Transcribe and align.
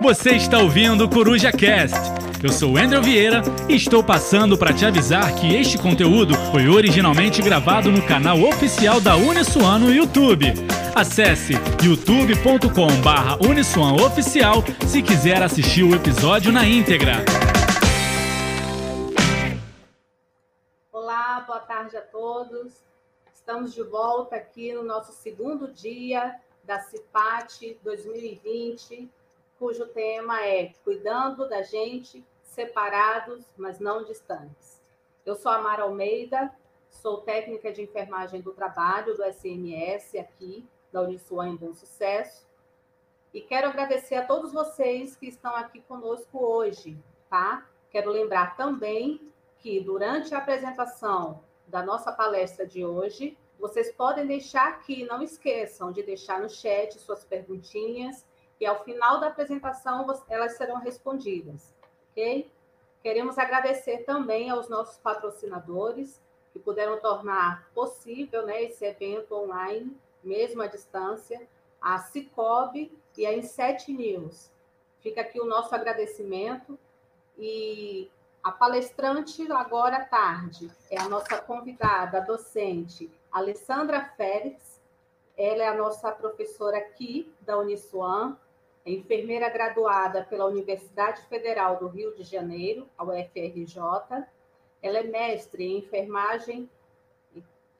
Você 0.00 0.36
está 0.36 0.58
ouvindo 0.58 1.04
o 1.04 1.10
Coruja 1.10 1.52
Cast. 1.52 1.98
Eu 2.42 2.50
sou 2.50 2.78
Andrew 2.78 3.02
Vieira 3.02 3.42
e 3.68 3.74
estou 3.74 4.02
passando 4.02 4.56
para 4.56 4.72
te 4.72 4.86
avisar 4.86 5.34
que 5.34 5.54
este 5.54 5.76
conteúdo 5.76 6.34
foi 6.50 6.66
originalmente 6.68 7.42
gravado 7.42 7.90
no 7.90 8.00
canal 8.06 8.40
oficial 8.42 8.98
da 9.00 9.16
Uniswan 9.16 9.80
no 9.80 9.92
YouTube. 9.92 10.46
Acesse 10.94 11.54
youtube.com/uniswan 11.82 13.96
oficial 14.02 14.64
se 14.86 15.02
quiser 15.02 15.42
assistir 15.42 15.82
o 15.82 15.94
episódio 15.94 16.50
na 16.52 16.66
íntegra. 16.66 17.22
Olá, 20.90 21.44
boa 21.46 21.60
tarde 21.60 21.98
a 21.98 22.02
todos. 22.02 22.72
Estamos 23.34 23.74
de 23.74 23.82
volta 23.82 24.36
aqui 24.36 24.72
no 24.72 24.82
nosso 24.82 25.12
segundo 25.12 25.70
dia 25.72 26.34
da 26.64 26.80
CIPAT 26.80 27.76
2020 27.84 29.10
cujo 29.58 29.86
tema 29.86 30.44
é 30.44 30.72
Cuidando 30.84 31.48
da 31.48 31.62
gente, 31.62 32.24
separados, 32.42 33.44
mas 33.56 33.80
não 33.80 34.04
distantes. 34.04 34.82
Eu 35.24 35.34
sou 35.34 35.50
a 35.50 35.60
Mara 35.60 35.82
Almeida, 35.82 36.54
sou 36.90 37.22
técnica 37.22 37.72
de 37.72 37.82
enfermagem 37.82 38.40
do 38.40 38.52
trabalho 38.52 39.16
do 39.16 39.24
SMS 39.24 40.14
aqui, 40.16 40.66
da 40.92 41.02
Uniswan 41.02 41.48
em 41.48 41.56
Bom 41.56 41.74
Sucesso, 41.74 42.46
e 43.32 43.40
quero 43.40 43.68
agradecer 43.68 44.14
a 44.14 44.26
todos 44.26 44.52
vocês 44.52 45.16
que 45.16 45.26
estão 45.26 45.54
aqui 45.54 45.80
conosco 45.82 46.38
hoje, 46.38 46.96
tá? 47.28 47.68
Quero 47.90 48.10
lembrar 48.10 48.56
também 48.56 49.20
que 49.58 49.80
durante 49.80 50.34
a 50.34 50.38
apresentação 50.38 51.42
da 51.66 51.82
nossa 51.82 52.12
palestra 52.12 52.66
de 52.66 52.84
hoje, 52.84 53.36
vocês 53.58 53.92
podem 53.92 54.26
deixar 54.26 54.68
aqui, 54.68 55.04
não 55.04 55.22
esqueçam 55.22 55.90
de 55.90 56.02
deixar 56.02 56.40
no 56.40 56.48
chat 56.48 56.98
suas 56.98 57.24
perguntinhas 57.24 58.24
e 58.60 58.66
ao 58.66 58.82
final 58.84 59.20
da 59.20 59.28
apresentação 59.28 60.06
elas 60.28 60.56
serão 60.56 60.76
respondidas, 60.80 61.74
ok? 62.10 62.50
Queremos 63.02 63.38
agradecer 63.38 63.98
também 63.98 64.50
aos 64.50 64.68
nossos 64.68 64.96
patrocinadores 64.98 66.20
que 66.52 66.58
puderam 66.58 66.98
tornar 66.98 67.68
possível 67.74 68.46
né, 68.46 68.64
esse 68.64 68.84
evento 68.84 69.34
online, 69.34 69.96
mesmo 70.24 70.62
à 70.62 70.66
distância, 70.66 71.46
a 71.80 71.98
Cicobi 71.98 72.90
e 73.16 73.26
a 73.26 73.32
Inset 73.32 73.92
News. 73.92 74.50
Fica 75.00 75.20
aqui 75.20 75.38
o 75.38 75.44
nosso 75.44 75.74
agradecimento 75.74 76.78
e 77.38 78.10
a 78.42 78.50
palestrante 78.50 79.50
agora 79.52 79.98
à 79.98 80.04
tarde 80.04 80.70
é 80.90 80.98
a 80.98 81.08
nossa 81.08 81.40
convidada, 81.40 82.18
a 82.18 82.20
docente 82.20 83.10
Alessandra 83.30 84.04
Félix. 84.16 84.80
Ela 85.36 85.64
é 85.64 85.68
a 85.68 85.74
nossa 85.74 86.10
professora 86.10 86.78
aqui 86.78 87.30
da 87.42 87.58
Uniswan, 87.58 88.36
é 88.86 88.92
enfermeira 88.92 89.48
graduada 89.48 90.24
pela 90.24 90.46
Universidade 90.46 91.20
Federal 91.22 91.76
do 91.76 91.88
Rio 91.88 92.14
de 92.14 92.22
Janeiro, 92.22 92.88
a 92.96 93.02
UFRJ. 93.02 93.80
Ela 94.80 94.98
é 94.98 95.02
mestre 95.02 95.64
em 95.64 95.78
enfermagem, 95.78 96.70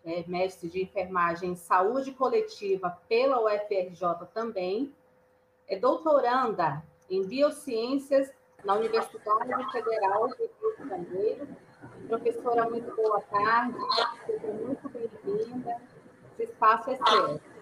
é 0.05 0.25
mestre 0.27 0.69
de 0.69 0.83
enfermagem 0.83 1.53
em 1.53 1.55
saúde 1.55 2.11
coletiva 2.11 2.99
pela 3.09 3.41
UFRJ 3.41 4.27
também. 4.35 4.93
É 5.69 5.79
doutoranda 5.79 6.83
em 7.09 7.25
biociências 7.25 8.33
na 8.65 8.75
Universidade 8.75 9.71
Federal 9.71 10.27
do 10.27 10.35
Rio 10.35 10.77
de 10.77 10.89
Janeiro. 10.89 11.49
Professora, 12.09 12.69
muito 12.69 12.95
boa 12.97 13.21
tarde, 13.21 13.79
seja 14.27 14.47
muito 14.49 14.89
bem-vinda. 14.89 15.81
Esse 16.33 16.51
espaço 16.51 16.91
é 16.91 16.97
seu. 16.97 17.56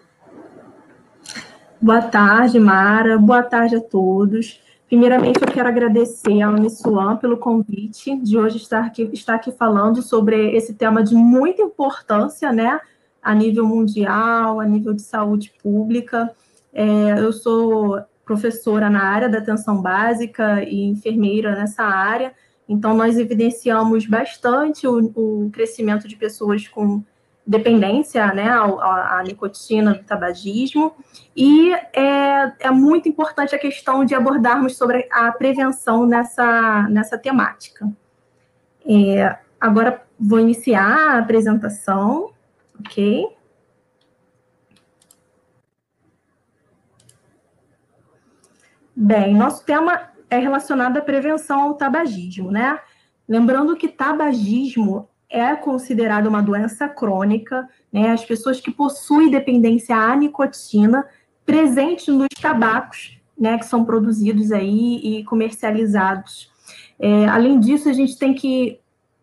Boa 1.81 2.01
tarde, 2.01 2.59
Mara. 2.59 3.17
Boa 3.17 3.43
tarde 3.43 3.75
a 3.75 3.81
todos. 3.81 4.61
Primeiramente, 4.87 5.41
eu 5.41 5.51
quero 5.51 5.67
agradecer 5.67 6.41
ao 6.41 6.53
Uniswan 6.53 7.17
pelo 7.17 7.37
convite 7.37 8.15
de 8.17 8.37
hoje 8.37 8.57
estar 8.57 8.85
aqui, 8.85 9.09
estar 9.11 9.35
aqui 9.35 9.51
falando 9.51 10.01
sobre 10.01 10.55
esse 10.55 10.73
tema 10.73 11.03
de 11.03 11.13
muita 11.13 11.61
importância, 11.61 12.51
né, 12.51 12.79
a 13.21 13.35
nível 13.35 13.65
mundial, 13.67 14.59
a 14.59 14.65
nível 14.65 14.93
de 14.93 15.01
saúde 15.01 15.51
pública. 15.61 16.31
É, 16.73 17.19
eu 17.19 17.33
sou 17.33 18.01
professora 18.23 18.89
na 18.89 19.03
área 19.03 19.27
da 19.27 19.39
atenção 19.39 19.81
básica 19.81 20.63
e 20.63 20.85
enfermeira 20.85 21.55
nessa 21.55 21.83
área, 21.83 22.33
então 22.69 22.95
nós 22.95 23.17
evidenciamos 23.17 24.05
bastante 24.07 24.87
o, 24.87 25.11
o 25.15 25.49
crescimento 25.51 26.07
de 26.07 26.15
pessoas 26.15 26.67
com 26.67 27.03
dependência 27.45 28.33
né, 28.33 28.49
à, 28.49 29.19
à, 29.19 29.23
nicotina 29.23 29.93
do 29.93 30.03
tabagismo, 30.03 30.95
e 31.35 31.71
é, 31.93 32.53
é, 32.59 32.71
muito 32.71 33.07
importante 33.07 33.53
a 33.53 33.59
questão 33.59 34.03
de 34.03 34.15
abordarmos 34.15 34.75
sobre 34.75 35.07
a 35.11 35.31
prevenção 35.31 36.05
nessa, 36.07 36.87
nessa 36.89 37.17
temática. 37.17 37.87
É, 38.87 39.37
agora 39.59 40.01
vou 40.19 40.39
iniciar 40.39 41.15
a 41.15 41.19
apresentação, 41.19 42.31
ok? 42.79 43.27
Bem, 48.95 49.35
nosso 49.35 49.63
tema 49.65 50.09
é 50.29 50.39
relacionado 50.39 50.97
à 50.97 51.01
prevenção 51.01 51.61
ao 51.61 51.73
tabagismo, 51.75 52.49
né? 52.49 52.79
Lembrando 53.27 53.75
que 53.75 53.87
tabagismo 53.87 55.09
é 55.29 55.55
considerada 55.55 56.29
uma 56.29 56.41
doença 56.41 56.87
crônica, 56.87 57.67
né? 57.91 58.11
As 58.11 58.23
pessoas 58.23 58.59
que 58.59 58.71
possuem 58.71 59.29
dependência 59.29 59.95
à 59.95 60.15
nicotina 60.15 61.05
presente 61.45 62.11
nos 62.11 62.27
tabacos, 62.41 63.19
né, 63.37 63.57
que 63.57 63.65
são 63.65 63.85
produzidos 63.85 64.51
aí 64.51 64.97
e 64.97 65.23
comercializados. 65.25 66.51
É, 66.97 67.27
além 67.27 67.59
disso, 67.59 67.87
a 67.89 67.93
gente 67.93 68.17
tem 68.17 68.33
que 68.33 68.79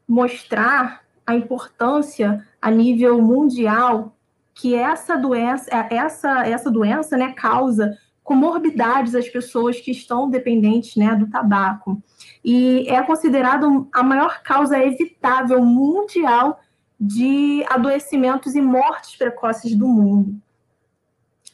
mostrar 0.06 1.02
a 1.26 1.34
importância 1.34 2.46
a 2.60 2.70
nível 2.70 3.20
mundial 3.20 4.14
que 4.54 4.74
essa 4.74 5.16
doença, 5.16 5.68
essa, 5.90 6.46
essa 6.46 6.70
doença, 6.70 7.16
né, 7.16 7.32
causa 7.32 7.96
comorbidades 8.22 9.14
às 9.14 9.28
pessoas 9.28 9.80
que 9.80 9.90
estão 9.90 10.30
dependentes, 10.30 10.94
né, 10.96 11.14
do 11.16 11.28
tabaco 11.28 12.00
e 12.44 12.88
é 12.88 13.02
considerado 13.02 13.88
a 13.92 14.02
maior 14.02 14.42
causa 14.42 14.78
evitável 14.78 15.64
mundial 15.64 16.60
de 16.98 17.64
adoecimentos 17.68 18.54
e 18.54 18.60
mortes 18.60 19.16
precoces 19.16 19.74
do 19.74 19.86
mundo. 19.86 20.40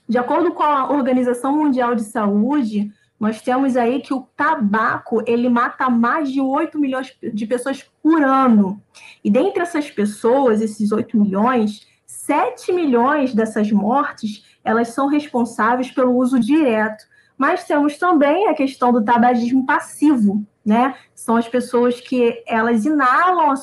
De 0.08 0.16
acordo 0.16 0.52
com 0.52 0.62
a 0.62 0.90
Organização 0.90 1.56
Mundial 1.56 1.94
de 1.94 2.02
Saúde, 2.02 2.90
nós 3.20 3.42
temos 3.42 3.76
aí 3.76 4.00
que 4.00 4.14
o 4.14 4.26
tabaco 4.36 5.22
ele 5.26 5.48
mata 5.48 5.90
mais 5.90 6.30
de 6.30 6.40
8 6.40 6.78
milhões 6.78 7.14
de 7.20 7.46
pessoas 7.46 7.82
por 8.02 8.22
ano. 8.22 8.80
E 9.24 9.30
dentre 9.30 9.62
essas 9.62 9.90
pessoas, 9.90 10.60
esses 10.60 10.92
8 10.92 11.18
milhões, 11.18 11.86
7 12.06 12.72
milhões 12.72 13.34
dessas 13.34 13.72
mortes, 13.72 14.44
elas 14.64 14.88
são 14.88 15.08
responsáveis 15.08 15.90
pelo 15.90 16.14
uso 16.16 16.38
direto. 16.38 17.04
Mas 17.36 17.64
temos 17.64 17.98
também 17.98 18.48
a 18.48 18.54
questão 18.54 18.92
do 18.92 19.04
tabagismo 19.04 19.66
passivo, 19.66 20.46
né? 20.68 20.94
São 21.14 21.36
as 21.36 21.48
pessoas 21.48 21.98
que 21.98 22.42
elas 22.46 22.84
inalam 22.84 23.50
a, 23.50 23.54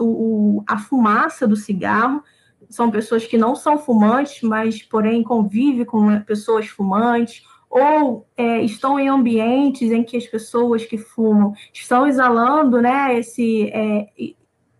o, 0.00 0.64
a 0.66 0.78
fumaça 0.78 1.46
do 1.46 1.56
cigarro, 1.56 2.24
são 2.70 2.90
pessoas 2.90 3.26
que 3.26 3.36
não 3.36 3.54
são 3.54 3.76
fumantes, 3.76 4.40
mas 4.40 4.82
porém 4.82 5.22
convivem 5.22 5.84
com 5.84 6.18
pessoas 6.20 6.66
fumantes, 6.66 7.44
ou 7.68 8.26
é, 8.34 8.62
estão 8.62 8.98
em 8.98 9.08
ambientes 9.08 9.92
em 9.92 10.02
que 10.02 10.16
as 10.16 10.26
pessoas 10.26 10.86
que 10.86 10.96
fumam 10.96 11.52
estão 11.70 12.06
exalando, 12.06 12.80
né, 12.80 13.18
esse, 13.18 13.68
é, 13.68 14.08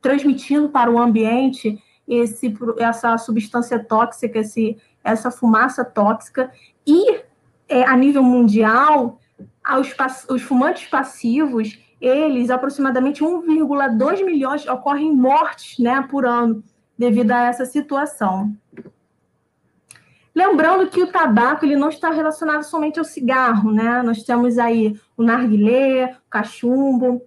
transmitindo 0.01 0.71
para 0.71 0.91
o 0.91 0.99
ambiente 0.99 1.79
esse, 2.09 2.57
essa 2.79 3.19
substância 3.19 3.79
tóxica, 3.79 4.39
esse, 4.39 4.79
essa 5.03 5.31
fumaça 5.31 5.85
tóxica, 5.85 6.51
e 6.87 7.21
é, 7.69 7.83
a 7.85 7.95
nível 7.95 8.23
mundial, 8.23 9.19
os, 9.79 9.95
os 10.29 10.43
fumantes 10.43 10.87
passivos, 10.89 11.79
eles, 12.01 12.51
aproximadamente 12.51 13.23
1,2 13.23 14.25
milhões, 14.25 14.67
ocorrem 14.67 15.15
mortes 15.15 15.79
né, 15.79 16.07
por 16.11 16.27
ano 16.27 16.63
devido 16.99 17.33
a 17.33 17.47
essa 17.47 17.65
situação. 17.65 18.55
Lembrando 20.35 20.91
que 20.91 21.01
o 21.01 21.07
tabaco 21.07 21.65
ele 21.65 21.77
não 21.77 21.89
está 21.89 22.11
relacionado 22.11 22.65
somente 22.65 22.99
ao 22.99 23.05
cigarro, 23.05 23.73
né? 23.73 24.03
Nós 24.03 24.25
temos 24.25 24.59
aí 24.59 24.99
o 25.17 25.23
narguilé, 25.23 26.17
o 26.27 26.29
cachumbo, 26.29 27.23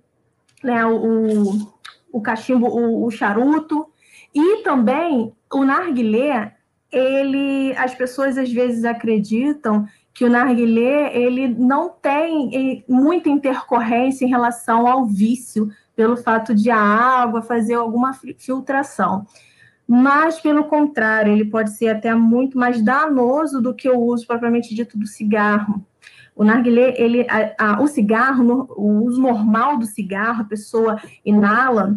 né? 0.62 0.86
o, 0.86 1.72
o 2.12 2.22
cachimbo, 2.22 2.68
o, 2.68 3.06
o 3.06 3.12
charuto, 3.12 3.88
e 4.36 4.62
também 4.62 5.34
o 5.54 5.64
narguilé, 5.64 6.56
ele, 6.92 7.74
as 7.78 7.96
pessoas 7.96 8.38
às 8.38 8.52
vezes 8.52 8.84
acreditam 8.84 9.88
que 10.18 10.26
o 10.26 10.32
narguilé 10.32 11.16
ele 11.16 11.48
não 11.48 11.90
tem 11.90 12.84
muita 12.90 13.30
intercorrência 13.30 14.26
em 14.26 14.28
relação 14.28 14.88
ao 14.88 15.06
vício, 15.06 15.70
pelo 15.96 16.18
fato 16.18 16.56
de 16.56 16.72
a 16.72 16.80
água 16.80 17.44
fazer 17.44 17.76
alguma 17.76 18.14
filtração. 18.40 19.28
Mas, 19.88 20.42
pelo 20.42 20.64
contrário, 20.64 21.32
ele 21.32 21.46
pode 21.46 21.70
ser 21.78 21.90
até 21.90 22.16
muito 22.16 22.58
mais 22.58 22.82
danoso 22.82 23.62
do 23.62 23.76
que 23.76 23.88
o 23.88 24.00
uso 24.00 24.26
propriamente 24.26 24.74
dito 24.74 24.98
do 24.98 25.06
cigarro. 25.06 25.86
O 26.36 26.44
narguilé, 26.44 26.96
ele, 27.00 27.28
a, 27.30 27.76
a, 27.76 27.82
o 27.84 27.86
cigarro, 27.86 28.68
o 28.76 29.04
uso 29.04 29.22
normal 29.22 29.78
do 29.78 29.86
cigarro, 29.86 30.42
a 30.42 30.46
pessoa 30.46 31.00
inala, 31.24 31.96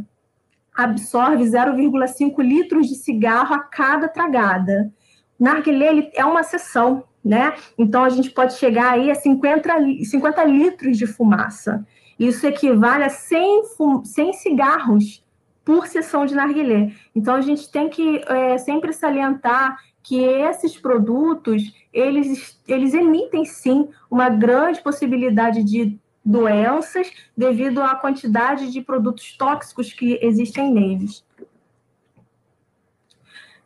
absorve 0.77 1.43
0,5 1.43 2.43
litros 2.43 2.87
de 2.87 2.97
cigarro 2.97 3.55
a 3.55 3.61
cada 3.61 4.09
tragada. 4.09 4.93
O 5.39 5.45
narguilé 5.45 5.87
ele 5.87 6.11
é 6.15 6.23
uma 6.23 6.43
sessão, 6.43 7.05
né? 7.25 7.55
Então, 7.77 8.05
a 8.05 8.09
gente 8.09 8.31
pode 8.31 8.55
chegar 8.55 8.93
aí 8.93 9.11
a 9.11 9.15
50, 9.15 10.05
50 10.05 10.45
litros 10.45 10.99
de 10.99 11.07
fumaça. 11.07 11.87
Isso 12.19 12.47
equivale 12.47 13.05
a 13.05 13.09
100, 13.09 13.63
100 14.05 14.33
cigarros 14.35 15.25
por 15.65 15.87
sessão 15.87 16.27
de 16.27 16.35
narguilé. 16.35 16.93
Então, 17.15 17.35
a 17.35 17.41
gente 17.41 17.71
tem 17.71 17.89
que 17.89 18.23
é, 18.27 18.59
sempre 18.59 18.93
salientar 18.93 19.79
que 20.03 20.23
esses 20.23 20.77
produtos, 20.77 21.63
eles, 21.93 22.61
eles 22.67 22.95
emitem, 22.95 23.45
sim, 23.45 23.89
uma 24.11 24.29
grande 24.29 24.81
possibilidade 24.81 25.63
de 25.63 25.99
doenças 26.25 27.11
devido 27.37 27.83
à 27.83 27.95
quantidade 27.95 28.71
de 28.71 28.81
produtos 28.81 29.37
tóxicos 29.37 29.93
que 29.93 30.19
existem 30.23 30.73
neles. 30.73 31.25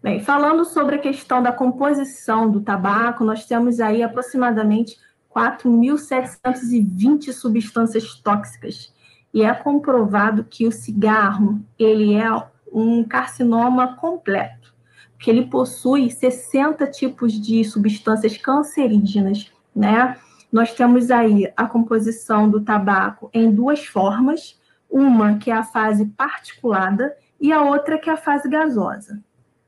Bem, 0.05 0.21
falando 0.21 0.67
sobre 0.67 0.97
a 0.97 0.99
questão 0.99 1.43
da 1.43 1.51
composição 1.51 2.51
do 2.51 2.61
tabaco, 2.61 3.25
nós 3.25 3.47
temos 3.47 3.81
aí 3.81 4.03
aproximadamente 4.03 4.99
4.720 5.35 7.33
substâncias 7.33 8.15
tóxicas. 8.17 8.93
E 9.33 9.43
é 9.43 9.55
comprovado 9.55 10.45
que 10.45 10.67
o 10.67 10.73
cigarro, 10.73 11.59
ele 11.79 12.13
é 12.13 12.29
um 12.71 13.03
carcinoma 13.03 13.97
completo, 13.97 14.75
porque 15.17 15.31
ele 15.31 15.47
possui 15.47 16.11
60 16.11 16.87
tipos 16.89 17.33
de 17.33 17.65
substâncias 17.65 18.37
cancerígenas, 18.37 19.51
né? 19.75 20.19
Nós 20.53 20.75
temos 20.75 21.11
aí 21.11 21.51
a 21.57 21.65
composição 21.65 22.51
do 22.51 22.61
tabaco 22.61 23.31
em 23.33 23.51
duas 23.51 23.87
formas, 23.87 24.61
uma 24.87 25.39
que 25.39 25.51
é 25.51 25.55
a 25.55 25.65
fase 25.65 26.05
particulada 26.05 27.17
e 27.41 27.51
a 27.51 27.63
outra 27.63 27.99
que 27.99 28.11
é 28.11 28.13
a 28.13 28.19
fase 28.19 28.51
gasosa. 28.51 29.19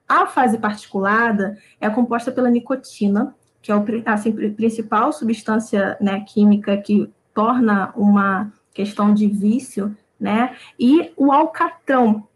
A 0.09 0.27
fase 0.27 0.59
particulada 0.59 1.59
é 1.81 1.91
composta 1.91 2.31
pela 2.31 2.51
nicotina, 2.51 3.35
que 3.61 3.73
é 3.73 3.75
a 3.75 4.13
assim, 4.13 4.33
principal 4.53 5.13
substância 5.13 5.97
né, 6.01 6.21
química 6.21 6.77
que 6.77 7.11
torna 7.35 7.93
uma 7.97 8.53
questão 8.73 9.13
de 9.13 9.27
vício, 9.27 9.97
né? 10.19 10.57
E 10.79 11.13
o 11.17 11.33
alcatrão. 11.33 12.27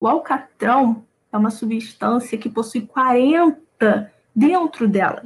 O 0.00 0.08
alcatrão 0.08 1.04
é 1.32 1.36
uma 1.36 1.50
substância 1.50 2.38
que 2.38 2.48
possui 2.48 2.82
40 2.82 4.10
dentro 4.34 4.88
dela, 4.88 5.24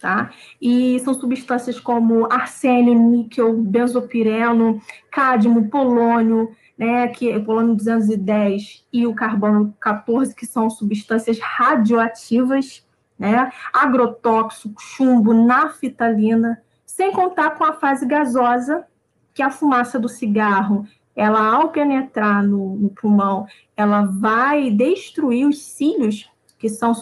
tá? 0.00 0.30
E 0.60 0.98
são 1.00 1.14
substâncias 1.14 1.78
como 1.78 2.30
arsênio, 2.32 2.94
níquel, 2.94 3.54
benzopireno, 3.54 4.80
cádmio, 5.12 5.68
polônio, 5.68 6.56
né, 6.78 7.08
que 7.08 7.30
é 7.30 7.36
o 7.36 7.44
polônio 7.44 7.74
210 7.74 8.86
e 8.92 9.04
o 9.04 9.14
carbono 9.14 9.74
14, 9.80 10.32
que 10.34 10.46
são 10.46 10.70
substâncias 10.70 11.40
radioativas, 11.40 12.86
né, 13.18 13.50
agrotóxico, 13.72 14.80
chumbo, 14.80 15.34
naftalina, 15.34 16.62
sem 16.86 17.10
contar 17.10 17.50
com 17.50 17.64
a 17.64 17.72
fase 17.72 18.06
gasosa, 18.06 18.86
que 19.34 19.42
a 19.42 19.50
fumaça 19.50 19.98
do 19.98 20.08
cigarro, 20.08 20.86
ela 21.16 21.40
ao 21.40 21.70
penetrar 21.70 22.44
no, 22.44 22.76
no 22.76 22.90
pulmão, 22.90 23.46
ela 23.76 24.02
vai 24.02 24.70
destruir 24.70 25.46
os 25.46 25.60
cílios, 25.60 26.30
que 26.58 26.68
são, 26.68 26.92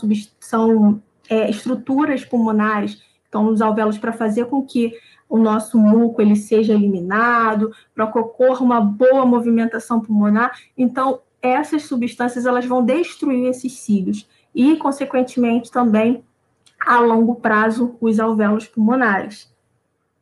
são 0.41 1.03
é, 1.29 1.51
estruturas 1.51 2.25
pulmonares, 2.25 3.03
estão 3.25 3.45
nos 3.45 3.61
alvéolos 3.61 3.99
para 3.99 4.13
fazer 4.13 4.47
com 4.47 4.63
que 4.63 4.95
o 5.29 5.39
nosso 5.39 5.79
muco 5.79 6.23
ele 6.23 6.37
seja 6.37 6.75
eliminado, 6.75 7.73
para 7.95 8.07
que 8.07 8.19
ocorra 8.19 8.61
uma 8.61 8.81
boa 8.81 9.27
movimentação 9.27 10.01
pulmonar. 10.01 10.57
Então, 10.77 11.21
essas 11.43 11.85
substâncias 11.85 12.47
elas 12.47 12.65
vão 12.65 12.85
destruir 12.85 13.49
esses 13.49 13.73
cílios 13.81 14.29
e, 14.55 14.77
consequentemente, 14.77 15.71
também 15.71 16.25
a 16.81 16.99
longo 17.01 17.37
prazo 17.37 17.97
os 18.01 18.21
alvéolos 18.21 18.67
pulmonares. 18.67 19.55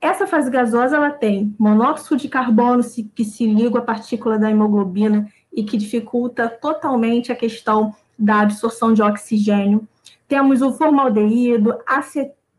Essa 0.01 0.27
fase 0.27 0.51
gasosa 0.51 0.97
ela 0.97 1.11
tem 1.11 1.55
monóxido 1.59 2.17
de 2.17 2.29
carbono 2.29 2.83
que 3.15 3.25
se 3.25 3.47
liga 3.47 3.79
à 3.79 3.83
partícula 3.83 4.39
da 4.39 4.51
hemoglobina 4.51 5.29
e 5.51 5.65
que 5.65 5.79
dificulta 5.79 6.49
totalmente 6.49 7.33
a 7.33 7.37
questão 7.37 7.95
da 8.19 8.41
absorção 8.41 8.93
de 8.93 9.03
oxigênio. 9.03 9.89
Temos 10.29 10.61
o 10.61 10.73
formaldeído, 10.73 11.79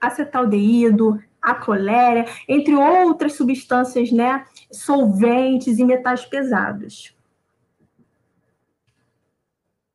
acetaldeído, 0.02 1.22
a 1.46 1.54
coléria, 1.54 2.26
entre 2.48 2.74
outras 2.74 3.34
substâncias, 3.34 4.12
né, 4.12 4.46
solventes 4.72 5.78
e 5.78 5.86
metais 5.86 6.26
pesados. 6.26 7.16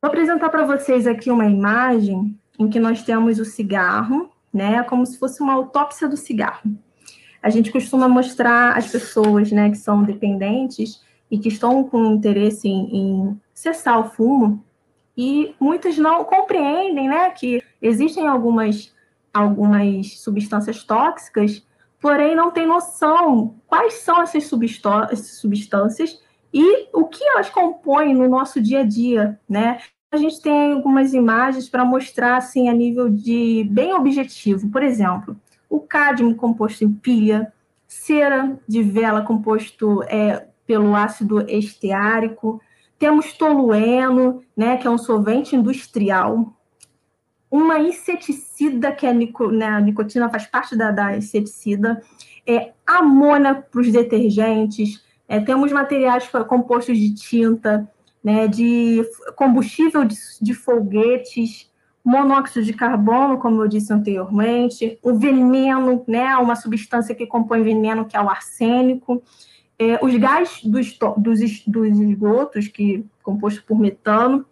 Vou 0.01 0.09
apresentar 0.09 0.49
para 0.49 0.65
vocês 0.65 1.05
aqui 1.05 1.29
uma 1.29 1.45
imagem 1.45 2.35
em 2.57 2.69
que 2.69 2.79
nós 2.79 3.03
temos 3.03 3.37
o 3.37 3.45
cigarro, 3.45 4.31
né, 4.53 4.81
como 4.83 5.05
se 5.05 5.19
fosse 5.19 5.41
uma 5.41 5.53
autópsia 5.53 6.07
do 6.07 6.17
cigarro. 6.17 6.71
A 7.43 7.49
gente 7.49 7.71
costuma 7.71 8.07
mostrar 8.07 8.77
às 8.77 8.91
pessoas, 8.91 9.51
né, 9.51 9.69
que 9.69 9.77
são 9.77 10.03
dependentes 10.03 11.03
e 11.29 11.37
que 11.37 11.49
estão 11.49 11.83
com 11.83 12.05
interesse 12.05 12.67
em, 12.67 12.95
em 12.95 13.41
cessar 13.53 13.99
o 13.99 14.09
fumo, 14.09 14.63
e 15.15 15.53
muitas 15.59 15.97
não 15.97 16.23
compreendem, 16.23 17.07
né, 17.07 17.29
que 17.31 17.61
existem 17.81 18.27
algumas 18.27 18.93
algumas 19.33 20.19
substâncias 20.19 20.83
tóxicas, 20.83 21.65
porém 21.99 22.35
não 22.35 22.51
tem 22.51 22.65
noção 22.65 23.55
quais 23.67 23.95
são 23.95 24.21
essas 24.21 24.45
substâncias 24.45 26.21
e 26.53 26.87
o 26.93 27.05
que 27.05 27.23
elas 27.23 27.49
compõem 27.49 28.13
no 28.13 28.27
nosso 28.27 28.61
dia 28.61 28.81
a 28.81 28.83
dia, 28.83 29.39
né? 29.47 29.79
A 30.11 30.17
gente 30.17 30.41
tem 30.41 30.73
algumas 30.73 31.13
imagens 31.13 31.69
para 31.69 31.85
mostrar 31.85 32.35
assim 32.35 32.67
a 32.67 32.73
nível 32.73 33.09
de 33.09 33.65
bem 33.71 33.93
objetivo. 33.93 34.69
Por 34.69 34.83
exemplo, 34.83 35.37
o 35.69 35.79
cádmio 35.79 36.35
composto 36.35 36.83
em 36.83 36.91
pilha, 36.91 37.53
cera 37.87 38.59
de 38.67 38.83
vela 38.83 39.21
composto 39.21 40.03
é, 40.03 40.47
pelo 40.67 40.95
ácido 40.95 41.41
esteárico, 41.49 42.61
temos 42.99 43.33
tolueno, 43.33 44.43
né, 44.55 44.77
que 44.77 44.85
é 44.85 44.89
um 44.89 44.97
solvente 44.97 45.55
industrial, 45.55 46.53
uma 47.51 47.77
inseticida, 47.77 48.93
que 48.93 49.05
é 49.05 49.13
né, 49.13 49.65
a 49.65 49.81
nicotina 49.81 50.29
faz 50.29 50.47
parte 50.47 50.75
da, 50.75 50.89
da 50.89 51.17
inseticida, 51.17 52.01
é, 52.47 52.71
amônia 52.87 53.55
para 53.55 53.81
os 53.81 53.91
detergentes, 53.91 55.03
é, 55.27 55.39
temos 55.39 55.71
materiais 55.71 56.29
compostos 56.47 56.97
de 56.97 57.13
tinta, 57.13 57.89
né, 58.23 58.47
de 58.47 59.03
combustível 59.35 60.05
de, 60.05 60.15
de 60.41 60.53
foguetes, 60.53 61.69
monóxido 62.03 62.65
de 62.65 62.73
carbono, 62.73 63.37
como 63.37 63.61
eu 63.61 63.67
disse 63.67 63.93
anteriormente, 63.93 64.97
o 65.03 65.13
veneno, 65.13 66.03
né, 66.07 66.35
uma 66.37 66.55
substância 66.55 67.13
que 67.13 67.27
compõe 67.27 67.61
veneno, 67.63 68.05
que 68.05 68.15
é 68.15 68.21
o 68.21 68.29
arsênico, 68.29 69.21
é, 69.77 70.03
os 70.03 70.15
gases 70.15 70.63
dos, 70.63 70.97
dos, 71.17 71.65
dos 71.67 71.99
esgotos, 71.99 72.67
que 72.67 73.05
composto 73.21 73.63
por 73.63 73.77
metano, 73.77 74.45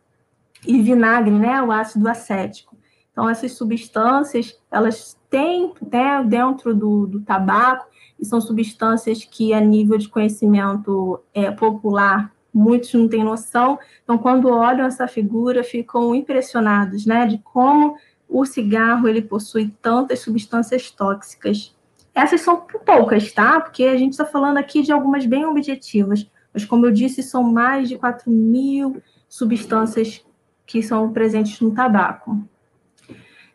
e 0.66 0.82
vinagre, 0.82 1.32
né, 1.32 1.62
o 1.62 1.72
ácido 1.72 2.08
acético. 2.08 2.69
Então, 3.12 3.30
essas 3.30 3.54
substâncias, 3.54 4.58
elas 4.72 5.18
têm 5.30 5.74
né, 5.92 6.24
dentro 6.24 6.74
do, 6.74 7.06
do 7.08 7.22
tabaco, 7.22 7.88
e 8.20 8.26
são 8.26 8.42
substâncias 8.42 9.24
que, 9.24 9.54
a 9.54 9.62
nível 9.62 9.98
de 9.98 10.10
conhecimento 10.10 11.22
é, 11.34 11.50
popular, 11.50 12.34
muitos 12.54 12.94
não 12.94 13.08
têm 13.08 13.24
noção. 13.24 13.80
Então, 14.04 14.18
quando 14.18 14.50
olham 14.50 14.86
essa 14.86 15.08
figura, 15.08 15.64
ficam 15.64 16.14
impressionados, 16.14 17.06
né, 17.06 17.26
de 17.26 17.38
como 17.38 17.96
o 18.28 18.46
cigarro 18.46 19.08
ele 19.08 19.22
possui 19.22 19.74
tantas 19.82 20.20
substâncias 20.20 20.92
tóxicas. 20.92 21.76
Essas 22.14 22.42
são 22.42 22.62
poucas, 22.86 23.32
tá? 23.32 23.60
Porque 23.60 23.84
a 23.86 23.98
gente 23.98 24.12
está 24.12 24.26
falando 24.26 24.58
aqui 24.58 24.82
de 24.82 24.92
algumas 24.92 25.26
bem 25.26 25.46
objetivas, 25.46 26.30
mas 26.54 26.66
como 26.66 26.86
eu 26.86 26.92
disse, 26.92 27.24
são 27.24 27.42
mais 27.44 27.88
de 27.88 27.98
4 27.98 28.30
mil 28.30 29.02
substâncias 29.28 30.24
que 30.66 30.84
são 30.84 31.12
presentes 31.12 31.60
no 31.62 31.74
tabaco. 31.74 32.44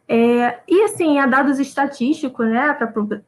É, 0.06 0.60
e 0.68 0.82
assim, 0.82 1.18
há 1.18 1.26
dados 1.26 1.58
estatísticos, 1.58 2.46
né, 2.46 2.74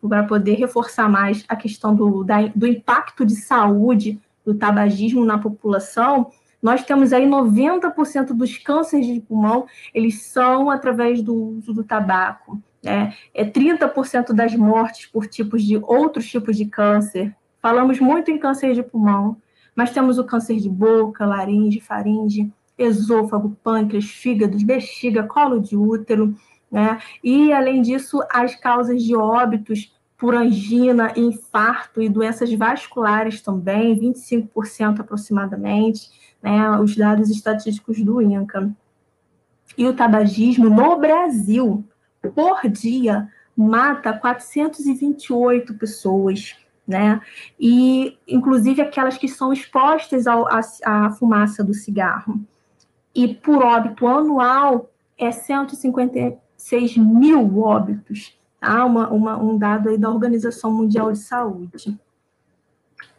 para 0.00 0.23
poder 0.25 0.54
reforçar 0.54 1.09
mais 1.09 1.45
a 1.49 1.56
questão 1.56 1.95
do, 1.95 2.23
da, 2.23 2.47
do 2.49 2.66
impacto 2.66 3.25
de 3.25 3.35
saúde 3.35 4.21
do 4.45 4.54
tabagismo 4.54 5.25
na 5.25 5.38
população, 5.38 6.30
nós 6.62 6.85
temos 6.85 7.12
aí 7.12 7.26
90% 7.26 8.28
dos 8.28 8.59
cânceres 8.59 9.06
de 9.06 9.21
pulmão, 9.21 9.66
eles 9.95 10.23
são 10.23 10.71
através 10.71 11.23
do 11.23 11.35
uso 11.35 11.73
do 11.73 11.85
tabaco. 11.85 12.61
Né? 12.83 13.14
É 13.35 13.45
30% 13.45 14.33
das 14.33 14.54
mortes 14.54 15.06
por 15.06 15.26
tipos 15.26 15.62
de 15.62 15.76
outros 15.76 16.28
tipos 16.28 16.56
de 16.56 16.66
câncer. 16.66 17.35
Falamos 17.61 17.99
muito 18.00 18.30
em 18.30 18.38
câncer 18.38 18.75
de 18.75 18.83
pulmão, 18.83 19.37
mas 19.75 19.90
temos 19.90 20.18
o 20.18 20.25
câncer 20.25 20.56
de 20.56 20.68
boca, 20.68 21.26
laringe, 21.26 21.80
faringe, 21.80 22.50
esôfago, 22.78 23.56
pâncreas, 23.62 24.04
fígado, 24.04 24.59
bexiga, 24.64 25.23
colo 25.25 25.61
de 25.61 25.76
útero, 25.76 26.35
né? 26.70 27.00
E, 27.23 27.52
além 27.52 27.82
disso, 27.82 28.23
as 28.30 28.54
causas 28.56 29.02
de 29.02 29.14
óbitos 29.14 29.92
por 30.18 30.35
angina, 30.35 31.12
infarto 31.16 32.00
e 32.00 32.08
doenças 32.08 32.52
vasculares 32.52 33.40
também, 33.40 33.99
25% 33.99 35.00
aproximadamente, 35.00 36.08
né, 36.42 36.70
os 36.78 36.96
dados 36.96 37.28
estatísticos 37.30 38.02
do 38.02 38.23
INCA. 38.23 38.75
E 39.76 39.87
o 39.87 39.94
tabagismo 39.94 40.70
no 40.70 40.96
Brasil, 40.96 41.85
por 42.35 42.66
dia, 42.68 43.28
mata 43.54 44.12
428 44.12 45.75
pessoas, 45.75 46.56
né? 46.87 47.20
E, 47.58 48.16
inclusive, 48.26 48.80
aquelas 48.80 49.18
que 49.18 49.28
são 49.28 49.52
expostas 49.52 50.26
ao, 50.26 50.46
à, 50.46 50.61
à 50.85 51.11
fumaça 51.11 51.62
do 51.64 51.75
cigarro. 51.75 52.40
E, 53.14 53.35
por 53.35 53.62
óbito 53.62 54.06
anual, 54.06 54.90
é 55.18 55.30
156 56.66 56.96
mil 56.96 57.58
óbitos 57.61 58.37
Tá? 58.66 58.85
Uma, 58.85 59.08
uma, 59.11 59.37
um 59.37 59.56
dado 59.56 59.88
aí 59.88 59.96
da 59.96 60.11
Organização 60.11 60.73
Mundial 60.73 61.12
de 61.12 61.18
Saúde. 61.18 61.96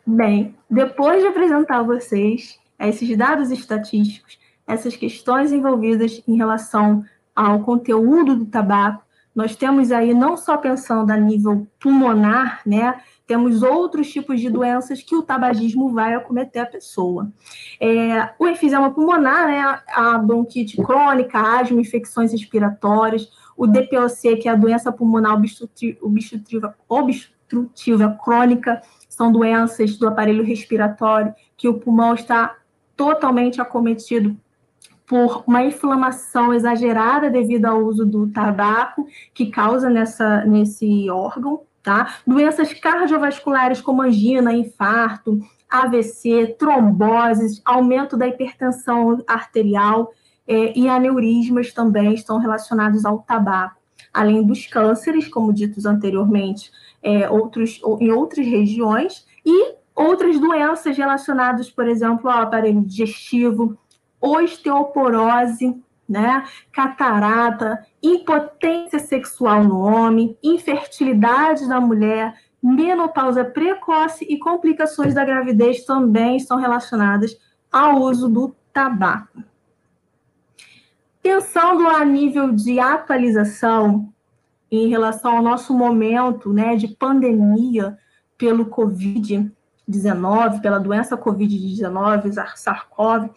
Bem, 0.06 0.56
depois 0.70 1.22
de 1.22 1.28
apresentar 1.28 1.80
a 1.80 1.84
vocês 1.84 2.60
esses 2.78 3.18
dados 3.18 3.50
estatísticos, 3.50 4.38
essas 4.68 4.96
questões 4.98 5.54
envolvidas 5.54 6.22
em 6.28 6.36
relação 6.36 7.04
ao 7.34 7.62
conteúdo 7.64 8.36
do 8.36 8.46
tabaco, 8.46 9.06
nós 9.34 9.56
temos 9.56 9.92
aí 9.92 10.14
não 10.14 10.36
só 10.36 10.58
pensando 10.58 11.12
a 11.12 11.18
nível 11.18 11.66
pulmonar, 11.80 12.62
né? 12.66 13.00
Temos 13.28 13.62
outros 13.62 14.10
tipos 14.10 14.40
de 14.40 14.50
doenças 14.50 15.02
que 15.02 15.14
o 15.14 15.22
tabagismo 15.22 15.90
vai 15.90 16.16
acometer 16.16 16.62
a 16.62 16.66
pessoa. 16.66 17.30
É, 17.78 18.30
o 18.40 18.48
enfisema 18.48 18.90
pulmonar, 18.90 19.48
né? 19.48 19.82
A 19.90 20.18
bronquite 20.18 20.78
crônica, 20.78 21.38
asma, 21.38 21.82
infecções 21.82 22.32
respiratórias, 22.32 23.30
o 23.58 23.68
DPOC, 23.68 24.38
que 24.38 24.48
é 24.48 24.52
a 24.52 24.56
doença 24.56 24.94
pulmonar 24.94 25.34
obstrutiva, 25.34 26.74
obstrutiva 26.88 28.18
crônica, 28.24 28.82
são 29.10 29.30
doenças 29.30 29.98
do 29.98 30.08
aparelho 30.08 30.44
respiratório, 30.44 31.34
que 31.58 31.68
o 31.68 31.80
pulmão 31.80 32.14
está 32.14 32.56
totalmente 32.96 33.60
acometido 33.60 34.38
por 35.06 35.44
uma 35.48 35.64
inflamação 35.64 36.54
exagerada 36.54 37.30
devido 37.30 37.66
ao 37.66 37.80
uso 37.80 38.06
do 38.06 38.28
tabaco, 38.28 39.08
que 39.34 39.48
causa 39.48 39.90
nessa, 39.90 40.46
nesse 40.46 41.10
órgão, 41.10 41.62
tá? 41.88 42.18
Doenças 42.28 42.74
cardiovasculares 42.74 43.80
como 43.80 44.02
angina, 44.02 44.52
infarto, 44.52 45.40
AVC, 45.70 46.58
tromboses, 46.60 47.62
aumento 47.64 48.18
da 48.18 48.28
hipertensão 48.28 49.24
arterial, 49.26 50.12
é, 50.46 50.78
e 50.78 50.90
aneurismas 50.90 51.72
também 51.72 52.14
estão 52.14 52.40
relacionados 52.40 53.06
ao 53.06 53.20
tabaco, 53.20 53.78
além 54.14 54.46
dos 54.46 54.68
cânceres, 54.68 55.30
como 55.30 55.54
ditos 55.54 55.86
anteriormente, 55.86 56.74
é, 57.02 57.30
outros, 57.30 57.80
em 58.02 58.12
outras 58.12 58.46
regiões, 58.46 59.26
e 59.46 59.76
outras 59.96 60.38
doenças 60.38 60.98
relacionadas, 60.98 61.70
por 61.70 61.88
exemplo, 61.88 62.30
ao 62.30 62.42
aparelho 62.42 62.82
digestivo, 62.82 63.78
osteoporose, 64.20 65.82
né, 66.08 66.46
catarata, 66.72 67.86
impotência 68.02 69.00
sexual 69.00 69.64
no 69.64 69.80
homem, 69.80 70.38
infertilidade 70.42 71.68
da 71.68 71.82
mulher, 71.82 72.34
menopausa 72.64 73.44
precoce 73.44 74.26
e 74.28 74.38
complicações 74.38 75.14
da 75.14 75.26
gravidez 75.26 75.86
também 75.86 76.38
estão 76.38 76.58
relacionadas 76.58 77.38
ao 77.72 78.02
uso 78.02 78.30
do 78.30 78.56
tabaco. 78.72 79.44
Pensando 81.22 81.88
a 81.88 82.06
nível 82.06 82.54
de 82.54 82.80
atualização 82.80 84.14
em 84.72 84.88
relação 84.88 85.38
ao 85.38 85.44
nosso 85.44 85.74
momento 85.74 86.54
né, 86.54 86.76
de 86.76 86.88
pandemia 86.88 87.98
pelo 88.38 88.66
Covid-19, 89.88 90.62
pela 90.62 90.80
doença 90.80 91.18
Covid-19, 91.18 92.32
SARS-CoV, 92.56 93.30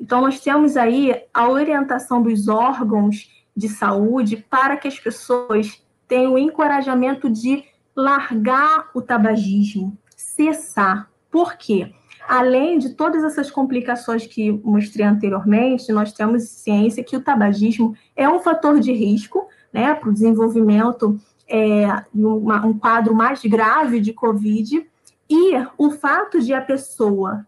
então 0.00 0.22
nós 0.22 0.40
temos 0.40 0.76
aí 0.76 1.14
a 1.32 1.48
orientação 1.48 2.22
dos 2.22 2.48
órgãos 2.48 3.30
de 3.54 3.68
saúde 3.68 4.36
para 4.48 4.76
que 4.76 4.88
as 4.88 4.98
pessoas 4.98 5.82
tenham 6.06 6.34
o 6.34 6.38
encorajamento 6.38 7.28
de 7.28 7.64
largar 7.94 8.88
o 8.94 9.02
tabagismo, 9.02 9.96
cessar. 10.16 11.10
Por 11.30 11.56
quê? 11.56 11.92
Além 12.26 12.78
de 12.78 12.90
todas 12.90 13.24
essas 13.24 13.50
complicações 13.50 14.26
que 14.26 14.52
mostrei 14.52 15.04
anteriormente, 15.04 15.92
nós 15.92 16.12
temos 16.12 16.44
ciência 16.44 17.02
que 17.02 17.16
o 17.16 17.22
tabagismo 17.22 17.94
é 18.14 18.28
um 18.28 18.38
fator 18.38 18.78
de 18.78 18.92
risco 18.92 19.48
né, 19.72 19.94
para 19.94 20.08
o 20.08 20.12
desenvolvimento 20.12 21.18
é, 21.48 21.86
de 22.12 22.24
um 22.24 22.78
quadro 22.78 23.14
mais 23.14 23.42
grave 23.42 24.00
de 24.00 24.12
Covid, 24.12 24.86
e 25.28 25.52
o 25.76 25.90
fato 25.90 26.40
de 26.40 26.54
a 26.54 26.60
pessoa 26.60 27.46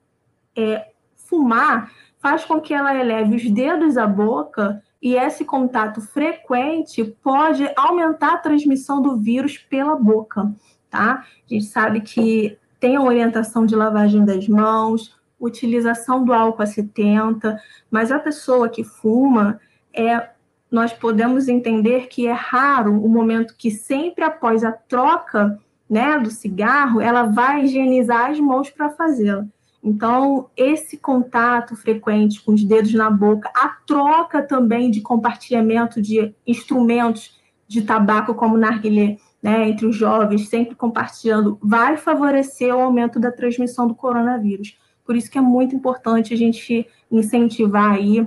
é, 0.56 0.90
fumar 1.16 1.90
faz 2.18 2.44
com 2.44 2.60
que 2.60 2.74
ela 2.74 2.94
eleve 2.94 3.36
os 3.36 3.50
dedos 3.50 3.96
à 3.96 4.06
boca 4.06 4.82
e 5.00 5.14
esse 5.14 5.44
contato 5.44 6.00
frequente 6.02 7.02
pode 7.22 7.66
aumentar 7.74 8.34
a 8.34 8.38
transmissão 8.38 9.00
do 9.00 9.16
vírus 9.16 9.56
pela 9.56 9.96
boca, 9.96 10.52
tá? 10.90 11.24
A 11.24 11.54
gente 11.54 11.64
sabe 11.64 12.02
que 12.02 12.58
tem 12.78 12.96
a 12.96 13.02
orientação 13.02 13.64
de 13.64 13.74
lavagem 13.74 14.24
das 14.24 14.46
mãos, 14.46 15.18
utilização 15.38 16.22
do 16.22 16.34
álcool 16.34 16.62
a 16.62 16.66
70, 16.66 17.58
mas 17.90 18.12
a 18.12 18.18
pessoa 18.18 18.68
que 18.68 18.84
fuma, 18.84 19.58
é, 19.94 20.28
nós 20.70 20.92
podemos 20.92 21.48
entender 21.48 22.08
que 22.08 22.26
é 22.26 22.32
raro 22.32 23.02
o 23.02 23.08
momento 23.08 23.56
que 23.56 23.70
sempre 23.70 24.22
após 24.22 24.62
a 24.62 24.70
troca 24.70 25.58
né, 25.90 26.20
do 26.20 26.30
cigarro, 26.30 27.00
ela 27.00 27.24
vai 27.24 27.64
higienizar 27.64 28.30
as 28.30 28.38
mãos 28.38 28.70
para 28.70 28.90
fazê-la. 28.90 29.44
Então, 29.82 30.48
esse 30.56 30.96
contato 30.96 31.74
frequente 31.74 32.40
com 32.42 32.52
os 32.52 32.62
dedos 32.62 32.94
na 32.94 33.10
boca, 33.10 33.50
a 33.56 33.68
troca 33.84 34.40
também 34.40 34.90
de 34.90 35.00
compartilhamento 35.00 36.00
de 36.00 36.32
instrumentos 36.46 37.40
de 37.66 37.82
tabaco, 37.82 38.34
como 38.34 38.56
narguilé, 38.56 39.16
né, 39.42 39.68
entre 39.68 39.86
os 39.86 39.96
jovens, 39.96 40.48
sempre 40.48 40.76
compartilhando, 40.76 41.58
vai 41.62 41.96
favorecer 41.96 42.74
o 42.74 42.80
aumento 42.80 43.18
da 43.18 43.32
transmissão 43.32 43.88
do 43.88 43.94
coronavírus. 43.94 44.78
Por 45.04 45.16
isso 45.16 45.30
que 45.30 45.38
é 45.38 45.40
muito 45.40 45.74
importante 45.74 46.32
a 46.32 46.36
gente 46.36 46.86
incentivar 47.10 47.94
aí 47.94 48.20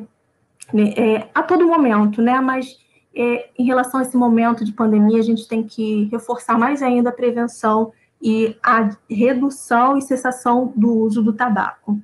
né, 0.73 0.93
é, 0.97 1.27
a 1.33 1.43
todo 1.43 1.67
momento, 1.67 2.21
né? 2.21 2.41
Mas 2.41 2.77
é, 3.15 3.49
em 3.57 3.65
relação 3.65 3.99
a 3.99 4.03
esse 4.03 4.17
momento 4.17 4.65
de 4.65 4.71
pandemia, 4.71 5.19
a 5.19 5.23
gente 5.23 5.47
tem 5.47 5.63
que 5.63 6.05
reforçar 6.05 6.57
mais 6.57 6.81
ainda 6.81 7.09
a 7.09 7.13
prevenção 7.13 7.91
e 8.21 8.57
a 8.63 8.89
redução 9.09 9.97
e 9.97 10.01
cessação 10.01 10.73
do 10.75 10.91
uso 10.93 11.21
do 11.21 11.33
tabaco. 11.33 11.99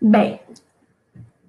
Bem, 0.00 0.40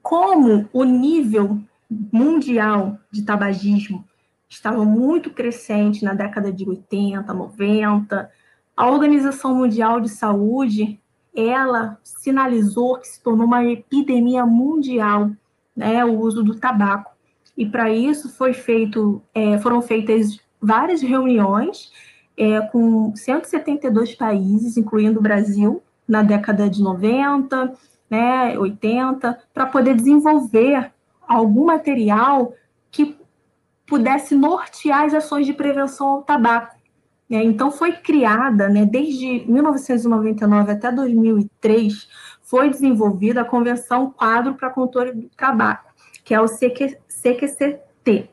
como 0.01 0.67
o 0.73 0.83
nível 0.83 1.59
mundial 1.89 2.97
de 3.11 3.23
tabagismo 3.23 4.03
estava 4.49 4.83
muito 4.83 5.29
crescente 5.29 6.03
na 6.03 6.13
década 6.13 6.51
de 6.51 6.67
80, 6.67 7.31
90. 7.33 8.31
A 8.75 8.89
Organização 8.89 9.53
Mundial 9.55 9.99
de 9.99 10.09
Saúde, 10.09 10.99
ela 11.35 11.99
sinalizou 12.03 12.97
que 12.97 13.07
se 13.07 13.21
tornou 13.21 13.45
uma 13.45 13.63
epidemia 13.63 14.45
mundial, 14.45 15.31
né, 15.75 16.03
o 16.03 16.19
uso 16.19 16.43
do 16.43 16.55
tabaco. 16.55 17.11
E 17.59 17.65
para 17.65 17.89
isso 17.89 18.29
foi 18.29 18.53
feito, 18.53 19.21
é, 19.35 19.57
foram 19.57 19.81
feitas 19.81 20.39
várias 20.61 21.01
reuniões 21.01 21.91
é, 22.37 22.61
com 22.61 23.13
172 23.13 24.15
países, 24.15 24.77
incluindo 24.77 25.19
o 25.19 25.21
Brasil, 25.21 25.83
na 26.07 26.23
década 26.23 26.69
de 26.69 26.81
90, 26.81 27.73
né, 28.09 28.57
80, 28.57 29.37
para 29.53 29.65
poder 29.65 29.93
desenvolver 29.93 30.89
algum 31.27 31.65
material 31.65 32.53
que 32.89 33.17
pudesse 33.85 34.35
nortear 34.35 35.03
as 35.03 35.13
ações 35.13 35.45
de 35.45 35.51
prevenção 35.51 36.07
ao 36.07 36.21
tabaco. 36.21 36.77
É, 37.29 37.43
então, 37.43 37.71
foi 37.71 37.91
criada, 37.91 38.69
né, 38.69 38.85
desde 38.85 39.43
1999 39.51 40.71
até 40.71 40.93
2003, 40.93 42.07
foi 42.41 42.69
desenvolvida 42.69 43.41
a 43.41 43.45
Convenção 43.45 44.11
Quadro 44.11 44.53
para 44.53 44.69
Controle 44.69 45.11
do 45.11 45.29
Tabaco, 45.35 45.89
que 46.23 46.33
é 46.33 46.39
o 46.39 46.47
CQ, 46.47 46.97
CQCT. 47.21 48.29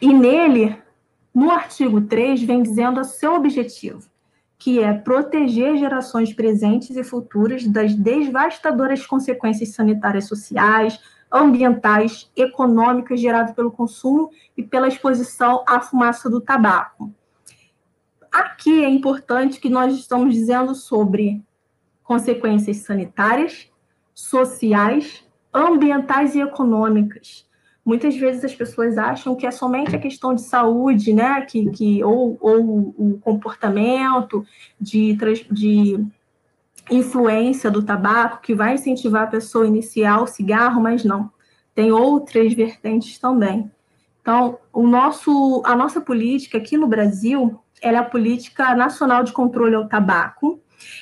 E 0.00 0.12
nele, 0.12 0.76
no 1.34 1.50
artigo 1.50 2.00
3, 2.00 2.42
vem 2.42 2.62
dizendo 2.62 3.00
o 3.00 3.04
seu 3.04 3.34
objetivo, 3.34 4.08
que 4.58 4.80
é 4.80 4.92
proteger 4.92 5.76
gerações 5.76 6.32
presentes 6.32 6.96
e 6.96 7.04
futuras 7.04 7.66
das 7.66 7.94
devastadoras 7.94 9.06
consequências 9.06 9.70
sanitárias 9.70 10.26
sociais, 10.26 10.98
ambientais, 11.32 12.30
econômicas 12.34 13.20
geradas 13.20 13.54
pelo 13.54 13.70
consumo 13.70 14.30
e 14.56 14.62
pela 14.62 14.88
exposição 14.88 15.64
à 15.66 15.80
fumaça 15.80 16.28
do 16.28 16.40
tabaco. 16.40 17.12
Aqui 18.32 18.84
é 18.84 18.88
importante 18.88 19.60
que 19.60 19.68
nós 19.68 19.94
estamos 19.94 20.34
dizendo 20.34 20.74
sobre 20.74 21.42
consequências 22.02 22.78
sanitárias, 22.78 23.70
sociais, 24.14 25.24
ambientais 25.54 26.34
e 26.34 26.40
econômicas. 26.40 27.48
Muitas 27.84 28.16
vezes 28.16 28.44
as 28.44 28.54
pessoas 28.54 28.98
acham 28.98 29.34
que 29.34 29.46
é 29.46 29.50
somente 29.50 29.94
a 29.94 29.98
questão 29.98 30.34
de 30.34 30.42
saúde, 30.42 31.12
né, 31.12 31.40
que, 31.42 31.70
que 31.70 32.04
ou, 32.04 32.36
ou 32.40 32.94
o 32.96 33.18
comportamento 33.20 34.44
de, 34.80 35.16
de 35.50 36.06
influência 36.90 37.70
do 37.70 37.82
tabaco 37.82 38.40
que 38.42 38.54
vai 38.54 38.74
incentivar 38.74 39.24
a 39.24 39.30
pessoa 39.30 39.64
a 39.64 39.68
iniciar 39.68 40.20
o 40.20 40.26
cigarro, 40.26 40.80
mas 40.80 41.04
não, 41.04 41.30
tem 41.74 41.92
outras 41.92 42.52
vertentes 42.52 43.18
também. 43.18 43.70
Então, 44.20 44.58
o 44.72 44.86
nosso, 44.86 45.62
a 45.64 45.74
nossa 45.74 46.00
política 46.00 46.58
aqui 46.58 46.76
no 46.76 46.86
Brasil, 46.86 47.58
ela 47.80 47.98
é 47.98 48.00
a 48.00 48.04
política 48.04 48.74
nacional 48.74 49.24
de 49.24 49.32
controle 49.32 49.74
ao 49.74 49.88
tabaco, 49.88 50.60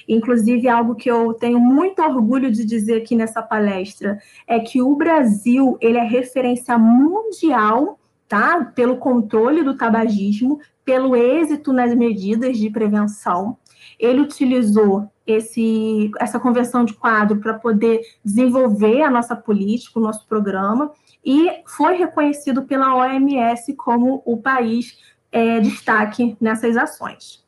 Inclusive, 0.09 0.69
algo 0.69 0.95
que 0.95 1.11
eu 1.11 1.35
tenho 1.35 1.61
muito 1.61 2.03
orgulho 2.03 2.51
de 2.51 2.65
dizer 2.65 3.03
aqui 3.03 3.15
nessa 3.15 3.43
palestra 3.43 4.19
é 4.47 4.59
que 4.61 4.81
o 4.83 4.95
Brasil 4.97 5.77
ele 5.81 5.99
é 5.99 6.05
referência 6.05 6.79
mundial 6.79 7.99
tá? 8.29 8.73
pelo 8.75 8.99
controle 8.99 9.63
do 9.63 9.77
tabagismo, 9.77 10.61
pelo 10.85 11.17
êxito 11.17 11.73
nas 11.73 11.95
medidas 11.95 12.59
de 12.59 12.71
prevenção. 12.71 13.57
Ele 13.99 14.21
utilizou 14.21 15.11
esse, 15.27 16.11
essa 16.19 16.39
convenção 16.39 16.85
de 16.85 16.95
quadro 16.95 17.39
para 17.41 17.55
poder 17.55 18.01
desenvolver 18.25 19.03
a 19.03 19.11
nossa 19.11 19.35
política, 19.35 19.99
o 19.99 20.03
nosso 20.03 20.27
programa, 20.27 20.93
e 21.25 21.51
foi 21.67 21.97
reconhecido 21.97 22.63
pela 22.63 22.95
OMS 22.95 23.75
como 23.75 24.23
o 24.25 24.37
país 24.39 24.97
é, 25.31 25.61
destaque 25.61 26.37
nessas 26.41 26.77
ações. 26.77 27.45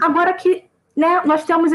Agora 0.00 0.32
que 0.32 0.64
né, 1.00 1.22
nós 1.24 1.44
temos 1.44 1.72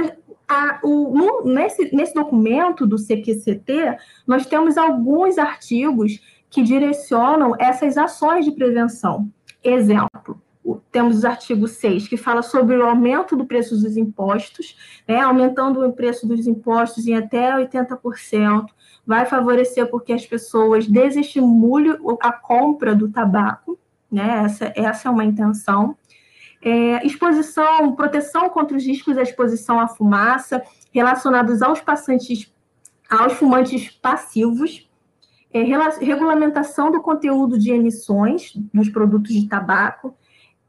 a, 0.47 0.79
o, 0.83 1.41
nesse, 1.43 1.93
nesse 1.95 2.13
documento 2.13 2.85
do 2.85 2.95
CQCT, 2.95 3.97
nós 4.27 4.45
temos 4.45 4.77
alguns 4.77 5.39
artigos 5.39 6.21
que 6.47 6.61
direcionam 6.61 7.55
essas 7.59 7.97
ações 7.97 8.45
de 8.45 8.51
prevenção. 8.51 9.27
Exemplo, 9.63 10.39
temos 10.91 11.23
o 11.23 11.27
artigo 11.27 11.67
6, 11.67 12.07
que 12.07 12.17
fala 12.17 12.43
sobre 12.43 12.77
o 12.77 12.85
aumento 12.85 13.35
do 13.35 13.47
preço 13.47 13.75
dos 13.75 13.97
impostos, 13.97 14.77
né, 15.07 15.19
aumentando 15.21 15.83
o 15.83 15.91
preço 15.91 16.27
dos 16.27 16.45
impostos 16.45 17.07
em 17.07 17.15
até 17.15 17.51
80%, 17.57 18.67
vai 19.07 19.25
favorecer 19.25 19.89
porque 19.89 20.13
as 20.13 20.25
pessoas 20.25 20.87
desestimulem 20.87 21.97
a 22.21 22.31
compra 22.31 22.93
do 22.93 23.09
tabaco, 23.09 23.79
né, 24.11 24.43
essa, 24.45 24.71
essa 24.75 25.09
é 25.09 25.11
uma 25.11 25.25
intenção. 25.25 25.97
É, 26.67 27.05
exposição, 27.05 27.95
proteção 27.95 28.49
contra 28.49 28.75
os 28.75 28.83
riscos 28.83 29.15
da 29.15 29.21
exposição 29.21 29.79
à 29.79 29.87
fumaça 29.87 30.63
relacionados 30.91 31.61
aos 31.61 31.79
pacientes, 31.79 32.51
aos 33.07 33.33
fumantes 33.33 33.91
passivos, 33.91 34.89
é, 35.53 35.61
regulamentação 36.03 36.91
do 36.91 37.03
conteúdo 37.03 37.59
de 37.59 37.71
emissões 37.71 38.51
dos 38.73 38.89
produtos 38.89 39.31
de 39.31 39.47
tabaco, 39.47 40.17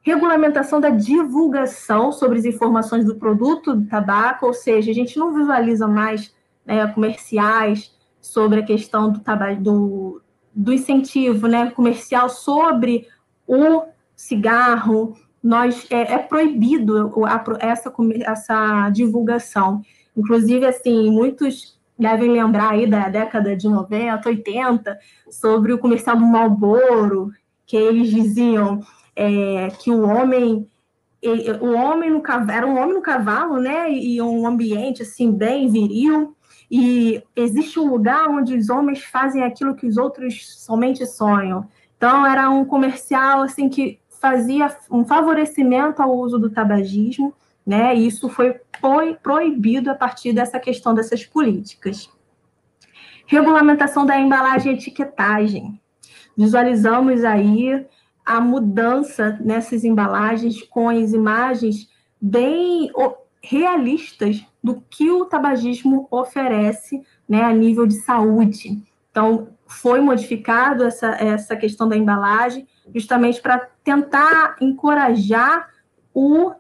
regulamentação 0.03 0.81
da 0.81 0.91
divulgação 0.91 2.13
sobre 2.13 2.41
as 2.41 2.45
informações 2.45 3.07
do 3.07 3.17
produto 3.17 3.75
do 3.75 3.89
tabaco, 3.89 4.47
ou 4.47 4.53
seja, 4.53 4.91
a 4.91 4.95
gente 4.95 5.19
não 5.19 5.33
visualiza 5.35 5.89
mais 5.89 6.31
né, 6.67 6.87
comerciais 6.89 7.97
sobre 8.21 8.61
a 8.61 8.65
questão 8.65 9.11
do, 9.11 9.21
tabaco, 9.21 9.63
do, 9.63 10.21
do 10.55 10.73
incentivo 10.75 11.49
né, 11.49 11.71
comercial 11.71 12.29
sobre 12.29 13.09
o 13.47 13.83
cigarro, 14.15 15.17
nós 15.47 15.87
é, 15.91 16.15
é 16.15 16.19
proibido 16.19 17.13
a, 17.25 17.45
essa, 17.61 17.93
essa 18.23 18.91
divulgação. 18.91 19.81
Inclusive, 20.17 20.67
assim, 20.67 21.09
muitos 21.09 21.79
devem 21.97 22.33
lembrar 22.33 22.71
aí 22.71 22.85
da 22.85 23.09
década 23.09 23.57
de 23.57 23.69
90, 23.69 24.29
80, 24.29 24.99
sobre 25.31 25.73
o 25.73 25.79
comercial 25.79 26.17
do 26.17 26.27
Marlboro, 26.27 27.31
que 27.65 27.77
eles 27.77 28.11
diziam 28.11 28.81
é, 29.15 29.69
que 29.79 29.91
o 29.91 30.03
homem 30.03 30.69
o 31.61 31.73
homem 31.73 32.11
no 32.11 32.21
cavalo, 32.21 32.51
era 32.53 32.67
um 32.67 32.79
homem 32.79 32.95
no 32.95 33.03
cavalo, 33.03 33.59
né? 33.59 33.91
E 33.91 34.21
um 34.23 34.47
ambiente 34.47 35.03
assim 35.03 35.33
bem 35.33 35.69
viril. 35.69 36.37
E 36.71 37.23
existe 37.35 37.81
um 37.81 37.89
lugar 37.89 38.29
onde 38.29 38.57
os 38.57 38.69
homens 38.69 39.03
fazem 39.03 39.43
aquilo 39.43 39.75
que 39.75 39.87
os 39.87 39.97
outros 39.97 40.63
somente 40.65 41.05
sonham. 41.05 41.67
Então 41.97 42.25
era 42.25 42.49
um 42.51 42.65
comercial 42.65 43.43
assim 43.43 43.69
que 43.69 43.99
fazia 44.27 44.77
um 44.91 45.05
favorecimento 45.05 46.03
ao 46.03 46.13
uso 46.19 46.37
do 46.37 46.51
tabagismo, 46.51 47.33
né? 47.65 47.95
E 47.95 48.09
isso 48.09 48.29
foi, 48.29 48.57
proibido 49.23 49.89
a 49.89 49.95
partir 49.95 50.33
dessa 50.33 50.59
questão 50.59 50.93
dessas 50.93 51.25
políticas. 51.25 52.11
Regulamentação 53.25 54.05
da 54.05 54.19
embalagem 54.19 54.73
e 54.73 54.75
etiquetagem. 54.75 55.81
Visualizamos 56.37 57.23
aí 57.23 57.87
a 58.25 58.41
mudança 58.41 59.39
nessas 59.41 59.85
embalagens 59.85 60.61
com 60.63 60.89
as 60.89 61.13
imagens 61.13 61.89
bem 62.21 62.91
realistas 63.41 64.45
do 64.63 64.83
que 64.91 65.09
o 65.09 65.25
tabagismo 65.25 66.09
oferece 66.11 67.01
né, 67.29 67.43
a 67.43 67.53
nível 67.53 67.87
de 67.87 67.95
saúde. 68.01 68.83
Então, 69.09 69.49
foi 69.67 70.01
modificado 70.01 70.83
essa, 70.83 71.11
essa 71.13 71.57
questão 71.57 71.89
da 71.89 71.97
embalagem 71.97 72.67
justamente 72.95 73.41
para 73.41 73.69
tentar 73.83 74.57
encorajar 74.61 75.71
o 76.15 76.53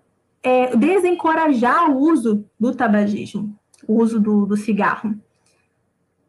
é, 0.42 0.76
desencorajar 0.76 1.90
o 1.90 1.98
uso 1.98 2.44
do 2.58 2.72
tabagismo, 2.72 3.52
o 3.86 4.00
uso 4.00 4.20
do, 4.20 4.46
do 4.46 4.56
cigarro. 4.56 5.14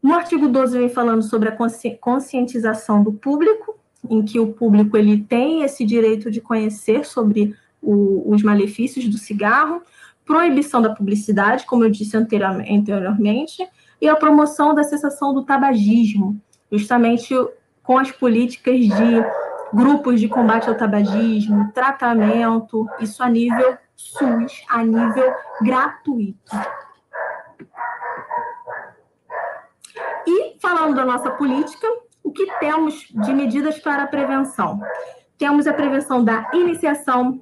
No 0.01 0.13
artigo 0.15 0.47
12 0.47 0.77
vem 0.77 0.89
falando 0.89 1.21
sobre 1.21 1.49
a 1.49 1.51
consci 1.51 1.91
conscientização 2.01 3.03
do 3.03 3.13
público, 3.13 3.77
em 4.09 4.23
que 4.23 4.39
o 4.39 4.53
público 4.53 4.97
ele 4.97 5.23
tem 5.23 5.61
esse 5.61 5.85
direito 5.85 6.31
de 6.31 6.41
conhecer 6.41 7.05
sobre 7.05 7.53
o, 7.81 8.23
os 8.33 8.41
malefícios 8.41 9.07
do 9.07 9.17
cigarro, 9.17 9.83
proibição 10.25 10.81
da 10.81 10.93
publicidade, 10.93 11.65
como 11.65 11.83
eu 11.83 11.89
disse 11.89 12.17
anteriormente, 12.17 13.67
e 14.01 14.07
a 14.07 14.15
promoção 14.15 14.73
da 14.73 14.83
cessação 14.83 15.33
do 15.33 15.43
tabagismo, 15.43 16.39
justamente 16.71 17.33
com 17.83 17.97
as 17.97 18.11
políticas 18.11 18.79
de 18.79 19.23
grupos 19.73 20.19
de 20.19 20.27
combate 20.27 20.69
ao 20.69 20.75
tabagismo, 20.75 21.71
tratamento, 21.71 22.87
isso 22.99 23.21
a 23.23 23.29
nível 23.29 23.77
SUS, 23.95 24.63
a 24.69 24.83
nível 24.83 25.33
gratuito. 25.61 26.55
E 30.25 30.57
falando 30.61 30.95
da 30.95 31.05
nossa 31.05 31.31
política, 31.31 31.87
o 32.23 32.31
que 32.31 32.45
temos 32.59 33.07
de 33.09 33.33
medidas 33.33 33.79
para 33.79 34.03
a 34.03 34.07
prevenção? 34.07 34.79
Temos 35.37 35.67
a 35.67 35.73
prevenção 35.73 36.23
da 36.23 36.49
iniciação, 36.53 37.39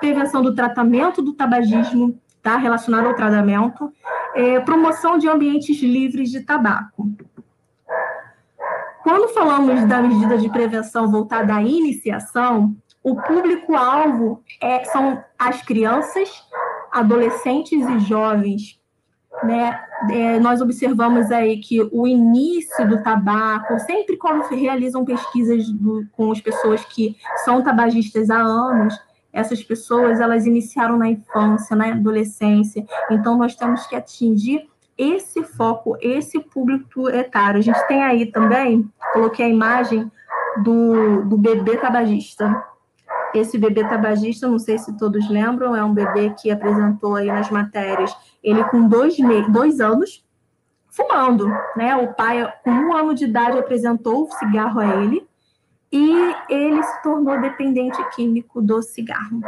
prevenção 0.00 0.42
do 0.42 0.54
tratamento 0.54 1.22
do 1.22 1.32
tabagismo, 1.32 2.20
tá? 2.42 2.56
relacionado 2.56 3.06
ao 3.06 3.14
tratamento, 3.14 3.92
é, 4.34 4.60
promoção 4.60 5.18
de 5.18 5.28
ambientes 5.28 5.80
livres 5.80 6.30
de 6.30 6.40
tabaco. 6.40 7.08
Quando 9.06 9.28
falamos 9.28 9.84
da 9.84 10.02
medida 10.02 10.36
de 10.36 10.48
prevenção 10.48 11.08
voltada 11.08 11.54
à 11.54 11.62
iniciação, 11.62 12.74
o 13.04 13.14
público-alvo 13.14 14.42
é, 14.60 14.82
são 14.82 15.22
as 15.38 15.62
crianças, 15.62 16.28
adolescentes 16.90 17.88
e 17.88 18.00
jovens. 18.00 18.80
Né? 19.44 19.80
É, 20.10 20.40
nós 20.40 20.60
observamos 20.60 21.30
aí 21.30 21.58
que 21.58 21.88
o 21.92 22.04
início 22.04 22.88
do 22.88 23.00
tabaco, 23.00 23.78
sempre 23.78 24.16
quando 24.16 24.42
realizam 24.48 25.04
pesquisas 25.04 25.70
do, 25.70 26.04
com 26.10 26.32
as 26.32 26.40
pessoas 26.40 26.84
que 26.84 27.16
são 27.44 27.62
tabagistas 27.62 28.28
há 28.28 28.40
anos, 28.40 29.00
essas 29.32 29.62
pessoas 29.62 30.18
elas 30.18 30.46
iniciaram 30.46 30.98
na 30.98 31.08
infância, 31.08 31.76
na 31.76 31.92
adolescência. 31.92 32.84
Então 33.08 33.38
nós 33.38 33.54
temos 33.54 33.86
que 33.86 33.94
atingir 33.94 34.68
esse 34.96 35.42
foco, 35.42 35.96
esse 36.00 36.40
público 36.40 37.08
etário. 37.08 37.58
A 37.58 37.62
gente 37.62 37.86
tem 37.86 38.02
aí 38.02 38.26
também, 38.26 38.88
coloquei 39.12 39.46
a 39.46 39.48
imagem 39.48 40.10
do, 40.62 41.22
do 41.24 41.36
bebê 41.36 41.76
tabagista. 41.76 42.64
Esse 43.34 43.58
bebê 43.58 43.84
tabagista, 43.84 44.48
não 44.48 44.58
sei 44.58 44.78
se 44.78 44.96
todos 44.96 45.28
lembram, 45.28 45.76
é 45.76 45.84
um 45.84 45.92
bebê 45.92 46.30
que 46.30 46.50
apresentou 46.50 47.16
aí 47.16 47.26
nas 47.26 47.50
matérias, 47.50 48.16
ele 48.42 48.64
com 48.64 48.88
dois, 48.88 49.16
dois 49.50 49.80
anos, 49.80 50.24
fumando, 50.88 51.46
né? 51.76 51.94
O 51.96 52.14
pai, 52.14 52.50
com 52.64 52.70
um 52.70 52.96
ano 52.96 53.14
de 53.14 53.24
idade, 53.24 53.58
apresentou 53.58 54.24
o 54.24 54.30
cigarro 54.32 54.80
a 54.80 55.02
ele 55.02 55.26
e 55.92 56.34
ele 56.48 56.82
se 56.82 57.02
tornou 57.02 57.38
dependente 57.40 58.02
químico 58.14 58.62
do 58.62 58.82
cigarro. 58.82 59.40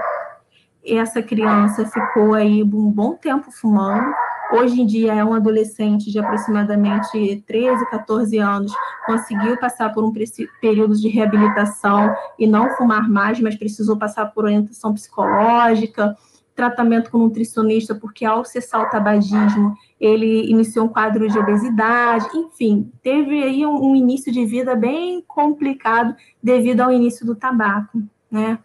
Essa 0.84 1.22
criança 1.22 1.87
ficou 1.87 2.34
aí 2.34 2.62
um 2.62 2.90
bom 2.90 3.14
tempo 3.14 3.50
fumando, 3.50 4.14
hoje 4.52 4.80
em 4.80 4.87
dia 4.87 5.14
é 5.14 5.24
um 5.24 5.34
adolescente 5.34 6.11
de 6.11 6.18
aproximadamente 6.18 7.42
13, 7.46 7.88
14 7.90 8.38
anos, 8.38 8.72
conseguiu 9.06 9.58
passar 9.58 9.92
por 9.92 10.04
um 10.04 10.12
período 10.61 10.96
de 10.96 11.08
reabilitação 11.08 12.14
e 12.38 12.46
não 12.46 12.70
fumar 12.76 13.08
mais, 13.08 13.40
mas 13.40 13.56
precisou 13.56 13.96
passar 13.96 14.26
por 14.26 14.44
orientação 14.44 14.92
psicológica. 14.94 16.16
tratamento 16.54 17.08
com 17.12 17.18
nutricionista, 17.18 17.94
porque 17.94 18.24
ao 18.24 18.44
cessar 18.44 18.82
o 18.82 18.90
tabagismo, 18.90 19.76
ele 20.00 20.50
iniciou 20.50 20.87
um 20.87 20.88
quadro 20.88 21.28
de 21.28 21.38
obesidade, 21.38 22.26
enfim, 22.37 22.90
teve 23.00 23.44
aí 23.44 23.64
um, 23.64 23.90
um 23.90 23.94
início 23.94 24.32
de 24.32 24.44
vida 24.44 24.74
bem 24.74 25.22
complicado 25.24 26.16
devido 26.42 26.80
ao 26.80 26.90
início 26.90 27.24
do 27.24 27.37
tabaco, 27.37 28.02
né? 28.28 28.58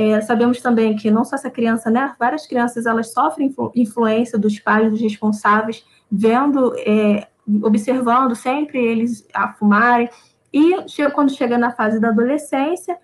É, 0.00 0.20
sabemos 0.20 0.60
também 0.60 0.94
que 0.94 1.10
não 1.10 1.24
só 1.24 1.34
essa 1.34 1.50
criança, 1.50 1.90
né? 1.90 2.14
Várias 2.20 2.46
crianças 2.46 2.86
elas 2.86 3.12
sofrem 3.12 3.48
influ 3.48 3.72
influência 3.74 4.38
dos 4.38 4.56
pais, 4.60 4.88
dos 4.92 5.00
responsáveis, 5.00 5.84
vendo, 6.08 6.72
é, 6.78 7.26
observando 7.64 8.36
sempre 8.36 8.78
eles 8.78 9.26
a 9.34 9.52
fumarem. 9.54 10.08
E 10.52 10.72
quando 11.12 11.34
chega 11.34 11.58
na 11.58 11.72
fase 11.72 11.98
da 11.98 12.10
adolescência, 12.10 12.96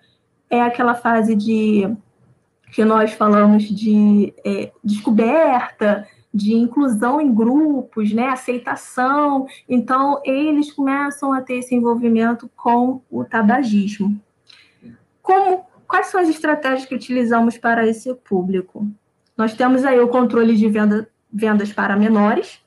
é 0.49 0.61
aquela 0.61 0.95
fase 0.95 1.35
de 1.35 1.93
que 2.71 2.85
nós 2.85 3.11
falamos 3.11 3.63
de 3.63 4.33
é, 4.45 4.71
descoberta, 4.81 6.07
de 6.33 6.53
inclusão 6.53 7.19
em 7.19 7.33
grupos, 7.33 8.13
né, 8.13 8.29
aceitação. 8.29 9.47
Então, 9.67 10.21
eles 10.23 10.71
começam 10.71 11.33
a 11.33 11.41
ter 11.41 11.55
esse 11.55 11.75
envolvimento 11.75 12.49
com 12.55 13.01
o 13.11 13.25
tabagismo. 13.25 14.17
Como 15.21 15.74
Quais 15.95 16.07
são 16.07 16.19
as 16.19 16.27
estratégias 16.27 16.85
que 16.85 16.93
utilizamos 16.93 17.57
para 17.57 17.87
esse 17.87 18.13
público? 18.15 18.85
Nós 19.37 19.53
temos 19.53 19.85
aí 19.85 19.97
o 19.97 20.09
controle 20.09 20.53
de 20.53 20.67
venda, 20.67 21.07
vendas 21.31 21.71
para 21.71 21.95
menores, 21.95 22.61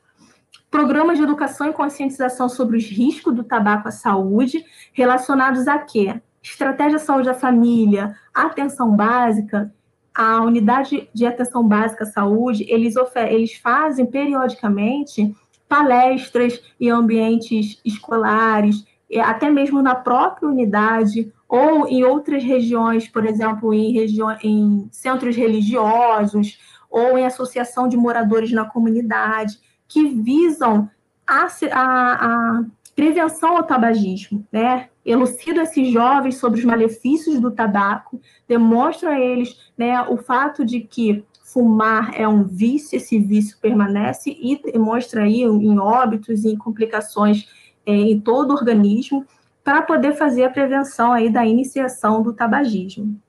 programas 0.71 1.19
de 1.19 1.25
educação 1.25 1.69
e 1.69 1.75
conscientização 1.75 2.49
sobre 2.49 2.79
os 2.79 2.87
riscos 2.87 3.35
do 3.35 3.45
tabaco 3.45 3.87
à 3.87 3.91
saúde, 3.91 4.65
relacionados 4.95 5.69
a 5.69 5.79
quê? 5.79 6.19
Estratégia 6.43 6.99
saúde 6.99 7.27
da 7.27 7.35
família, 7.35 8.17
atenção 8.33 8.97
básica, 8.97 9.71
a 10.15 10.41
unidade 10.41 11.11
de 11.13 11.27
atenção 11.27 11.63
básica 11.69 12.05
à 12.05 12.07
saúde, 12.07 12.65
eles, 12.67 12.95
eles 13.29 13.53
fazem 13.57 14.07
periodicamente 14.07 15.37
palestras 15.69 16.63
em 16.81 16.89
ambientes 16.89 17.79
escolares, 17.85 18.87
até 19.23 19.51
mesmo 19.51 19.83
na 19.83 19.95
própria 19.95 20.49
unidade, 20.49 21.31
ou 21.49 21.89
em 21.89 22.05
outras 22.05 22.45
regiões, 22.45 23.09
por 23.09 23.25
exemplo, 23.25 23.73
em, 23.73 23.97
em 24.43 24.89
centros 24.93 25.35
religiosos, 25.35 26.59
ou 26.91 27.17
em 27.17 27.25
associação 27.25 27.89
de 27.89 27.97
moradores 27.97 28.53
na 28.53 28.65
comunidade, 28.65 29.59
que 29.87 30.05
visam 30.05 30.91
a, 31.27 31.47
a, 31.73 32.13
a 32.13 32.65
prevenção 32.95 33.57
ao 33.57 33.63
tabagismo, 33.63 34.47
né? 34.53 34.89
Elucidam 35.05 35.63
esses 35.63 35.91
jovens 35.91 36.37
sobre 36.37 36.59
os 36.59 36.65
malefícios 36.65 37.41
do 37.41 37.51
tabaco, 37.51 38.21
demonstram 38.47 39.13
a 39.13 39.19
eles 39.19 39.57
né, 39.77 40.03
o 40.03 40.19
fato 40.19 40.65
de 40.67 40.81
que 40.81 41.25
fumar 41.45 42.13
é 42.15 42.29
um 42.29 42.45
vício, 42.45 42.97
esse 42.97 43.19
vício 43.19 43.57
permanece 43.59 44.37
e 44.39 44.61
demonstra 44.61 45.23
aí 45.23 45.43
em 45.43 45.79
óbitos 45.79 46.45
e 46.45 46.49
em 46.49 46.59
complicações 46.59 47.49
é, 47.87 47.93
em 47.93 48.21
todo 48.21 48.51
o 48.51 48.55
organismo 48.55 49.25
para 49.69 49.83
poder 49.83 50.15
fazer 50.15 50.45
a 50.45 50.51
prevenção 50.51 51.13
aí 51.13 51.29
da 51.29 51.45
iniciação 51.45 52.23
do 52.23 52.33
tabagismo. 52.33 53.21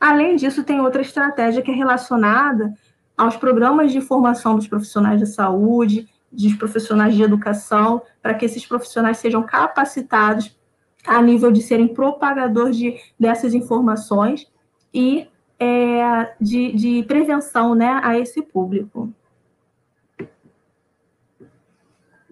Além 0.00 0.34
disso, 0.34 0.64
tem 0.64 0.80
outra 0.80 1.00
estratégia 1.00 1.62
que 1.62 1.70
é 1.70 1.74
relacionada 1.74 2.74
aos 3.16 3.36
programas 3.36 3.92
de 3.92 4.00
formação 4.00 4.56
dos 4.56 4.66
profissionais 4.66 5.20
de 5.20 5.26
saúde, 5.26 6.08
dos 6.32 6.56
profissionais 6.56 7.14
de 7.14 7.22
educação, 7.22 8.02
para 8.20 8.34
que 8.34 8.44
esses 8.44 8.66
profissionais 8.66 9.18
sejam 9.18 9.44
capacitados 9.44 10.58
a 11.06 11.22
nível 11.22 11.52
de 11.52 11.62
serem 11.62 11.86
propagadores 11.86 12.76
de, 12.76 12.96
dessas 13.16 13.54
informações 13.54 14.44
e 14.92 15.28
é, 15.56 16.34
de, 16.40 16.72
de 16.72 17.04
prevenção 17.04 17.76
né, 17.76 18.00
a 18.02 18.18
esse 18.18 18.42
público. 18.42 19.14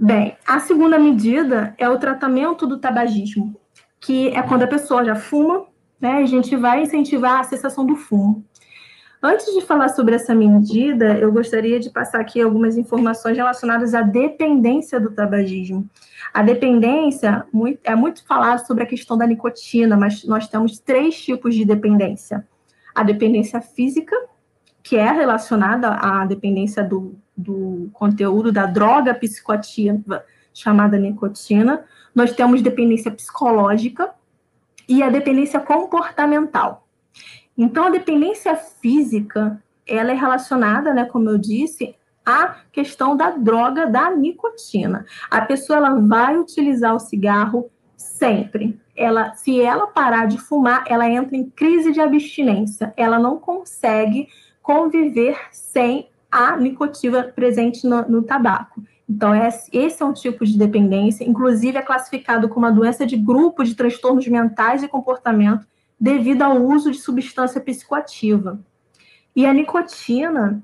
Bem, 0.04 0.36
a 0.46 0.60
segunda 0.60 0.98
medida 0.98 1.74
é 1.78 1.88
o 1.88 1.98
tratamento 1.98 2.66
do 2.66 2.78
tabagismo, 2.78 3.58
que 3.98 4.28
é 4.28 4.42
quando 4.42 4.64
a 4.64 4.66
pessoa 4.66 5.02
já 5.02 5.14
fuma, 5.14 5.64
né? 5.98 6.18
A 6.18 6.26
gente 6.26 6.54
vai 6.56 6.82
incentivar 6.82 7.40
a 7.40 7.44
cessação 7.44 7.86
do 7.86 7.96
fumo. 7.96 8.44
Antes 9.22 9.46
de 9.54 9.62
falar 9.62 9.88
sobre 9.88 10.14
essa 10.14 10.34
medida, 10.34 11.16
eu 11.16 11.32
gostaria 11.32 11.80
de 11.80 11.88
passar 11.88 12.20
aqui 12.20 12.38
algumas 12.38 12.76
informações 12.76 13.34
relacionadas 13.34 13.94
à 13.94 14.02
dependência 14.02 15.00
do 15.00 15.10
tabagismo. 15.10 15.88
A 16.34 16.42
dependência 16.42 17.46
é 17.82 17.96
muito 17.96 18.26
falado 18.26 18.66
sobre 18.66 18.84
a 18.84 18.86
questão 18.86 19.16
da 19.16 19.26
nicotina, 19.26 19.96
mas 19.96 20.22
nós 20.24 20.46
temos 20.46 20.78
três 20.78 21.18
tipos 21.18 21.54
de 21.54 21.64
dependência: 21.64 22.46
a 22.94 23.02
dependência 23.02 23.58
física, 23.62 24.14
que 24.82 24.96
é 24.96 25.10
relacionada 25.10 25.88
à 25.88 26.26
dependência 26.26 26.84
do, 26.84 27.16
do 27.36 27.90
conteúdo 27.92 28.52
da 28.52 28.66
droga 28.66 29.14
psicoativa 29.14 30.24
chamada 30.52 30.98
nicotina. 30.98 31.84
Nós 32.14 32.32
temos 32.32 32.62
dependência 32.62 33.10
psicológica 33.10 34.10
e 34.88 35.02
a 35.02 35.10
dependência 35.10 35.58
comportamental. 35.58 36.86
Então, 37.56 37.84
a 37.84 37.90
dependência 37.90 38.54
física, 38.56 39.62
ela 39.86 40.10
é 40.10 40.14
relacionada, 40.14 40.92
né, 40.92 41.04
como 41.04 41.30
eu 41.30 41.38
disse, 41.38 41.94
à 42.24 42.56
questão 42.72 43.16
da 43.16 43.30
droga 43.30 43.86
da 43.86 44.10
nicotina. 44.10 45.04
A 45.30 45.42
pessoa 45.42 45.76
ela 45.76 45.94
vai 46.00 46.36
utilizar 46.36 46.94
o 46.94 47.00
cigarro 47.00 47.70
sempre. 47.96 48.80
Ela, 48.96 49.34
se 49.34 49.60
ela 49.60 49.86
parar 49.86 50.26
de 50.26 50.38
fumar, 50.38 50.84
ela 50.86 51.08
entra 51.08 51.36
em 51.36 51.50
crise 51.50 51.92
de 51.92 52.00
abstinência. 52.00 52.94
Ela 52.96 53.18
não 53.18 53.38
consegue 53.38 54.28
conviver 54.62 55.36
sem 55.52 56.08
a 56.34 56.56
nicotina 56.56 57.22
presente 57.22 57.86
no, 57.86 58.02
no 58.08 58.22
tabaco. 58.22 58.82
Então, 59.08 59.32
esse 59.72 60.02
é 60.02 60.04
um 60.04 60.12
tipo 60.12 60.44
de 60.44 60.58
dependência, 60.58 61.24
inclusive 61.24 61.78
é 61.78 61.82
classificado 61.82 62.48
como 62.48 62.66
uma 62.66 62.72
doença 62.72 63.06
de 63.06 63.16
grupo 63.16 63.62
de 63.62 63.76
transtornos 63.76 64.26
mentais 64.26 64.82
e 64.82 64.88
comportamento 64.88 65.64
devido 66.00 66.42
ao 66.42 66.60
uso 66.60 66.90
de 66.90 66.98
substância 66.98 67.60
psicoativa. 67.60 68.58
E 69.36 69.46
a 69.46 69.52
nicotina, 69.52 70.60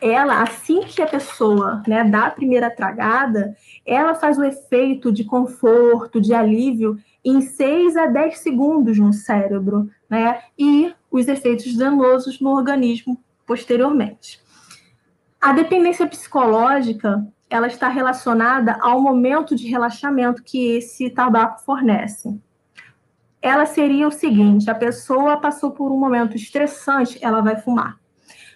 ela, 0.00 0.42
assim 0.42 0.80
que 0.80 1.00
a 1.00 1.06
pessoa 1.06 1.84
né, 1.86 2.02
dá 2.02 2.26
a 2.26 2.30
primeira 2.30 2.68
tragada, 2.68 3.56
ela 3.86 4.16
faz 4.16 4.38
o 4.38 4.44
efeito 4.44 5.12
de 5.12 5.22
conforto, 5.22 6.20
de 6.20 6.34
alívio, 6.34 6.98
em 7.24 7.40
6 7.40 7.96
a 7.96 8.06
10 8.06 8.38
segundos 8.38 8.98
no 8.98 9.12
cérebro, 9.12 9.88
né? 10.08 10.40
E 10.58 10.92
os 11.10 11.28
efeitos 11.28 11.76
danosos 11.76 12.40
no 12.40 12.50
organismo 12.50 13.22
posteriormente. 13.46 14.40
A 15.40 15.52
dependência 15.52 16.06
psicológica, 16.06 17.26
ela 17.48 17.66
está 17.66 17.88
relacionada 17.88 18.76
ao 18.80 19.00
momento 19.00 19.56
de 19.56 19.66
relaxamento 19.68 20.42
que 20.42 20.76
esse 20.76 21.08
tabaco 21.08 21.62
fornece. 21.62 22.38
Ela 23.40 23.64
seria 23.64 24.06
o 24.06 24.12
seguinte: 24.12 24.70
a 24.70 24.74
pessoa 24.74 25.40
passou 25.40 25.70
por 25.70 25.90
um 25.90 25.98
momento 25.98 26.36
estressante, 26.36 27.18
ela 27.22 27.40
vai 27.40 27.56
fumar. 27.56 27.98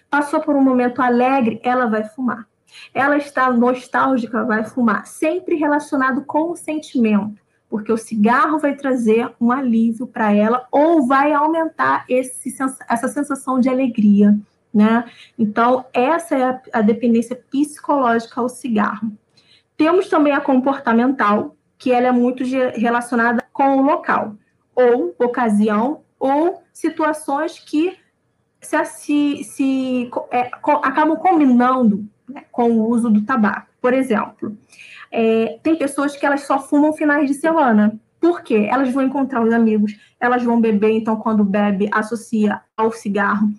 Passou 0.09 0.39
por 0.39 0.55
um 0.55 0.61
momento 0.61 1.01
alegre, 1.01 1.59
ela 1.63 1.87
vai 1.87 2.03
fumar. 2.03 2.47
Ela 2.93 3.17
está 3.17 3.51
nostálgica, 3.51 4.43
vai 4.43 4.63
fumar. 4.63 5.07
Sempre 5.07 5.55
relacionado 5.55 6.23
com 6.23 6.51
o 6.51 6.55
sentimento 6.55 7.43
porque 7.69 7.91
o 7.91 7.97
cigarro 7.97 8.59
vai 8.59 8.75
trazer 8.75 9.29
um 9.39 9.51
alívio 9.51 10.07
para 10.07 10.31
ela 10.31 10.65
ou 10.71 11.05
vai 11.05 11.33
aumentar 11.33 12.05
esse, 12.07 12.55
essa 12.87 13.07
sensação 13.07 13.59
de 13.59 13.67
alegria, 13.67 14.37
né? 14.75 15.05
Então, 15.39 15.85
essa 15.93 16.37
é 16.37 16.61
a, 16.73 16.81
dependência 16.81 17.33
psicológica 17.33 18.41
ao 18.41 18.49
cigarro. 18.49 19.09
Temos 19.77 20.09
também 20.09 20.33
a 20.33 20.41
comportamental, 20.41 21.55
que 21.77 21.93
ela 21.93 22.07
é 22.07 22.11
muito 22.11 22.43
relacionada 22.43 23.41
com 23.53 23.77
o 23.77 23.81
local, 23.81 24.35
ou 24.75 25.15
ocasião, 25.17 26.01
ou 26.19 26.61
situações 26.73 27.57
que 27.57 27.97
se, 28.59 28.85
se, 28.85 29.43
se 29.45 30.11
é, 30.29 30.51
acabam 30.83 31.15
combinando 31.15 32.05
né, 32.27 32.43
com 32.51 32.71
o 32.71 32.89
uso 32.89 33.09
do 33.09 33.21
tabaco. 33.23 33.67
Por 33.79 33.93
exemplo, 33.93 34.57
é, 35.09 35.57
tem 35.63 35.77
pessoas 35.77 36.17
que 36.17 36.25
elas 36.25 36.41
só 36.41 36.59
fumam 36.59 36.91
finais 36.91 37.29
de 37.29 37.35
semana. 37.35 37.97
Por 38.19 38.41
quê? 38.41 38.67
Elas 38.69 38.91
vão 38.91 39.03
encontrar 39.03 39.41
os 39.41 39.53
amigos, 39.53 39.95
elas 40.19 40.43
vão 40.43 40.59
beber, 40.59 40.91
então 40.91 41.15
quando 41.15 41.45
bebe, 41.45 41.87
associa 41.93 42.61
ao 42.75 42.91
cigarro. 42.91 43.49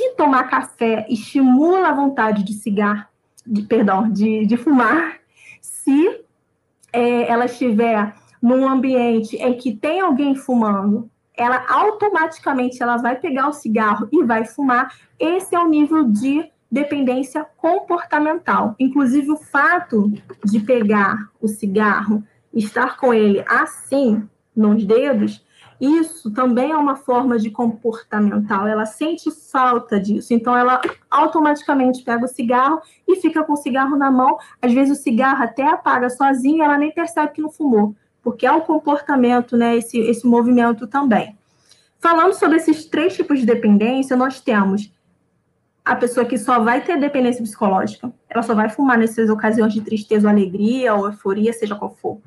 Se 0.00 0.14
tomar 0.16 0.44
café 0.44 1.04
estimula 1.10 1.90
a 1.90 1.94
vontade 1.94 2.42
de 2.42 2.54
cigarro, 2.54 3.04
de, 3.46 3.60
perdão, 3.60 4.10
de, 4.10 4.46
de 4.46 4.56
fumar. 4.56 5.18
Se 5.60 6.22
é, 6.90 7.30
ela 7.30 7.44
estiver 7.44 8.14
num 8.40 8.66
ambiente 8.66 9.36
em 9.36 9.52
que 9.58 9.76
tem 9.76 10.00
alguém 10.00 10.34
fumando, 10.34 11.10
ela 11.36 11.66
automaticamente 11.68 12.82
ela 12.82 12.96
vai 12.96 13.16
pegar 13.16 13.48
o 13.48 13.52
cigarro 13.52 14.08
e 14.10 14.24
vai 14.24 14.46
fumar. 14.46 14.90
Esse 15.18 15.54
é 15.54 15.58
o 15.60 15.68
nível 15.68 16.04
de 16.04 16.50
dependência 16.72 17.46
comportamental. 17.58 18.74
Inclusive, 18.78 19.30
o 19.30 19.36
fato 19.36 20.10
de 20.42 20.60
pegar 20.60 21.28
o 21.42 21.46
cigarro, 21.46 22.24
estar 22.54 22.96
com 22.96 23.12
ele 23.12 23.44
assim, 23.46 24.26
nos 24.56 24.82
dedos, 24.82 25.44
isso 25.80 26.30
também 26.30 26.70
é 26.70 26.76
uma 26.76 26.94
forma 26.94 27.38
de 27.38 27.50
comportamental. 27.50 28.66
Ela 28.66 28.84
sente 28.84 29.30
falta 29.30 29.98
disso, 29.98 30.34
então 30.34 30.54
ela 30.54 30.78
automaticamente 31.10 32.02
pega 32.02 32.26
o 32.26 32.28
cigarro 32.28 32.82
e 33.08 33.16
fica 33.16 33.42
com 33.42 33.54
o 33.54 33.56
cigarro 33.56 33.96
na 33.96 34.10
mão. 34.10 34.36
Às 34.60 34.74
vezes 34.74 34.98
o 34.98 35.02
cigarro 35.02 35.42
até 35.42 35.66
apaga 35.66 36.10
sozinho, 36.10 36.62
ela 36.62 36.76
nem 36.76 36.92
percebe 36.92 37.32
que 37.32 37.40
não 37.40 37.50
fumou, 37.50 37.96
porque 38.22 38.46
é 38.46 38.52
o 38.52 38.60
comportamento, 38.60 39.56
né? 39.56 39.76
Esse, 39.76 39.98
esse 39.98 40.26
movimento 40.26 40.86
também. 40.86 41.38
Falando 41.98 42.34
sobre 42.34 42.58
esses 42.58 42.84
três 42.84 43.14
tipos 43.14 43.40
de 43.40 43.46
dependência, 43.46 44.16
nós 44.16 44.40
temos 44.40 44.92
a 45.82 45.96
pessoa 45.96 46.26
que 46.26 46.36
só 46.36 46.60
vai 46.60 46.82
ter 46.82 47.00
dependência 47.00 47.42
psicológica, 47.42 48.12
ela 48.28 48.42
só 48.42 48.54
vai 48.54 48.68
fumar 48.68 48.98
nessas 48.98 49.30
ocasiões 49.30 49.72
de 49.72 49.80
tristeza 49.80 50.28
ou 50.28 50.30
alegria 50.30 50.94
ou 50.94 51.06
euforia, 51.06 51.54
seja 51.54 51.74
qual 51.74 51.94
for 51.94 52.20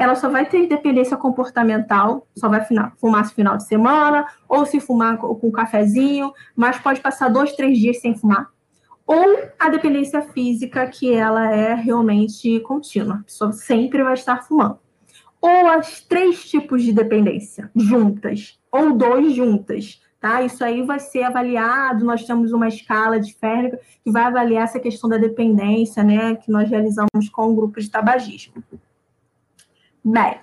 ela 0.00 0.14
só 0.14 0.30
vai 0.30 0.46
ter 0.46 0.66
dependência 0.66 1.14
comportamental, 1.14 2.26
só 2.34 2.48
vai 2.48 2.64
fumar 2.64 2.94
no 3.02 3.24
final 3.26 3.58
de 3.58 3.66
semana, 3.66 4.26
ou 4.48 4.64
se 4.64 4.80
fumar 4.80 5.18
com 5.18 5.38
um 5.42 5.50
cafezinho, 5.50 6.32
mas 6.56 6.78
pode 6.78 7.00
passar 7.00 7.28
dois, 7.28 7.52
três 7.52 7.78
dias 7.78 8.00
sem 8.00 8.16
fumar. 8.16 8.48
Ou 9.06 9.38
a 9.58 9.68
dependência 9.68 10.22
física, 10.22 10.86
que 10.86 11.12
ela 11.12 11.54
é 11.54 11.74
realmente 11.74 12.60
contínua, 12.60 13.16
a 13.16 13.24
pessoa 13.24 13.52
sempre 13.52 14.02
vai 14.02 14.14
estar 14.14 14.42
fumando. 14.42 14.78
Ou 15.38 15.68
as 15.68 16.00
três 16.00 16.48
tipos 16.48 16.82
de 16.82 16.92
dependência 16.94 17.70
juntas, 17.76 18.58
ou 18.72 18.94
dois 18.94 19.34
juntas, 19.34 20.00
tá? 20.18 20.40
Isso 20.40 20.64
aí 20.64 20.82
vai 20.82 20.98
ser 20.98 21.24
avaliado, 21.24 22.06
nós 22.06 22.24
temos 22.24 22.52
uma 22.52 22.68
escala 22.68 23.20
de 23.20 23.34
Férmica 23.34 23.78
que 24.02 24.10
vai 24.10 24.22
avaliar 24.22 24.64
essa 24.64 24.80
questão 24.80 25.10
da 25.10 25.18
dependência, 25.18 26.02
né, 26.02 26.36
que 26.36 26.50
nós 26.50 26.70
realizamos 26.70 27.28
com 27.30 27.50
o 27.50 27.54
grupo 27.54 27.78
de 27.78 27.90
tabagismo. 27.90 28.64
Bem, 30.04 30.38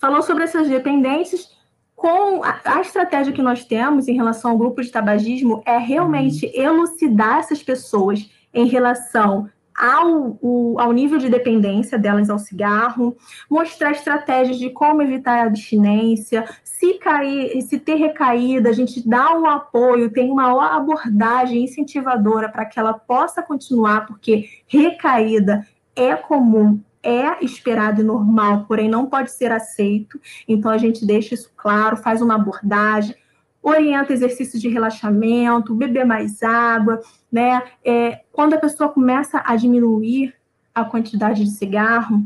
falou 0.00 0.22
sobre 0.22 0.44
essas 0.44 0.68
dependências. 0.68 1.50
Com 1.94 2.42
a, 2.42 2.58
a, 2.64 2.80
estratégia 2.80 3.32
que 3.32 3.42
nós 3.42 3.64
temos 3.64 4.08
em 4.08 4.14
relação 4.14 4.50
ao 4.50 4.58
grupo 4.58 4.82
de 4.82 4.90
tabagismo 4.90 5.62
é 5.64 5.78
realmente 5.78 6.50
elucidar 6.52 7.38
essas 7.38 7.62
pessoas 7.62 8.28
em 8.52 8.66
relação 8.66 9.48
ao, 9.76 10.36
o, 10.40 10.76
ao 10.80 10.92
nível 10.92 11.18
de 11.18 11.28
dependência 11.28 11.98
delas 11.98 12.28
ao 12.28 12.38
cigarro, 12.38 13.16
mostrar 13.48 13.92
estratégias 13.92 14.58
de 14.58 14.70
como 14.70 15.02
evitar 15.02 15.38
a 15.38 15.46
abstinência, 15.46 16.44
se 16.64 16.94
cair, 16.94 17.60
se 17.62 17.78
ter 17.78 17.94
recaída, 17.94 18.70
a 18.70 18.72
gente 18.72 19.06
dá 19.08 19.38
um 19.38 19.46
apoio, 19.46 20.10
tem 20.10 20.30
uma 20.30 20.76
abordagem 20.76 21.64
incentivadora 21.64 22.48
para 22.48 22.64
que 22.64 22.78
ela 22.78 22.94
possa 22.94 23.42
continuar, 23.42 24.06
porque 24.06 24.48
recaída 24.66 25.66
é 25.94 26.16
comum 26.16 26.80
é 27.02 27.44
esperado 27.44 28.00
e 28.00 28.04
normal, 28.04 28.64
porém 28.66 28.88
não 28.88 29.06
pode 29.06 29.32
ser 29.32 29.50
aceito. 29.50 30.20
Então 30.46 30.70
a 30.70 30.78
gente 30.78 31.04
deixa 31.04 31.34
isso 31.34 31.50
claro, 31.56 31.96
faz 31.96 32.22
uma 32.22 32.36
abordagem, 32.36 33.16
orienta 33.62 34.12
exercícios 34.12 34.60
de 34.60 34.68
relaxamento, 34.68 35.74
beber 35.74 36.04
mais 36.04 36.42
água, 36.42 37.00
né? 37.30 37.62
É, 37.84 38.20
quando 38.32 38.54
a 38.54 38.58
pessoa 38.58 38.90
começa 38.90 39.42
a 39.44 39.56
diminuir 39.56 40.34
a 40.74 40.84
quantidade 40.84 41.44
de 41.44 41.50
cigarro, 41.50 42.24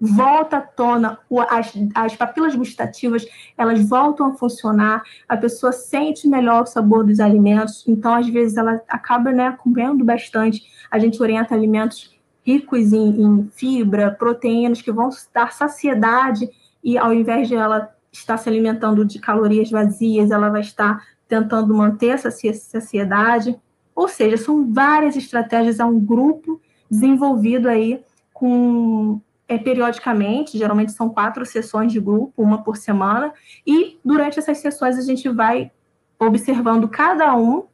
volta 0.00 0.58
à 0.58 0.60
tona, 0.60 1.18
as, 1.50 1.72
as 1.94 2.16
papilas 2.16 2.54
gustativas, 2.54 3.26
elas 3.56 3.86
voltam 3.86 4.26
a 4.26 4.34
funcionar, 4.34 5.02
a 5.28 5.36
pessoa 5.36 5.72
sente 5.72 6.26
melhor 6.26 6.62
o 6.62 6.66
sabor 6.66 7.04
dos 7.04 7.20
alimentos, 7.20 7.84
então, 7.86 8.14
às 8.14 8.26
vezes, 8.28 8.56
ela 8.56 8.80
acaba, 8.88 9.30
né, 9.30 9.56
comendo 9.62 10.02
bastante, 10.04 10.62
a 10.90 10.98
gente 10.98 11.20
orienta 11.20 11.54
alimentos 11.54 12.18
ricos 12.44 12.92
em, 12.92 13.22
em 13.22 13.48
fibra, 13.50 14.10
proteínas 14.10 14.82
que 14.82 14.92
vão 14.92 15.10
dar 15.32 15.52
saciedade 15.52 16.48
e 16.82 16.96
ao 16.96 17.12
invés 17.12 17.48
de 17.48 17.54
ela 17.54 17.94
estar 18.12 18.36
se 18.38 18.48
alimentando 18.48 19.04
de 19.04 19.18
calorias 19.18 19.70
vazias, 19.70 20.30
ela 20.30 20.48
vai 20.48 20.62
estar 20.62 21.04
tentando 21.28 21.72
manter 21.74 22.08
essa 22.08 22.30
saciedade. 22.30 23.58
Ou 23.94 24.08
seja, 24.08 24.36
são 24.36 24.72
várias 24.72 25.16
estratégias, 25.16 25.78
é 25.78 25.84
um 25.84 26.00
grupo 26.00 26.60
desenvolvido 26.90 27.68
aí 27.68 28.02
com 28.32 29.20
é, 29.46 29.58
periodicamente, 29.58 30.56
geralmente 30.56 30.92
são 30.92 31.08
quatro 31.08 31.44
sessões 31.44 31.92
de 31.92 32.00
grupo, 32.00 32.32
uma 32.36 32.62
por 32.62 32.76
semana, 32.76 33.32
e 33.66 33.98
durante 34.04 34.38
essas 34.38 34.58
sessões 34.58 34.96
a 34.96 35.02
gente 35.02 35.28
vai 35.28 35.70
observando 36.18 36.88
cada 36.88 37.36
um, 37.36 37.64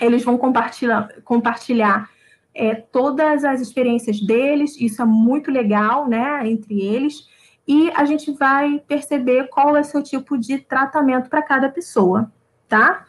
eles 0.00 0.22
vão 0.22 0.36
compartilhar, 0.36 1.08
compartilhar 1.24 2.10
é, 2.54 2.74
todas 2.74 3.44
as 3.44 3.60
experiências 3.60 4.20
deles, 4.20 4.80
isso 4.80 5.00
é 5.00 5.04
muito 5.04 5.50
legal, 5.50 6.08
né, 6.08 6.48
entre 6.48 6.80
eles, 6.80 7.28
e 7.66 7.90
a 7.90 8.04
gente 8.04 8.32
vai 8.32 8.82
perceber 8.88 9.48
qual 9.48 9.76
é 9.76 9.80
o 9.80 9.84
seu 9.84 10.02
tipo 10.02 10.38
de 10.38 10.58
tratamento 10.58 11.28
para 11.28 11.42
cada 11.42 11.68
pessoa, 11.68 12.32
tá? 12.66 13.04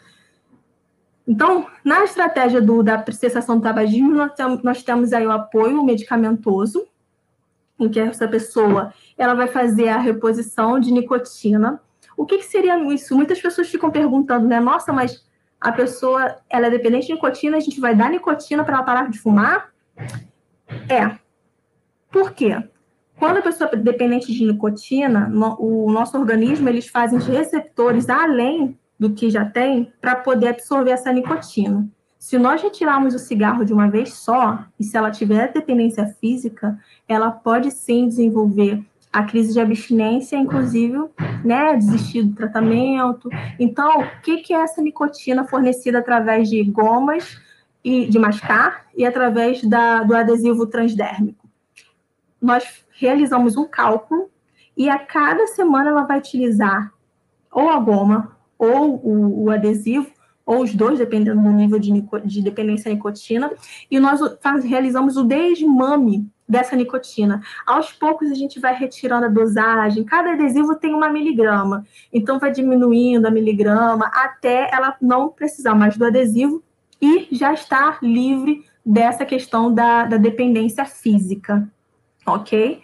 Então, 1.25 1.67
na 1.83 2.03
estratégia 2.03 2.59
do, 2.59 2.81
da 2.81 3.05
cessação 3.11 3.57
do 3.57 3.63
tabagismo, 3.63 4.11
nós, 4.11 4.33
temos, 4.33 4.63
nós 4.63 4.83
temos 4.83 5.13
aí 5.13 5.25
o 5.25 5.31
apoio 5.31 5.83
medicamentoso, 5.83 6.87
em 7.79 7.87
que 7.87 7.99
essa 7.99 8.27
pessoa 8.27 8.93
ela 9.17 9.33
vai 9.33 9.47
fazer 9.47 9.89
a 9.89 9.99
reposição 9.99 10.79
de 10.79 10.91
nicotina. 10.91 11.81
O 12.17 12.25
que, 12.25 12.39
que 12.39 12.45
seria 12.45 12.77
isso? 12.93 13.15
Muitas 13.15 13.39
pessoas 13.39 13.69
ficam 13.69 13.89
perguntando, 13.89 14.47
né? 14.47 14.59
Nossa, 14.59 14.91
mas 14.91 15.23
a 15.59 15.71
pessoa 15.71 16.37
ela 16.49 16.67
é 16.67 16.69
dependente 16.69 17.07
de 17.07 17.13
nicotina, 17.13 17.57
a 17.57 17.59
gente 17.59 17.79
vai 17.79 17.95
dar 17.95 18.09
nicotina 18.09 18.63
para 18.63 18.75
ela 18.75 18.83
parar 18.83 19.09
de 19.09 19.19
fumar? 19.19 19.71
É. 20.87 21.17
Por 22.11 22.31
quê? 22.31 22.63
Quando 23.17 23.37
a 23.37 23.41
pessoa 23.41 23.69
é 23.73 23.75
dependente 23.75 24.31
de 24.31 24.45
nicotina, 24.45 25.27
no, 25.27 25.57
o 25.59 25.91
nosso 25.91 26.17
organismo 26.17 26.69
eles 26.69 26.87
fazem 26.87 27.19
receptores 27.19 28.09
além 28.09 28.79
do 28.97 29.11
que 29.11 29.29
já 29.29 29.45
tem 29.45 29.91
para 29.99 30.15
poder 30.15 30.49
absorver 30.49 30.91
essa 30.91 31.11
nicotina. 31.11 31.87
Se 32.17 32.37
nós 32.37 32.61
retirarmos 32.61 33.13
o 33.13 33.19
cigarro 33.19 33.63
de 33.63 33.73
uma 33.73 33.89
vez 33.89 34.13
só, 34.13 34.65
e 34.77 34.83
se 34.83 34.97
ela 34.97 35.09
tiver 35.09 35.53
dependência 35.53 36.05
física, 36.19 36.77
ela 37.07 37.31
pode 37.31 37.71
sim 37.71 38.07
desenvolver 38.07 38.83
a 39.11 39.23
crise 39.23 39.53
de 39.53 39.59
abstinência, 39.59 40.37
inclusive, 40.37 40.97
né, 41.43 41.75
desistir 41.75 42.23
do 42.23 42.35
tratamento. 42.35 43.29
Então, 43.59 44.01
o 44.01 44.21
que, 44.21 44.37
que 44.37 44.53
é 44.53 44.61
essa 44.61 44.81
nicotina 44.81 45.43
fornecida 45.45 45.99
através 45.99 46.49
de 46.49 46.63
gomas 46.63 47.37
e 47.83 48.05
de 48.05 48.19
mascar 48.19 48.85
e 48.95 49.05
através 49.05 49.63
da, 49.63 50.03
do 50.03 50.15
adesivo 50.15 50.67
transdérmico? 50.67 51.49
Nós 52.39 52.85
realizamos 52.91 53.57
um 53.57 53.65
cálculo 53.65 54.29
e 54.77 54.89
a 54.89 54.99
cada 54.99 55.47
semana 55.47 55.89
ela 55.89 56.03
vai 56.03 56.19
utilizar 56.19 56.93
ou 57.51 57.69
a 57.69 57.79
goma 57.79 58.37
ou 58.57 58.95
o, 59.03 59.45
o 59.45 59.51
adesivo 59.51 60.11
ou 60.45 60.63
os 60.63 60.73
dois, 60.73 60.97
dependendo 60.97 61.41
do 61.41 61.51
nível 61.51 61.77
de, 61.77 61.91
de 62.25 62.41
dependência 62.41 62.91
à 62.91 62.93
nicotina, 62.93 63.51
e 63.89 63.99
nós 63.99 64.19
faz, 64.41 64.63
realizamos 64.63 65.15
o 65.15 65.23
desmame 65.23 66.27
dessa 66.49 66.75
nicotina. 66.75 67.41
Aos 67.65 67.91
poucos 67.91 68.31
a 68.31 68.33
gente 68.33 68.59
vai 68.59 68.73
retirando 68.73 69.25
a 69.25 69.29
dosagem, 69.29 70.03
cada 70.03 70.31
adesivo 70.31 70.75
tem 70.75 70.95
uma 70.95 71.09
miligrama, 71.09 71.85
então 72.11 72.39
vai 72.39 72.51
diminuindo 72.51 73.27
a 73.27 73.31
miligrama 73.31 74.07
até 74.07 74.67
ela 74.73 74.97
não 74.99 75.29
precisar 75.29 75.75
mais 75.75 75.95
do 75.95 76.05
adesivo 76.05 76.63
e 76.99 77.27
já 77.31 77.53
estar 77.53 77.99
livre 78.01 78.65
dessa 78.83 79.25
questão 79.25 79.71
da, 79.71 80.05
da 80.05 80.17
dependência 80.17 80.83
física, 80.85 81.69
ok? 82.25 82.81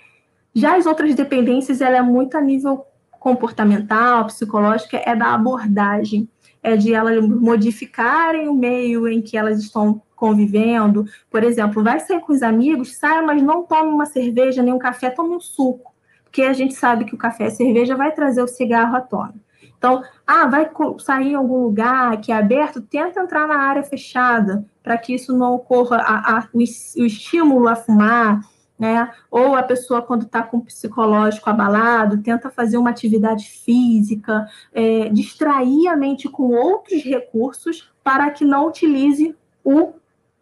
Já 0.54 0.78
as 0.78 0.86
outras 0.86 1.15
dependências, 1.15 1.82
ela 1.82 1.97
é 1.97 2.01
muito 2.01 2.38
a 2.38 2.41
nível 2.41 2.86
comportamental, 3.19 4.25
psicológica, 4.25 5.01
é 5.04 5.15
da 5.15 5.34
abordagem, 5.34 6.30
é 6.65 6.75
de 6.75 6.95
elas 6.95 7.23
modificarem 7.23 8.49
o 8.49 8.54
meio 8.54 9.08
em 9.08 9.21
que 9.21 9.38
elas 9.38 9.60
estão 9.60 10.01
convivendo. 10.15 11.06
Por 11.30 11.43
exemplo, 11.43 11.84
vai 11.84 11.99
sair 11.99 12.19
com 12.21 12.34
os 12.34 12.41
amigos, 12.41 12.97
saia, 12.97 13.21
mas 13.21 13.39
não 13.41 13.62
tome 13.62 13.91
uma 13.91 14.08
cerveja 14.08 14.63
nem 14.63 14.73
um 14.73 14.80
café, 14.80 15.12
tome 15.12 15.36
um 15.36 15.39
suco. 15.39 15.93
Porque 16.23 16.41
a 16.41 16.54
gente 16.54 16.73
sabe 16.73 17.06
que 17.06 17.13
o 17.13 17.17
café 17.19 17.43
e 17.43 17.47
a 17.47 17.51
cerveja 17.51 17.95
vai 17.95 18.12
trazer 18.13 18.41
o 18.41 18.47
cigarro 18.47 18.95
à 18.95 19.01
tona. 19.01 19.36
Então, 19.78 20.01
ah, 20.25 20.47
vai 20.47 20.67
sair 20.97 21.34
em 21.34 21.36
algum 21.36 21.62
lugar 21.62 22.19
que 22.19 22.32
é 22.32 22.36
aberto, 22.36 22.82
tenta 22.82 23.19
entrar 23.19 23.47
na 23.47 23.60
área 23.60 23.84
fechada, 23.84 24.65
para 24.82 24.97
que 24.97 25.13
isso 25.13 25.38
não 25.38 25.54
ocorra 25.54 25.97
a, 25.97 26.38
a, 26.39 26.47
o 26.56 26.62
estímulo 26.62 27.67
a 27.67 27.75
fumar, 27.75 28.41
né? 28.78 29.12
Ou 29.32 29.56
a 29.56 29.64
pessoa, 29.64 30.02
quando 30.02 30.24
está 30.24 30.44
com 30.44 30.58
o 30.58 30.66
psicológico 30.66 31.50
abalado, 31.50 32.22
tenta 32.22 32.50
fazer 32.50 32.78
uma 32.78 32.90
atividade 32.90 33.50
física, 33.50 34.48
é, 34.74 35.10
distrair 35.10 35.88
a 35.88 35.96
mente 35.96 36.28
com 36.28 36.52
outros 36.52 37.04
recursos 37.04 37.92
para 38.04 38.30
que 38.32 38.44
não 38.44 38.68
utilize 38.68 39.36
o 39.64 39.94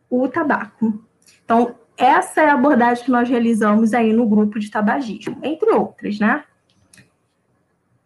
o 0.10 0.28
tabaco. 0.28 1.04
Então, 1.44 1.76
essa 1.98 2.42
é 2.42 2.50
a 2.50 2.54
abordagem 2.54 3.04
que 3.04 3.12
nós 3.12 3.28
realizamos 3.28 3.94
aí 3.94 4.14
no 4.14 4.28
grupo 4.28 4.60
de 4.60 4.70
tabagismo, 4.70 5.40
entre 5.42 5.72
outras, 5.72 6.20
né? 6.20 6.44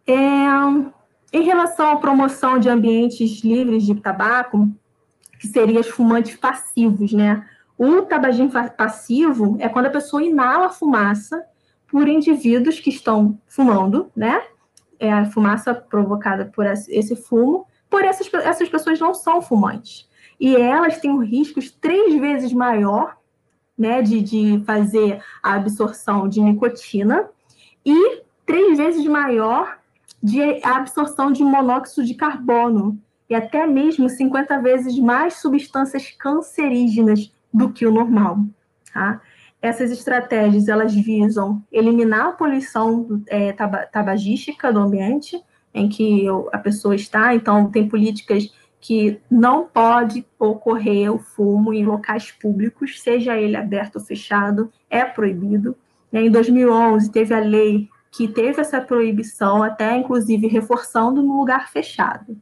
É, 0.07 0.15
em 1.33 1.43
relação 1.43 1.91
à 1.91 1.97
promoção 1.97 2.59
de 2.59 2.69
ambientes 2.69 3.43
livres 3.43 3.83
de 3.83 3.95
tabaco, 3.95 4.69
que 5.37 5.47
seriam 5.47 5.81
os 5.81 5.89
fumantes 5.89 6.37
passivos, 6.37 7.11
né? 7.11 7.45
O 7.77 8.01
tabagismo 8.01 8.51
passivo 8.75 9.55
é 9.59 9.69
quando 9.69 9.85
a 9.85 9.91
pessoa 9.91 10.23
inala 10.23 10.69
fumaça 10.69 11.45
por 11.87 12.07
indivíduos 12.07 12.79
que 12.79 12.89
estão 12.89 13.39
fumando, 13.47 14.11
né? 14.15 14.41
é 14.99 15.11
a 15.11 15.25
fumaça 15.25 15.73
provocada 15.73 16.45
por 16.45 16.65
esse 16.65 17.15
fumo, 17.15 17.65
porém 17.89 18.09
essas, 18.09 18.31
essas 18.33 18.69
pessoas 18.69 18.99
não 18.99 19.13
são 19.13 19.41
fumantes. 19.41 20.07
E 20.39 20.55
elas 20.55 20.99
têm 20.99 21.11
um 21.11 21.23
risco 21.23 21.59
três 21.79 22.19
vezes 22.19 22.53
maior 22.53 23.17
né, 23.77 24.01
de, 24.01 24.21
de 24.21 24.63
fazer 24.65 25.21
a 25.41 25.53
absorção 25.53 26.27
de 26.27 26.41
nicotina 26.41 27.29
e 27.85 28.21
três 28.45 28.77
vezes 28.77 29.05
maior 29.05 29.77
de 30.21 30.41
absorção 30.63 31.31
de 31.31 31.43
monóxido 31.43 32.05
de 32.05 32.15
carbono 32.15 32.99
e 33.29 33.35
até 33.35 33.67
mesmo 33.67 34.09
50 34.09 34.59
vezes 34.61 34.97
mais 34.97 35.35
substâncias 35.35 36.09
cancerígenas 36.11 37.31
do 37.53 37.71
que 37.71 37.85
o 37.85 37.91
normal. 37.91 38.39
Tá? 38.93 39.21
Essas 39.61 39.91
estratégias 39.91 40.67
elas 40.67 40.93
visam 40.93 41.63
eliminar 41.71 42.27
a 42.27 42.31
poluição 42.31 43.21
é, 43.27 43.51
tabagística 43.91 44.71
do 44.71 44.79
ambiente 44.79 45.41
em 45.73 45.89
que 45.89 46.25
a 46.51 46.57
pessoa 46.57 46.95
está, 46.95 47.35
então 47.35 47.69
tem 47.69 47.87
políticas 47.87 48.51
que 48.79 49.19
não 49.29 49.65
pode 49.65 50.25
ocorrer 50.39 51.13
o 51.13 51.19
fumo 51.19 51.73
em 51.73 51.85
locais 51.85 52.31
públicos, 52.31 53.01
seja 53.01 53.35
ele 53.35 53.55
aberto 53.55 53.97
ou 53.97 54.01
fechado, 54.01 54.71
é 54.89 55.03
proibido. 55.03 55.75
Em 56.13 56.31
2011 56.31 57.11
teve 57.11 57.33
a 57.33 57.39
lei 57.39 57.89
que 58.11 58.27
teve 58.27 58.61
essa 58.61 58.79
proibição, 58.79 59.61
até 59.61 59.95
inclusive 59.97 60.47
reforçando 60.47 61.21
no 61.21 61.37
lugar 61.37 61.69
fechado. 61.69 62.37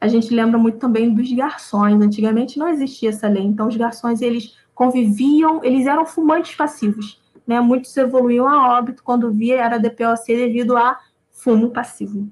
A 0.00 0.08
gente 0.08 0.32
lembra 0.34 0.58
muito 0.58 0.78
também 0.78 1.12
dos 1.12 1.32
garçons. 1.32 2.02
Antigamente 2.02 2.58
não 2.58 2.68
existia 2.68 3.10
essa 3.10 3.28
lei, 3.28 3.42
então 3.42 3.68
os 3.68 3.76
garçons 3.76 4.20
eles 4.20 4.56
conviviam, 4.74 5.64
eles 5.64 5.86
eram 5.86 6.04
fumantes 6.04 6.54
passivos. 6.54 7.20
Né? 7.46 7.60
Muitos 7.60 7.96
evoluíam 7.96 8.48
a 8.48 8.78
óbito 8.78 9.02
quando 9.02 9.32
via 9.32 9.62
era 9.62 9.78
DPOC 9.78 10.26
devido 10.28 10.76
a 10.76 10.98
fumo 11.30 11.70
passivo. 11.70 12.28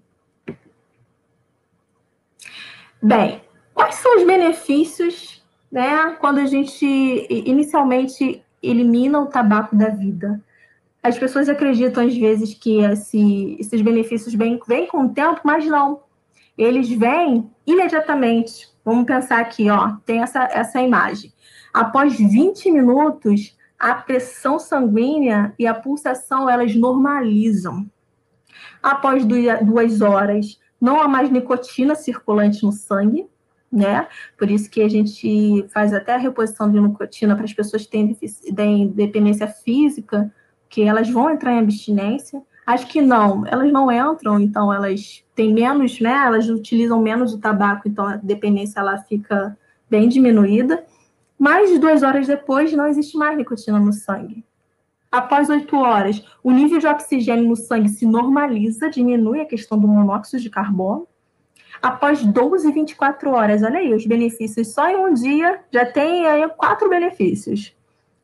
Bem, 3.00 3.42
quais 3.72 3.96
são 3.96 4.16
os 4.16 4.27
benefícios 4.27 5.42
né, 5.70 6.16
quando 6.20 6.38
a 6.38 6.46
gente 6.46 6.87
inicialmente 7.31 8.42
elimina 8.62 9.20
o 9.20 9.27
tabaco 9.27 9.77
da 9.77 9.88
vida? 9.88 10.42
As 11.03 11.18
pessoas 11.18 11.50
acreditam 11.50 12.07
às 12.07 12.16
vezes 12.16 12.55
que 12.55 12.81
esse, 12.81 13.57
esses 13.61 13.83
benefícios 13.83 14.35
vêm, 14.35 14.59
vêm 14.66 14.87
com 14.87 15.05
o 15.05 15.09
tempo, 15.11 15.42
mas 15.44 15.66
não. 15.66 16.00
Eles 16.57 16.88
vêm 16.88 17.51
imediatamente. 17.67 18.69
Vamos 18.85 19.05
pensar 19.07 19.40
aqui, 19.40 19.71
ó, 19.71 19.97
tem 20.05 20.23
essa, 20.23 20.45
essa 20.53 20.81
imagem. 20.81 21.33
Após 21.73 22.17
20 22.17 22.71
minutos, 22.71 23.57
a 23.79 23.95
pressão 23.95 24.59
sanguínea 24.59 25.53
e 25.59 25.67
a 25.67 25.75
pulsação 25.75 26.49
elas 26.49 26.75
normalizam. 26.75 27.90
Após 28.83 29.25
duas 29.25 30.01
horas, 30.01 30.61
não 30.81 31.01
há 31.01 31.09
mais 31.09 31.31
nicotina 31.31 31.95
circulante 31.95 32.62
no 32.62 32.71
sangue, 32.71 33.27
né? 33.73 34.07
Por 34.38 34.51
isso 34.51 34.71
que 34.71 34.83
a 34.83 34.88
gente 34.88 35.67
faz 35.69 35.93
até 35.93 36.14
a 36.14 36.19
reposição 36.19 36.71
de 36.71 36.81
nicotina 36.81 37.35
para 37.35 37.45
as 37.45 37.53
pessoas 37.53 37.85
que 37.87 37.90
têm, 38.55 38.88
dependência 38.88 39.49
física, 39.49 40.33
que 40.69 40.83
elas 40.83 41.11
vão 41.11 41.31
entrar 41.31 41.53
em 41.53 41.59
abstinência. 41.59 42.40
As 42.66 42.85
que 42.85 43.03
não, 43.03 43.46
elas 43.46 43.70
não 43.72 43.92
entram, 43.92 44.40
então 44.40 44.72
elas 44.72 45.22
têm 45.35 45.53
menos, 45.53 46.00
né? 46.00 46.24
Elas 46.27 46.48
utilizam 46.48 47.00
menos 47.00 47.35
o 47.35 47.38
tabaco, 47.38 47.87
então 47.87 48.07
a 48.07 48.16
dependência 48.16 48.81
ela 48.81 48.96
fica 48.98 49.57
bem 49.88 50.09
diminuída. 50.09 50.85
Mais 51.38 51.70
de 51.70 51.79
duas 51.79 52.03
horas 52.03 52.27
depois, 52.27 52.72
não 52.72 52.87
existe 52.87 53.16
mais 53.16 53.37
nicotina 53.37 53.79
no 53.79 53.92
sangue. 53.92 54.44
Após 55.12 55.48
oito 55.48 55.77
horas, 55.77 56.24
o 56.42 56.50
nível 56.50 56.79
de 56.79 56.87
oxigênio 56.87 57.48
no 57.48 57.55
sangue 57.55 57.88
se 57.88 58.05
normaliza, 58.07 58.90
diminui 58.90 59.40
a 59.40 59.46
questão 59.46 59.79
do 59.79 59.87
monóxido 59.87 60.42
de 60.42 60.50
carbono. 60.50 61.07
Após 61.81 62.24
12 62.24 62.68
e 62.68 62.72
24 62.72 63.31
horas, 63.31 63.62
olha 63.62 63.79
aí, 63.79 63.94
os 63.94 64.07
benefícios 64.07 64.72
só 64.72 64.88
em 64.88 64.96
um 64.96 65.12
dia 65.14 65.61
já 65.70 65.85
tem 65.87 66.27
aí 66.27 66.48
quatro 66.57 66.88
benefícios. 66.88 67.77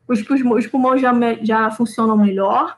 Os, 0.07 0.19
os 0.29 0.67
pulmões 0.67 0.99
já, 0.99 1.13
já 1.41 1.71
funcionam 1.71 2.17
melhor. 2.17 2.77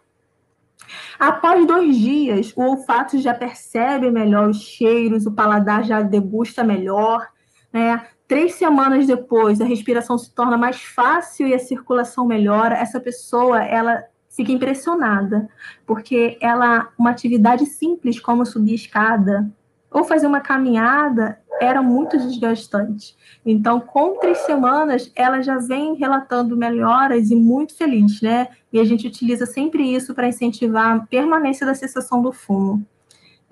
Após 1.20 1.66
dois 1.66 1.96
dias, 1.98 2.54
o 2.56 2.62
olfato 2.62 3.18
já 3.20 3.34
percebe 3.34 4.12
melhor 4.12 4.50
os 4.50 4.62
cheiros, 4.62 5.26
o 5.26 5.32
paladar 5.32 5.84
já 5.84 6.02
degusta 6.02 6.64
melhor, 6.64 7.28
né? 7.72 8.08
Três 8.28 8.56
semanas 8.56 9.06
depois, 9.06 9.62
a 9.62 9.66
respiração 9.66 10.18
se 10.18 10.34
torna 10.34 10.58
mais 10.58 10.82
fácil 10.82 11.48
e 11.48 11.54
a 11.54 11.60
circulação 11.60 12.26
melhora. 12.26 12.76
Essa 12.76 13.00
pessoa, 13.00 13.64
ela 13.64 14.04
fica 14.30 14.52
impressionada, 14.52 15.48
porque 15.86 16.38
ela, 16.42 16.90
uma 16.98 17.12
atividade 17.12 17.66
simples 17.66 18.20
como 18.20 18.46
subir 18.46 18.74
escada 18.74 19.52
ou 19.94 20.04
fazer 20.04 20.28
uma 20.28 20.42
caminhada 20.42 21.40
era 21.62 21.82
muito 21.82 22.18
desgastante. 22.18 23.16
Então, 23.46 23.80
com 23.80 24.20
três 24.20 24.40
semanas, 24.40 25.12
ela 25.16 25.42
já 25.42 25.58
vem 25.58 25.94
relatando 25.96 26.58
melhoras 26.58 27.30
e 27.30 27.36
muito 27.36 27.76
feliz, 27.76 28.22
né? 28.22 28.50
E 28.72 28.80
a 28.80 28.84
gente 28.84 29.08
utiliza 29.08 29.46
sempre 29.46 29.84
isso 29.84 30.14
para 30.14 30.28
incentivar 30.28 30.96
a 30.96 31.00
permanência 31.02 31.66
da 31.66 31.76
cessação 31.76 32.22
do 32.22 32.34
fumo. 32.34 32.86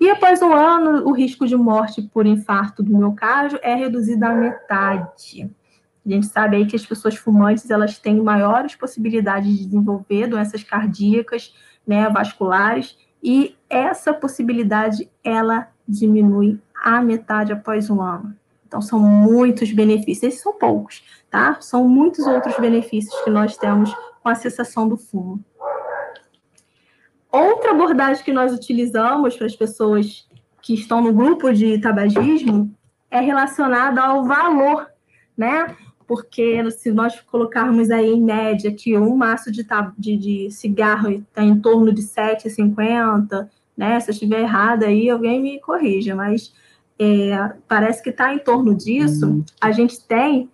E 0.00 0.10
após 0.10 0.42
um 0.42 0.52
ano, 0.52 1.08
o 1.08 1.12
risco 1.12 1.46
de 1.46 1.56
morte 1.56 2.02
por 2.02 2.26
infarto 2.26 2.82
do 2.82 2.96
miocárdio 2.96 3.60
é 3.62 3.74
reduzido 3.74 4.24
à 4.24 4.34
metade. 4.34 5.48
A 6.04 6.08
gente 6.10 6.26
sabe 6.26 6.56
aí 6.56 6.66
que 6.66 6.74
as 6.74 6.84
pessoas 6.84 7.14
fumantes 7.14 7.70
elas 7.70 7.96
têm 7.98 8.20
maiores 8.20 8.74
possibilidades 8.74 9.56
de 9.56 9.64
desenvolver 9.64 10.26
doenças 10.26 10.64
cardíacas, 10.64 11.54
né, 11.86 12.08
vasculares, 12.08 12.96
e 13.22 13.56
essa 13.70 14.12
possibilidade 14.12 15.08
ela 15.22 15.68
diminui 15.86 16.60
à 16.74 17.00
metade 17.00 17.52
após 17.52 17.90
um 17.90 18.00
ano. 18.00 18.34
Então 18.66 18.80
são 18.80 18.98
muitos 18.98 19.70
benefícios, 19.72 20.22
esses 20.22 20.40
são 20.40 20.54
poucos, 20.54 21.02
tá? 21.30 21.58
São 21.60 21.86
muitos 21.86 22.26
outros 22.26 22.56
benefícios 22.58 23.14
que 23.22 23.30
nós 23.30 23.56
temos 23.56 23.94
com 24.22 24.28
a 24.28 24.34
cessação 24.34 24.88
do 24.88 24.96
fumo. 24.96 25.44
Outra 27.30 27.72
abordagem 27.72 28.24
que 28.24 28.32
nós 28.32 28.52
utilizamos 28.52 29.36
para 29.36 29.46
as 29.46 29.56
pessoas 29.56 30.28
que 30.60 30.74
estão 30.74 31.02
no 31.02 31.12
grupo 31.12 31.52
de 31.52 31.78
tabagismo 31.78 32.72
é 33.10 33.20
relacionada 33.20 34.00
ao 34.00 34.24
valor, 34.24 34.86
né? 35.36 35.74
Porque 36.06 36.70
se 36.70 36.92
nós 36.92 37.20
colocarmos 37.20 37.90
aí 37.90 38.10
em 38.10 38.22
média 38.22 38.72
que 38.72 38.96
um 38.98 39.16
maço 39.16 39.50
de, 39.50 39.66
de, 39.98 40.16
de 40.16 40.50
cigarro 40.50 41.10
está 41.10 41.42
em 41.42 41.58
torno 41.58 41.92
de 41.92 42.02
7,50, 42.02 43.48
né? 43.76 43.98
Se 44.00 44.10
eu 44.10 44.12
estiver 44.12 44.40
errada 44.40 44.86
aí, 44.86 45.08
alguém 45.08 45.40
me 45.40 45.60
corrija, 45.60 46.14
mas 46.14 46.52
é, 46.98 47.52
parece 47.66 48.02
que 48.02 48.10
está 48.10 48.32
em 48.32 48.38
torno 48.38 48.74
disso. 48.74 49.26
Uhum. 49.26 49.44
A 49.60 49.72
gente 49.72 50.02
tem 50.04 50.50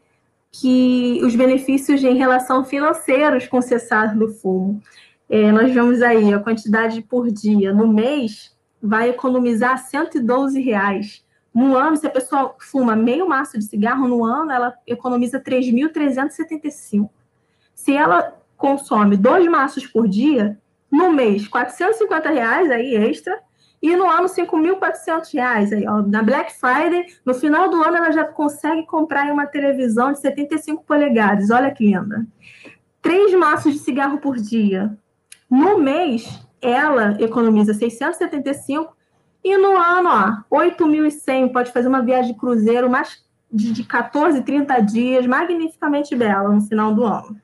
que 0.51 1.21
os 1.23 1.37
benefícios 1.37 2.03
em 2.03 2.17
relação 2.17 2.65
financeiros 2.65 3.47
com 3.47 3.59
o 3.59 3.63
cessar 3.63 4.17
do 4.17 4.29
fumo. 4.29 4.81
É, 5.29 5.53
nós 5.53 5.73
vemos 5.73 6.01
aí 6.01 6.33
a 6.33 6.39
quantidade 6.39 7.03
por 7.03 7.31
dia 7.31 7.73
no 7.73 7.87
mês 7.87 8.57
vai 8.83 9.11
economizar 9.11 9.77
112 9.79 10.61
reais. 10.61 11.25
No 11.53 11.77
ano, 11.77 11.97
se 11.97 12.07
a 12.07 12.11
pessoa 12.11 12.55
fuma 12.61 12.95
meio 12.95 13.29
maço 13.29 13.59
de 13.59 13.65
cigarro 13.65 14.07
no 14.07 14.25
ano, 14.25 14.51
ela 14.53 14.75
economiza 14.87 15.41
3.375. 15.41 17.11
Se 17.75 17.93
ela 17.93 18.37
consome 18.57 19.17
dois 19.17 19.47
maços 19.49 19.87
por 19.87 20.09
dia, 20.09 20.59
no 20.91 21.13
mês, 21.13 21.47
450 21.47 22.31
reais 22.31 22.71
aí 22.71 22.95
extra, 22.95 23.39
e 23.81 23.95
no 23.95 24.11
ano, 24.11 24.29
5.400 24.29 25.33
reais. 25.33 25.73
Aí, 25.73 25.87
ó, 25.87 26.03
na 26.03 26.23
Black 26.23 26.53
Friday, 26.59 27.07
no 27.25 27.33
final 27.35 27.69
do 27.69 27.83
ano, 27.83 27.97
ela 27.97 28.11
já 28.11 28.25
consegue 28.25 28.85
comprar 28.87 29.31
uma 29.33 29.47
televisão 29.47 30.13
de 30.13 30.21
75 30.21 30.85
polegadas. 30.85 31.51
Olha 31.51 31.71
que 31.71 31.85
linda. 31.85 32.27
Três 33.01 33.33
maços 33.35 33.73
de 33.73 33.79
cigarro 33.79 34.19
por 34.19 34.37
dia, 34.37 34.99
no 35.49 35.79
mês, 35.79 36.29
ela 36.61 37.17
economiza 37.21 37.73
675 37.73 38.97
e 39.43 39.57
no 39.57 39.77
ano, 39.77 40.45
ó, 40.51 40.59
8.100, 40.59 41.53
pode 41.53 41.73
fazer 41.73 41.89
uma 41.89 42.03
viagem 42.03 42.33
de 42.33 42.39
cruzeiro 42.39 42.91
mais 42.91 43.25
de 43.51 43.83
14, 43.85 44.43
30 44.43 44.81
dias, 44.81 45.27
magnificamente 45.27 46.15
bela 46.15 46.51
no 46.51 46.61
final 46.61 46.95
do 46.95 47.05
ano. 47.05 47.41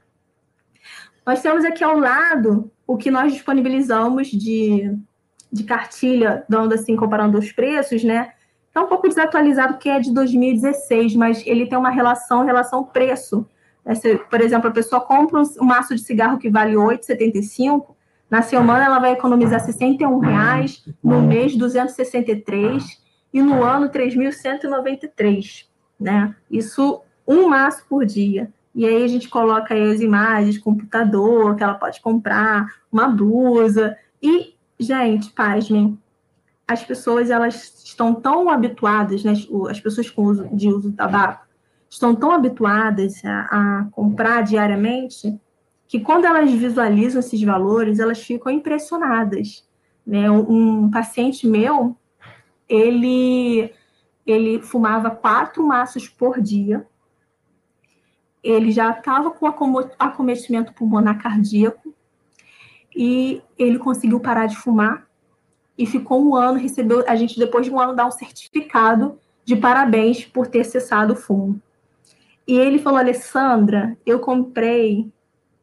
Nós 1.24 1.40
temos 1.40 1.64
aqui 1.64 1.82
ao 1.82 1.98
lado 1.98 2.70
o 2.86 2.96
que 2.96 3.10
nós 3.10 3.32
disponibilizamos 3.32 4.28
de, 4.28 4.96
de 5.52 5.64
cartilha, 5.64 6.44
dando 6.48 6.74
assim, 6.74 6.96
comparando 6.96 7.38
os 7.38 7.52
preços, 7.52 8.04
né? 8.04 8.32
Está 8.68 8.82
um 8.82 8.88
pouco 8.88 9.08
desatualizado, 9.08 9.74
porque 9.74 9.88
é 9.88 10.00
de 10.00 10.12
2016, 10.12 11.14
mas 11.14 11.46
ele 11.46 11.66
tem 11.66 11.78
uma 11.78 11.90
relação, 11.90 12.44
relação 12.44 12.84
preço. 12.84 13.46
Por 14.28 14.40
exemplo, 14.40 14.68
a 14.68 14.72
pessoa 14.72 15.00
compra 15.00 15.40
um 15.60 15.64
maço 15.64 15.94
de 15.94 16.00
cigarro 16.00 16.38
que 16.38 16.50
vale 16.50 16.72
R$ 16.72 16.96
8,75, 16.96 17.94
na 18.30 18.42
semana, 18.42 18.84
ela 18.84 18.98
vai 18.98 19.12
economizar 19.12 19.60
61 19.60 20.18
reais, 20.18 20.84
no 21.02 21.22
mês, 21.22 21.54
263 21.54 23.00
e 23.32 23.40
no 23.42 23.62
ano, 23.62 23.88
3.193, 23.90 25.66
né? 26.00 26.34
Isso 26.50 27.00
um 27.26 27.48
maço 27.48 27.84
por 27.88 28.04
dia. 28.04 28.52
E 28.74 28.84
aí 28.84 29.04
a 29.04 29.08
gente 29.08 29.28
coloca 29.28 29.72
aí 29.72 29.92
as 29.92 30.00
imagens, 30.00 30.58
computador, 30.58 31.54
que 31.54 31.62
ela 31.62 31.74
pode 31.74 32.00
comprar, 32.00 32.66
uma 32.90 33.08
blusa. 33.08 33.96
E, 34.20 34.54
gente, 34.78 35.30
pasmem, 35.30 35.96
as 36.66 36.82
pessoas 36.82 37.30
elas 37.30 37.82
estão 37.84 38.14
tão 38.14 38.50
habituadas, 38.50 39.22
né, 39.22 39.32
as 39.70 39.80
pessoas 39.80 40.10
com 40.10 40.24
uso, 40.24 40.48
de 40.52 40.68
uso 40.68 40.92
tabaco, 40.92 41.46
estão 41.88 42.14
tão 42.14 42.32
habituadas 42.32 43.24
a, 43.24 43.40
a 43.50 43.84
comprar 43.92 44.42
diariamente, 44.42 45.38
que 45.86 46.00
quando 46.00 46.24
elas 46.24 46.50
visualizam 46.50 47.20
esses 47.20 47.40
valores, 47.42 48.00
elas 48.00 48.20
ficam 48.20 48.50
impressionadas. 48.50 49.64
Né? 50.04 50.28
Um, 50.28 50.84
um 50.84 50.90
paciente 50.90 51.46
meu, 51.46 51.96
ele, 52.68 53.72
ele 54.26 54.60
fumava 54.60 55.10
quatro 55.10 55.64
maços 55.64 56.08
por 56.08 56.40
dia, 56.40 56.84
ele 58.44 58.70
já 58.70 58.90
estava 58.90 59.30
com 59.30 59.46
acometimento 59.98 60.74
pulmonar 60.74 61.20
cardíaco 61.20 61.94
e 62.94 63.42
ele 63.58 63.78
conseguiu 63.78 64.20
parar 64.20 64.46
de 64.46 64.56
fumar 64.56 65.06
e 65.76 65.86
ficou 65.86 66.22
um 66.22 66.36
ano, 66.36 66.58
recebeu, 66.58 67.02
a 67.08 67.16
gente 67.16 67.38
depois 67.38 67.64
de 67.64 67.72
um 67.72 67.80
ano 67.80 67.96
dá 67.96 68.06
um 68.06 68.10
certificado 68.10 69.18
de 69.44 69.56
parabéns 69.56 70.24
por 70.24 70.46
ter 70.46 70.62
cessado 70.64 71.14
o 71.14 71.16
fumo. 71.16 71.60
E 72.46 72.58
ele 72.58 72.78
falou, 72.78 72.98
Alessandra, 72.98 73.96
eu 74.04 74.20
comprei 74.20 75.10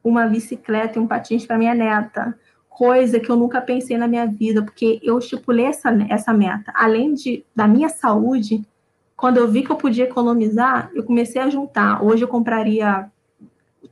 uma 0.04 0.26
bicicleta 0.26 0.98
e 0.98 1.02
um 1.02 1.08
patins 1.08 1.46
para 1.46 1.58
minha 1.58 1.76
neta, 1.76 2.38
coisa 2.68 3.20
que 3.20 3.30
eu 3.30 3.36
nunca 3.36 3.62
pensei 3.62 3.98
na 3.98 4.08
minha 4.08 4.26
vida, 4.26 4.64
porque 4.64 5.00
eu 5.04 5.20
estipulei 5.20 5.66
essa, 5.66 5.92
essa 6.10 6.34
meta. 6.34 6.74
Além 6.76 7.14
de, 7.14 7.46
da 7.56 7.68
minha 7.68 7.90
saúde, 7.90 8.66
quando 9.22 9.38
eu 9.38 9.48
vi 9.48 9.62
que 9.62 9.72
eu 9.72 9.76
podia 9.76 10.06
economizar, 10.06 10.90
eu 10.96 11.04
comecei 11.04 11.40
a 11.40 11.48
juntar. 11.48 12.04
Hoje 12.04 12.24
eu 12.24 12.28
compraria 12.28 13.08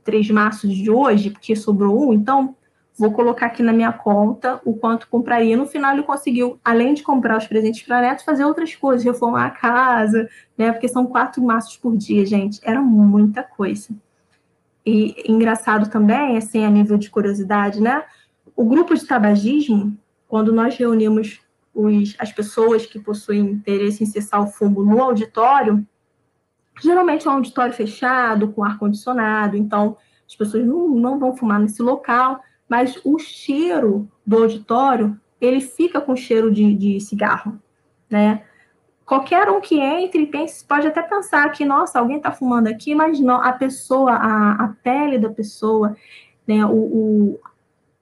três 0.02 0.28
maços 0.28 0.74
de 0.74 0.90
hoje, 0.90 1.30
porque 1.30 1.54
sobrou 1.54 2.08
um, 2.08 2.12
então 2.12 2.56
vou 2.98 3.12
colocar 3.12 3.46
aqui 3.46 3.62
na 3.62 3.72
minha 3.72 3.92
conta 3.92 4.60
o 4.64 4.74
quanto 4.74 5.06
compraria. 5.06 5.56
No 5.56 5.66
final, 5.66 5.92
ele 5.92 6.02
conseguiu, 6.02 6.58
além 6.64 6.94
de 6.94 7.04
comprar 7.04 7.38
os 7.38 7.46
presentes 7.46 7.80
para 7.82 8.00
netos, 8.00 8.24
fazer 8.24 8.44
outras 8.44 8.74
coisas, 8.74 9.04
reformar 9.04 9.46
a 9.46 9.50
casa, 9.50 10.28
né? 10.58 10.72
Porque 10.72 10.88
são 10.88 11.06
quatro 11.06 11.40
maços 11.40 11.76
por 11.76 11.96
dia, 11.96 12.26
gente. 12.26 12.58
Era 12.64 12.82
muita 12.82 13.44
coisa. 13.44 13.94
E 14.84 15.14
engraçado 15.30 15.88
também, 15.88 16.38
assim, 16.38 16.64
a 16.64 16.70
nível 16.70 16.98
de 16.98 17.08
curiosidade, 17.08 17.80
né? 17.80 18.02
O 18.56 18.64
grupo 18.64 18.96
de 18.96 19.06
tabagismo, 19.06 19.96
quando 20.26 20.52
nós 20.52 20.76
reunimos 20.76 21.40
os, 21.74 22.14
as 22.18 22.32
pessoas 22.32 22.86
que 22.86 22.98
possuem 22.98 23.40
interesse 23.40 24.02
em 24.02 24.06
cessar 24.06 24.42
o 24.42 24.46
fumo 24.46 24.84
no 24.84 25.02
auditório, 25.02 25.86
geralmente 26.80 27.26
é 27.26 27.30
um 27.30 27.34
auditório 27.34 27.72
fechado, 27.72 28.48
com 28.48 28.64
ar-condicionado, 28.64 29.56
então 29.56 29.96
as 30.26 30.34
pessoas 30.34 30.66
não, 30.66 30.88
não 30.88 31.18
vão 31.18 31.36
fumar 31.36 31.60
nesse 31.60 31.82
local, 31.82 32.40
mas 32.68 32.98
o 33.04 33.18
cheiro 33.18 34.08
do 34.26 34.42
auditório, 34.42 35.18
ele 35.40 35.60
fica 35.60 36.00
com 36.00 36.14
cheiro 36.14 36.50
de, 36.52 36.74
de 36.74 37.00
cigarro, 37.00 37.60
né? 38.08 38.44
Qualquer 39.04 39.50
um 39.50 39.60
que 39.60 39.76
entre 39.80 40.24
pense, 40.26 40.64
pode 40.64 40.86
até 40.86 41.02
pensar 41.02 41.50
que, 41.50 41.64
nossa, 41.64 41.98
alguém 41.98 42.18
está 42.18 42.30
fumando 42.30 42.68
aqui, 42.68 42.94
mas 42.94 43.18
não, 43.18 43.42
a 43.42 43.52
pessoa, 43.52 44.12
a, 44.12 44.52
a 44.52 44.68
pele 44.84 45.18
da 45.18 45.28
pessoa, 45.28 45.96
né, 46.46 46.64
o, 46.64 46.76
o, 46.76 47.40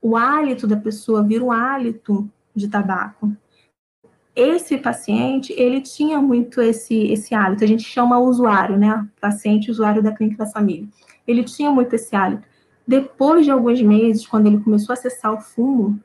o 0.02 0.16
hálito 0.18 0.66
da 0.66 0.76
pessoa 0.76 1.22
vira 1.22 1.42
um 1.42 1.50
hálito 1.50 2.30
de 2.54 2.68
tabaco 2.68 3.34
esse 4.38 4.78
paciente, 4.78 5.52
ele 5.52 5.80
tinha 5.80 6.20
muito 6.20 6.62
esse, 6.62 6.94
esse 7.10 7.34
hálito, 7.34 7.64
a 7.64 7.66
gente 7.66 7.82
chama 7.82 8.20
usuário, 8.20 8.78
né, 8.78 9.04
paciente 9.20 9.68
usuário 9.68 10.00
da 10.00 10.12
clínica 10.12 10.44
da 10.44 10.50
família. 10.50 10.86
Ele 11.26 11.42
tinha 11.42 11.72
muito 11.72 11.92
esse 11.94 12.14
hálito. 12.14 12.46
Depois 12.86 13.44
de 13.44 13.50
alguns 13.50 13.82
meses, 13.82 14.24
quando 14.24 14.46
ele 14.46 14.60
começou 14.60 14.92
a 14.92 14.94
acessar 14.94 15.34
o 15.34 15.40
fumo, 15.40 16.00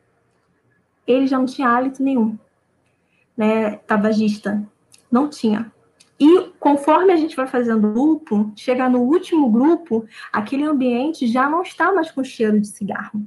ele 1.05 1.27
já 1.27 1.37
não 1.37 1.45
tinha 1.45 1.69
hálito 1.69 2.01
nenhum, 2.01 2.35
né, 3.37 3.75
tabagista, 3.85 4.67
não 5.11 5.29
tinha. 5.29 5.71
E 6.19 6.49
conforme 6.59 7.13
a 7.13 7.15
gente 7.15 7.35
vai 7.35 7.45
fazendo 7.45 7.91
grupo, 7.91 8.51
chegar 8.55 8.89
no 8.89 9.01
último 9.01 9.47
grupo, 9.51 10.07
aquele 10.31 10.63
ambiente 10.63 11.27
já 11.27 11.47
não 11.47 11.61
está 11.61 11.93
mais 11.93 12.09
com 12.09 12.23
cheiro 12.23 12.59
de 12.59 12.67
cigarro 12.67 13.23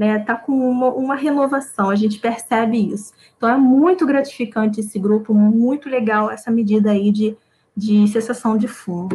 né? 0.00 0.18
Tá 0.20 0.34
com 0.34 0.52
uma, 0.52 0.86
uma 0.94 1.14
renovação, 1.14 1.90
a 1.90 1.94
gente 1.94 2.18
percebe 2.18 2.78
isso. 2.90 3.12
Então 3.36 3.46
é 3.46 3.56
muito 3.58 4.06
gratificante 4.06 4.80
esse 4.80 4.98
grupo, 4.98 5.34
muito 5.34 5.90
legal 5.90 6.30
essa 6.30 6.50
medida 6.50 6.90
aí 6.90 7.12
de, 7.12 7.36
de 7.76 8.08
cessação 8.08 8.56
de 8.56 8.66
fumo. 8.66 9.10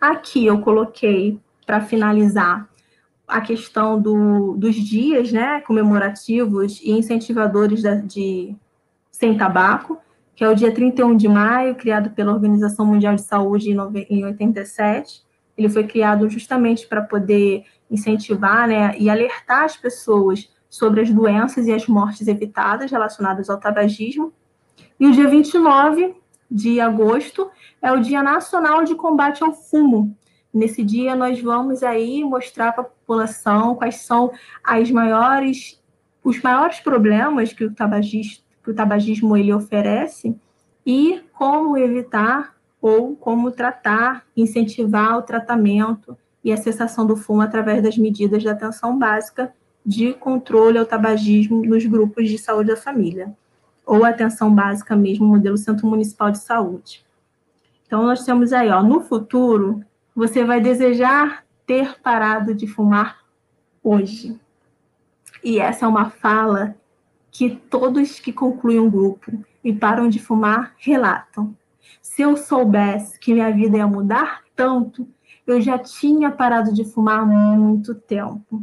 Aqui 0.00 0.44
eu 0.44 0.60
coloquei 0.60 1.38
para 1.64 1.80
finalizar 1.80 2.68
a 3.28 3.40
questão 3.40 4.00
do, 4.00 4.56
dos 4.56 4.74
dias, 4.74 5.30
né, 5.30 5.60
comemorativos 5.60 6.80
e 6.82 6.90
incentivadores 6.90 7.82
da, 7.82 7.94
de 7.94 8.56
sem 9.08 9.36
tabaco, 9.36 9.98
que 10.34 10.42
é 10.42 10.48
o 10.48 10.54
dia 10.56 10.74
31 10.74 11.16
de 11.16 11.28
maio, 11.28 11.76
criado 11.76 12.10
pela 12.10 12.32
Organização 12.32 12.86
Mundial 12.86 13.14
de 13.14 13.22
Saúde 13.22 13.70
em, 13.70 13.76
em 14.10 14.24
87. 14.24 15.22
Ele 15.56 15.68
foi 15.68 15.86
criado 15.86 16.28
justamente 16.28 16.88
para 16.88 17.02
poder 17.02 17.64
incentivar 17.90 18.68
né, 18.68 18.96
e 18.98 19.10
alertar 19.10 19.64
as 19.64 19.76
pessoas 19.76 20.48
sobre 20.68 21.00
as 21.00 21.10
doenças 21.10 21.66
e 21.66 21.72
as 21.72 21.86
mortes 21.86 22.28
evitadas 22.28 22.90
relacionadas 22.90 23.50
ao 23.50 23.58
tabagismo. 23.58 24.32
E 24.98 25.06
o 25.06 25.12
dia 25.12 25.28
29 25.28 26.14
de 26.50 26.80
agosto 26.80 27.50
é 27.82 27.90
o 27.90 28.00
Dia 28.00 28.22
Nacional 28.22 28.84
de 28.84 28.94
Combate 28.94 29.42
ao 29.42 29.52
Fumo. 29.52 30.16
Nesse 30.52 30.82
dia 30.82 31.14
nós 31.16 31.40
vamos 31.40 31.82
aí 31.82 32.24
mostrar 32.24 32.72
para 32.72 32.82
a 32.82 32.86
população 32.86 33.74
quais 33.74 33.96
são 33.96 34.32
as 34.64 34.90
maiores 34.90 35.80
os 36.22 36.40
maiores 36.42 36.80
problemas 36.80 37.52
que 37.52 37.64
o 37.64 37.74
tabagismo, 37.74 38.44
que 38.62 38.70
o 38.70 38.74
tabagismo 38.74 39.36
ele 39.36 39.54
oferece 39.54 40.36
e 40.84 41.22
como 41.32 41.78
evitar 41.78 42.54
ou 42.80 43.16
como 43.16 43.50
tratar, 43.50 44.26
incentivar 44.36 45.16
o 45.16 45.22
tratamento 45.22 46.16
e 46.42 46.52
a 46.52 46.56
cessação 46.56 47.06
do 47.06 47.16
fumo 47.16 47.42
através 47.42 47.82
das 47.82 47.96
medidas 47.98 48.42
de 48.42 48.48
atenção 48.48 48.98
básica 48.98 49.52
de 49.84 50.12
controle 50.14 50.78
ao 50.78 50.86
tabagismo 50.86 51.64
nos 51.64 51.84
grupos 51.86 52.28
de 52.28 52.38
saúde 52.38 52.70
da 52.70 52.76
família, 52.76 53.34
ou 53.84 54.04
atenção 54.04 54.54
básica 54.54 54.94
mesmo, 54.94 55.26
modelo 55.26 55.56
Centro 55.56 55.86
Municipal 55.86 56.30
de 56.30 56.38
Saúde. 56.38 57.04
Então, 57.86 58.04
nós 58.04 58.24
temos 58.24 58.52
aí, 58.52 58.68
ó, 58.68 58.82
no 58.82 59.00
futuro, 59.00 59.82
você 60.14 60.44
vai 60.44 60.60
desejar 60.60 61.44
ter 61.66 61.98
parado 62.00 62.54
de 62.54 62.66
fumar 62.66 63.18
hoje. 63.82 64.38
E 65.42 65.58
essa 65.58 65.86
é 65.86 65.88
uma 65.88 66.10
fala 66.10 66.76
que 67.30 67.56
todos 67.70 68.20
que 68.20 68.32
concluem 68.32 68.78
um 68.78 68.90
grupo 68.90 69.32
e 69.64 69.72
param 69.72 70.08
de 70.08 70.18
fumar 70.18 70.74
relatam. 70.78 71.56
Se 72.02 72.22
eu 72.22 72.36
soubesse 72.36 73.18
que 73.18 73.32
minha 73.32 73.50
vida 73.52 73.78
ia 73.78 73.86
mudar 73.86 74.42
tanto, 74.54 75.08
eu 75.52 75.60
já 75.60 75.78
tinha 75.78 76.30
parado 76.30 76.72
de 76.72 76.84
fumar 76.84 77.20
há 77.20 77.24
muito 77.26 77.94
tempo, 77.94 78.62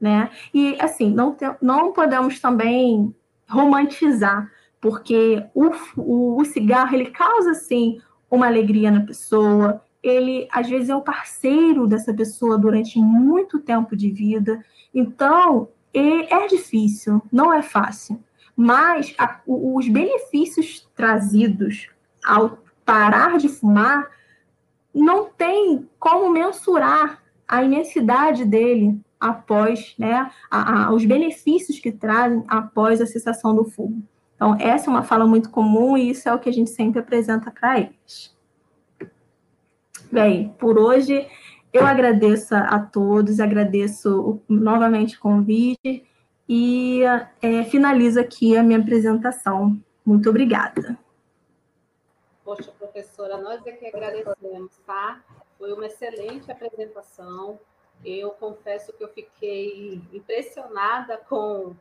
né? 0.00 0.30
E 0.52 0.76
assim, 0.80 1.10
não, 1.10 1.34
te, 1.34 1.44
não 1.60 1.92
podemos 1.92 2.40
também 2.40 3.14
romantizar, 3.48 4.50
porque 4.80 5.44
o, 5.54 5.70
o, 5.96 6.40
o 6.40 6.44
cigarro 6.44 6.94
ele 6.94 7.10
causa 7.10 7.52
assim 7.52 8.00
uma 8.30 8.46
alegria 8.46 8.90
na 8.90 9.00
pessoa, 9.00 9.82
ele 10.02 10.48
às 10.50 10.68
vezes 10.68 10.88
é 10.88 10.96
o 10.96 11.02
parceiro 11.02 11.86
dessa 11.86 12.12
pessoa 12.12 12.58
durante 12.58 12.98
muito 12.98 13.58
tempo 13.60 13.94
de 13.94 14.10
vida. 14.10 14.64
Então, 14.94 15.68
é 15.94 16.46
difícil, 16.48 17.22
não 17.30 17.52
é 17.52 17.62
fácil. 17.62 18.18
Mas 18.56 19.14
a, 19.18 19.40
os 19.46 19.88
benefícios 19.88 20.88
trazidos 20.94 21.88
ao 22.24 22.58
parar 22.84 23.38
de 23.38 23.48
fumar 23.48 24.08
não 24.94 25.26
tem 25.26 25.88
como 25.98 26.30
mensurar 26.30 27.22
a 27.46 27.62
imensidade 27.62 28.44
dele 28.44 29.00
após, 29.20 29.94
né, 29.98 30.30
a, 30.50 30.86
a, 30.86 30.92
os 30.92 31.04
benefícios 31.04 31.78
que 31.78 31.92
trazem 31.92 32.44
após 32.48 33.00
a 33.00 33.06
cessação 33.06 33.54
do 33.54 33.64
fumo. 33.64 34.02
Então, 34.34 34.56
essa 34.58 34.86
é 34.86 34.90
uma 34.90 35.04
fala 35.04 35.26
muito 35.26 35.50
comum 35.50 35.96
e 35.96 36.10
isso 36.10 36.28
é 36.28 36.34
o 36.34 36.38
que 36.38 36.48
a 36.48 36.52
gente 36.52 36.70
sempre 36.70 36.98
apresenta 36.98 37.50
para 37.50 37.78
eles. 37.78 38.36
Bem, 40.10 40.54
por 40.58 40.78
hoje 40.78 41.26
eu 41.72 41.86
agradeço 41.86 42.54
a 42.54 42.78
todos, 42.80 43.40
agradeço 43.40 44.40
novamente 44.48 45.16
o 45.16 45.20
convite 45.20 46.04
e 46.48 47.02
é, 47.40 47.62
finalizo 47.64 48.20
aqui 48.20 48.56
a 48.56 48.62
minha 48.62 48.78
apresentação. 48.78 49.80
Muito 50.04 50.28
obrigada. 50.28 50.98
Poxa, 52.54 52.70
professora, 52.72 53.38
nós 53.38 53.66
é 53.66 53.72
que 53.72 53.86
agradecemos, 53.86 54.76
tá? 54.84 55.24
Foi 55.56 55.72
uma 55.72 55.86
excelente 55.86 56.52
apresentação. 56.52 57.58
Eu 58.04 58.32
confesso 58.32 58.92
que 58.92 59.02
eu 59.02 59.08
fiquei 59.08 60.02
impressionada 60.12 61.16
com 61.16 61.74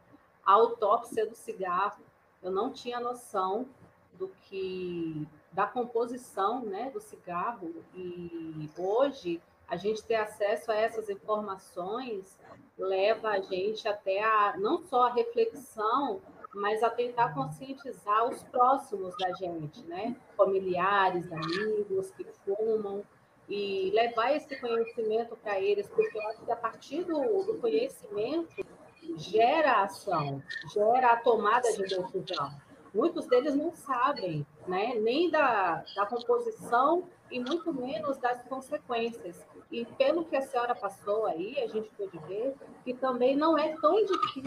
a 0.46 0.54
autópsia 0.54 1.26
do 1.26 1.36
cigarro. 1.36 2.02
Eu 2.42 2.52
não 2.52 2.72
tinha 2.72 3.02
noção 3.02 3.68
do 4.14 4.30
que 4.44 5.28
da 5.52 5.68
composição, 5.68 6.64
né, 6.64 6.90
do 6.90 7.02
cigarro 7.02 7.84
e 7.94 8.70
hoje 8.78 9.42
a 9.68 9.76
gente 9.76 10.02
ter 10.06 10.16
acesso 10.16 10.72
a 10.72 10.76
essas 10.76 11.10
informações 11.10 12.40
leva 12.78 13.28
a 13.28 13.42
gente 13.42 13.90
até 13.90 14.24
a 14.24 14.56
não 14.58 14.80
só 14.80 15.08
a 15.08 15.14
reflexão 15.14 16.22
mas 16.54 16.84
a 16.84 16.90
tentar 16.90 17.34
conscientizar 17.34 18.28
os 18.28 18.44
próximos 18.44 19.16
da 19.18 19.32
gente, 19.34 19.84
né? 19.84 20.16
Familiares, 20.36 21.32
amigos 21.32 22.12
que 22.12 22.26
fumam, 22.46 23.04
e 23.52 23.92
levar 23.94 24.34
esse 24.34 24.56
conhecimento 24.60 25.36
para 25.36 25.60
eles, 25.60 25.88
porque 25.90 26.18
eu 26.18 26.28
acho 26.30 26.46
que 26.46 26.52
a 26.52 26.56
partir 26.56 27.04
do, 27.04 27.44
do 27.44 27.58
conhecimento 27.60 28.66
gera 29.18 29.84
ação, 29.84 30.42
gera 30.74 31.12
a 31.12 31.18
tomada 31.18 31.70
de 31.74 31.84
decisão. 31.84 32.52
Muitos 32.94 33.26
deles 33.28 33.56
não 33.56 33.74
sabem, 33.74 34.46
né? 34.68 34.96
nem 34.96 35.30
da, 35.30 35.84
da 35.96 36.06
composição 36.06 37.08
e 37.30 37.40
muito 37.40 37.74
menos 37.74 38.18
das 38.18 38.42
consequências. 38.44 39.46
E 39.72 39.86
pelo 39.86 40.26
que 40.26 40.36
a 40.36 40.42
senhora 40.42 40.76
passou 40.76 41.26
aí, 41.26 41.58
a 41.60 41.68
gente 41.68 41.90
pode 41.92 42.18
ver 42.28 42.54
que 42.84 42.94
também 42.94 43.36
não 43.36 43.58
é 43.58 43.76
tão 43.82 43.96
difícil. 44.06 44.44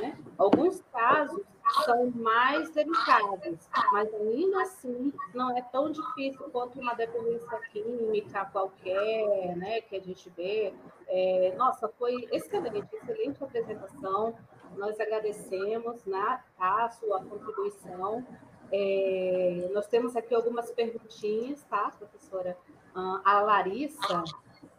Né? 0.00 0.16
Alguns 0.38 0.82
casos 0.92 1.42
são 1.84 2.10
mais 2.10 2.70
delicados, 2.70 3.68
mas 3.92 4.12
ainda 4.14 4.62
assim 4.62 5.12
não 5.34 5.56
é 5.56 5.62
tão 5.62 5.90
difícil 5.90 6.48
quanto 6.50 6.78
uma 6.78 6.94
dependência 6.94 7.58
química 7.72 8.44
qualquer, 8.46 9.56
né, 9.56 9.80
que 9.80 9.96
a 9.96 10.00
gente 10.00 10.30
vê. 10.36 10.74
É, 11.08 11.54
nossa, 11.56 11.88
foi 11.98 12.28
excelente, 12.32 12.94
excelente 12.94 13.42
apresentação. 13.42 14.36
Nós 14.76 14.98
agradecemos 15.00 16.04
né, 16.04 16.40
a 16.58 16.88
sua 16.90 17.24
contribuição. 17.24 18.24
É, 18.72 19.68
nós 19.72 19.86
temos 19.86 20.16
aqui 20.16 20.34
algumas 20.34 20.70
perguntinhas, 20.70 21.62
tá, 21.64 21.92
professora? 21.98 22.56
Uh, 22.94 23.20
a 23.24 23.40
Larissa, 23.40 24.24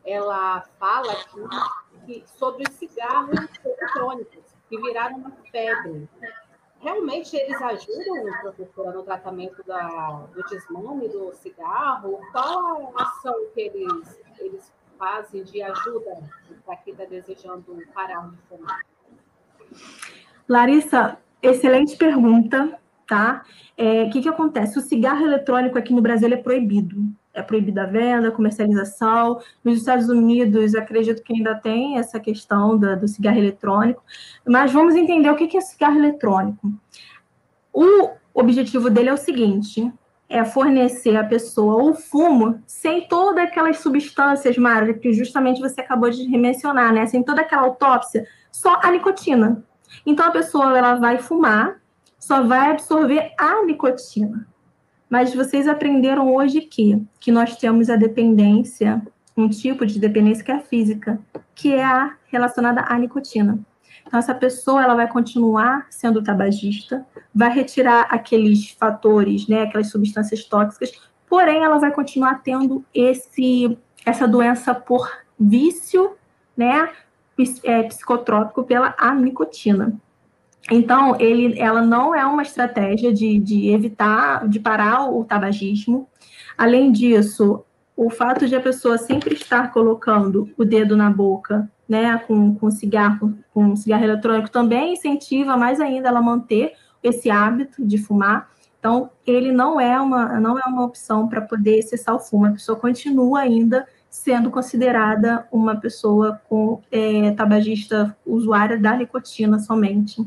ela 0.05 0.61
fala 0.79 1.11
aqui 1.11 1.39
que, 2.05 2.23
sobre 2.37 2.63
os 2.67 2.75
cigarros 2.75 3.39
eletrônicos, 3.63 4.44
que 4.75 4.81
viraram 4.81 5.17
uma 5.17 5.31
febre 5.51 6.07
realmente 6.85 7.35
eles 7.35 7.59
ajudam, 7.61 8.31
professora, 8.41 8.91
no 8.91 9.03
tratamento 9.03 9.63
da, 9.65 10.27
do 10.33 10.43
desmame 10.43 11.07
do 11.07 11.33
cigarro? 11.33 12.19
Qual 12.31 12.93
a 12.95 13.03
ação 13.03 13.33
que 13.53 13.61
eles, 13.61 14.21
eles 14.39 14.71
fazem 14.97 15.43
de 15.43 15.63
ajuda 15.63 16.17
para 16.63 16.75
quem 16.77 16.93
está 16.93 17.05
desejando 17.05 17.81
parar 17.93 18.29
de 18.29 18.37
fumar? 18.47 18.81
Larissa, 20.47 21.17
excelente 21.41 21.97
pergunta, 21.97 22.79
tá? 23.07 23.43
O 23.77 23.81
é, 23.81 24.09
que, 24.09 24.21
que 24.21 24.29
acontece? 24.29 24.77
O 24.77 24.81
cigarro 24.81 25.25
eletrônico 25.25 25.77
aqui 25.79 25.91
no 25.91 26.01
Brasil 26.01 26.31
é 26.31 26.37
proibido 26.37 26.95
é 27.35 27.41
proibida 27.43 27.83
a 27.83 27.85
venda, 27.85 28.31
comercialização. 28.31 29.39
Nos 29.63 29.79
Estados 29.79 30.09
Unidos, 30.09 30.73
acredito 30.73 31.21
que 31.21 31.33
ainda 31.33 31.53
tem 31.53 31.97
essa 31.97 32.19
questão 32.19 32.77
do, 32.77 32.97
do 32.97 33.07
cigarro 33.07 33.37
eletrônico, 33.37 34.01
mas 34.47 34.71
vamos 34.71 34.95
entender 34.95 35.29
o 35.29 35.35
que 35.35 35.55
é 35.55 35.61
cigarro 35.61 35.99
eletrônico. 35.99 36.71
O 37.73 38.09
objetivo 38.33 38.89
dele 38.89 39.09
é 39.09 39.13
o 39.13 39.17
seguinte: 39.17 39.91
é 40.29 40.43
fornecer 40.45 41.15
à 41.17 41.23
pessoa 41.23 41.83
o 41.83 41.93
fumo 41.93 42.61
sem 42.65 43.07
todas 43.07 43.43
aquelas 43.43 43.79
substâncias, 43.79 44.57
Mara, 44.57 44.93
que 44.93 45.13
justamente 45.13 45.59
você 45.59 45.81
acabou 45.81 46.09
de 46.09 46.25
mencionar, 46.37 46.93
né? 46.93 47.05
Sem 47.05 47.21
toda 47.21 47.41
aquela 47.41 47.63
autópsia, 47.63 48.25
só 48.51 48.79
a 48.81 48.91
nicotina. 48.91 49.63
Então 50.05 50.25
a 50.25 50.31
pessoa 50.31 50.77
ela 50.77 50.95
vai 50.95 51.19
fumar, 51.19 51.81
só 52.17 52.41
vai 52.41 52.71
absorver 52.71 53.33
a 53.37 53.63
nicotina. 53.65 54.47
Mas 55.15 55.33
vocês 55.33 55.65
aprenderam 55.65 56.35
hoje 56.35 56.59
que, 56.59 57.01
que 57.21 57.31
nós 57.31 57.55
temos 57.55 57.89
a 57.89 57.95
dependência, 57.95 59.01
um 59.37 59.47
tipo 59.47 59.85
de 59.85 59.97
dependência 59.97 60.43
que 60.43 60.51
é 60.51 60.55
a 60.55 60.59
física, 60.59 61.21
que 61.55 61.73
é 61.73 61.81
a 61.81 62.17
relacionada 62.25 62.81
à 62.81 62.99
nicotina. 62.99 63.57
Então, 64.05 64.19
essa 64.19 64.35
pessoa 64.35 64.83
ela 64.83 64.93
vai 64.93 65.07
continuar 65.07 65.87
sendo 65.89 66.21
tabagista, 66.21 67.05
vai 67.33 67.49
retirar 67.49 68.07
aqueles 68.09 68.71
fatores, 68.71 69.47
né, 69.47 69.61
aquelas 69.61 69.89
substâncias 69.89 70.43
tóxicas, 70.43 70.91
porém 71.29 71.63
ela 71.63 71.77
vai 71.77 71.93
continuar 71.93 72.43
tendo 72.43 72.83
esse, 72.93 73.77
essa 74.05 74.27
doença 74.27 74.75
por 74.75 75.09
vício, 75.39 76.11
né, 76.57 76.89
é, 77.63 77.83
psicotrópico 77.83 78.65
pela 78.65 78.93
nicotina. 79.15 79.97
Então, 80.71 81.15
ele, 81.19 81.59
ela 81.59 81.81
não 81.81 82.15
é 82.15 82.25
uma 82.25 82.41
estratégia 82.41 83.13
de, 83.13 83.39
de 83.39 83.69
evitar, 83.69 84.47
de 84.47 84.59
parar 84.59 85.09
o 85.11 85.23
tabagismo. 85.23 86.07
Além 86.57 86.91
disso, 86.91 87.63
o 87.95 88.09
fato 88.09 88.47
de 88.47 88.55
a 88.55 88.61
pessoa 88.61 88.97
sempre 88.97 89.35
estar 89.35 89.71
colocando 89.71 90.49
o 90.57 90.65
dedo 90.65 90.97
na 90.97 91.09
boca, 91.09 91.69
né, 91.87 92.17
com, 92.27 92.55
com 92.55 92.71
cigarro, 92.71 93.37
com 93.53 93.75
cigarro 93.75 94.03
eletrônico, 94.03 94.49
também 94.49 94.93
incentiva 94.93 95.55
mais 95.55 95.79
ainda 95.79 96.09
ela 96.09 96.21
manter 96.21 96.73
esse 97.03 97.29
hábito 97.29 97.85
de 97.85 97.97
fumar. 97.97 98.49
Então, 98.79 99.09
ele 99.25 99.51
não 99.51 99.79
é 99.79 99.99
uma, 99.99 100.39
não 100.39 100.57
é 100.57 100.63
uma 100.65 100.83
opção 100.83 101.27
para 101.27 101.41
poder 101.41 101.81
cessar 101.83 102.15
o 102.15 102.19
fumo. 102.19 102.47
A 102.47 102.51
pessoa 102.51 102.77
continua 102.77 103.41
ainda 103.41 103.87
sendo 104.09 104.49
considerada 104.49 105.47
uma 105.51 105.75
pessoa 105.75 106.39
com 106.47 106.81
é, 106.91 107.31
tabagista 107.31 108.15
usuária 108.25 108.77
da 108.77 108.95
nicotina 108.95 109.59
somente. 109.59 110.25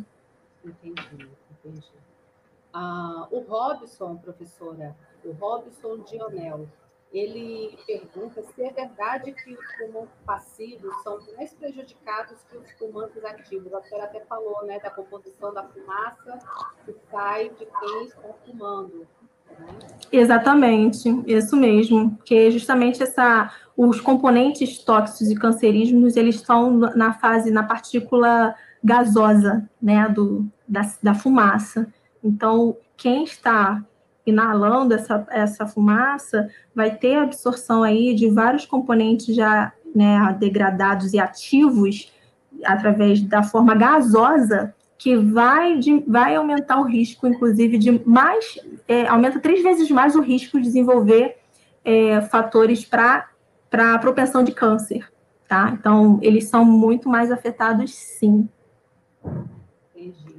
Entendi, 0.69 1.29
entendi. 1.51 1.93
Ah, 2.73 3.27
o 3.31 3.41
Robson, 3.41 4.16
professora, 4.16 4.95
o 5.25 5.33
Robson 5.33 5.99
Dionel, 6.05 6.69
ele 7.12 7.79
pergunta 7.87 8.43
se 8.43 8.62
é 8.62 8.71
verdade 8.71 9.33
que 9.33 9.55
os 9.55 9.75
fumantes 9.77 10.14
passivos 10.27 10.95
são 11.03 11.19
mais 11.37 11.55
prejudicados 11.55 12.37
que 12.51 12.57
os 12.59 12.71
fumantes 12.73 13.25
ativos. 13.25 13.73
A 13.73 13.83
senhora 13.83 14.05
até 14.05 14.21
falou 14.27 14.64
né, 14.66 14.79
da 14.79 14.91
composição 14.91 15.53
da 15.55 15.64
fumaça 15.64 16.39
que 16.85 16.95
sai 17.11 17.49
de 17.49 17.66
quem 17.66 18.05
está 18.05 18.29
fumando. 18.45 19.07
Né? 19.59 19.66
Exatamente, 20.12 21.09
isso 21.27 21.57
mesmo, 21.57 22.19
que 22.25 22.51
justamente 22.51 23.03
essa, 23.03 23.51
os 23.75 24.01
componentes 24.01 24.79
tóxicos 24.85 25.31
e 25.31 25.35
cancerígenos, 25.35 26.16
eles 26.16 26.37
estão 26.37 26.71
na 26.77 27.14
fase, 27.14 27.51
na 27.51 27.62
partícula 27.62 28.55
gasosa, 28.85 29.69
né, 29.81 30.09
do, 30.09 30.47
da, 30.69 30.83
da 31.03 31.14
fumaça. 31.14 31.89
Então, 32.23 32.77
quem 32.97 33.25
está 33.25 33.83
inalando 34.27 34.95
essa, 34.95 35.27
essa 35.31 35.66
fumaça 35.66 36.49
vai 36.75 36.95
ter 36.95 37.16
absorção 37.16 37.83
aí 37.83 38.14
de 38.14 38.29
vários 38.29 38.66
componentes 38.66 39.35
já 39.35 39.73
né, 39.95 40.37
degradados 40.39 41.14
e 41.14 41.19
ativos 41.19 42.12
através 42.64 43.23
da 43.23 43.43
forma 43.43 43.75
gasosa 43.75 44.75
que 44.99 45.16
vai, 45.16 45.79
de, 45.79 46.01
vai 46.01 46.35
aumentar 46.35 46.81
o 46.81 46.85
risco, 46.85 47.27
inclusive, 47.27 47.79
de 47.79 48.03
mais, 48.07 48.59
é, 48.87 49.07
aumenta 49.07 49.39
três 49.39 49.62
vezes 49.62 49.89
mais 49.91 50.16
o 50.16 50.21
risco 50.21 50.59
de 50.59 50.64
desenvolver 50.64 51.37
é, 51.85 52.21
fatores 52.23 52.85
para 52.85 53.29
a 53.73 53.99
propensão 53.99 54.43
de 54.43 54.51
câncer, 54.51 55.09
tá? 55.47 55.71
Então, 55.79 56.19
eles 56.21 56.49
são 56.49 56.64
muito 56.64 57.09
mais 57.09 57.31
afetados, 57.31 57.95
sim. 57.95 58.49
Entendi. 59.95 60.38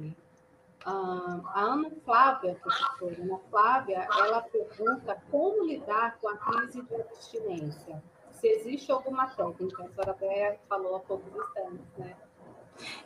Ah, 0.92 1.40
a 1.54 1.60
Ana 1.60 1.90
Flávia, 2.04 2.56
professora, 2.60 3.22
Ana 3.22 3.38
Flávia, 3.48 4.08
ela 4.18 4.42
pergunta 4.42 5.16
como 5.30 5.64
lidar 5.64 6.18
com 6.20 6.28
a 6.28 6.36
crise 6.36 6.82
de 6.82 6.94
abstinência. 6.96 8.02
Se 8.32 8.48
existe 8.48 8.90
alguma 8.90 9.28
técnica, 9.28 9.84
a 9.84 9.88
senhora 9.88 10.10
até 10.10 10.58
falou 10.68 10.96
há 10.96 11.00
poucos 11.00 11.28
instantes, 11.28 11.86
né? 11.96 12.12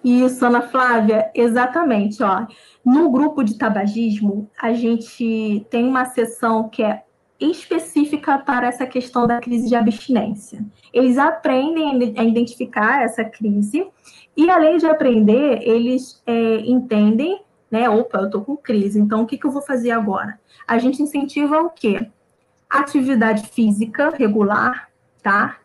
Isso, 0.03 0.47
Ana 0.47 0.63
Flávia, 0.63 1.31
exatamente. 1.35 2.23
Ó. 2.23 2.47
No 2.83 3.11
grupo 3.11 3.43
de 3.43 3.59
tabagismo, 3.59 4.49
a 4.59 4.73
gente 4.73 5.67
tem 5.69 5.87
uma 5.87 6.07
sessão 6.07 6.69
que 6.71 6.83
é 6.83 7.05
específica 7.39 8.39
para 8.39 8.69
essa 8.69 8.87
questão 8.87 9.27
da 9.27 9.41
crise 9.41 9.69
de 9.69 9.75
abstinência. 9.75 10.65
Eles 10.91 11.19
aprendem 11.19 12.15
a 12.17 12.25
identificar 12.25 13.03
essa 13.03 13.25
crise 13.25 13.87
e, 14.35 14.49
além 14.49 14.79
de 14.79 14.87
aprender, 14.87 15.61
eles 15.63 16.23
é, 16.25 16.61
entendem, 16.61 17.43
né? 17.75 17.91
Opa, 17.91 18.19
eu 18.19 18.27
estou 18.27 18.45
com 18.45 18.57
crise, 18.57 19.01
então 19.01 19.23
o 19.23 19.27
que, 19.27 19.37
que 19.37 19.45
eu 19.45 19.51
vou 19.51 19.61
fazer 19.61 19.91
agora? 19.91 20.39
A 20.65 20.79
gente 20.79 21.03
incentiva 21.03 21.61
o 21.61 21.71
quê? 21.71 22.07
Atividade 22.71 23.49
física 23.49 24.11
regular, 24.11 24.89
tá? 25.21 25.57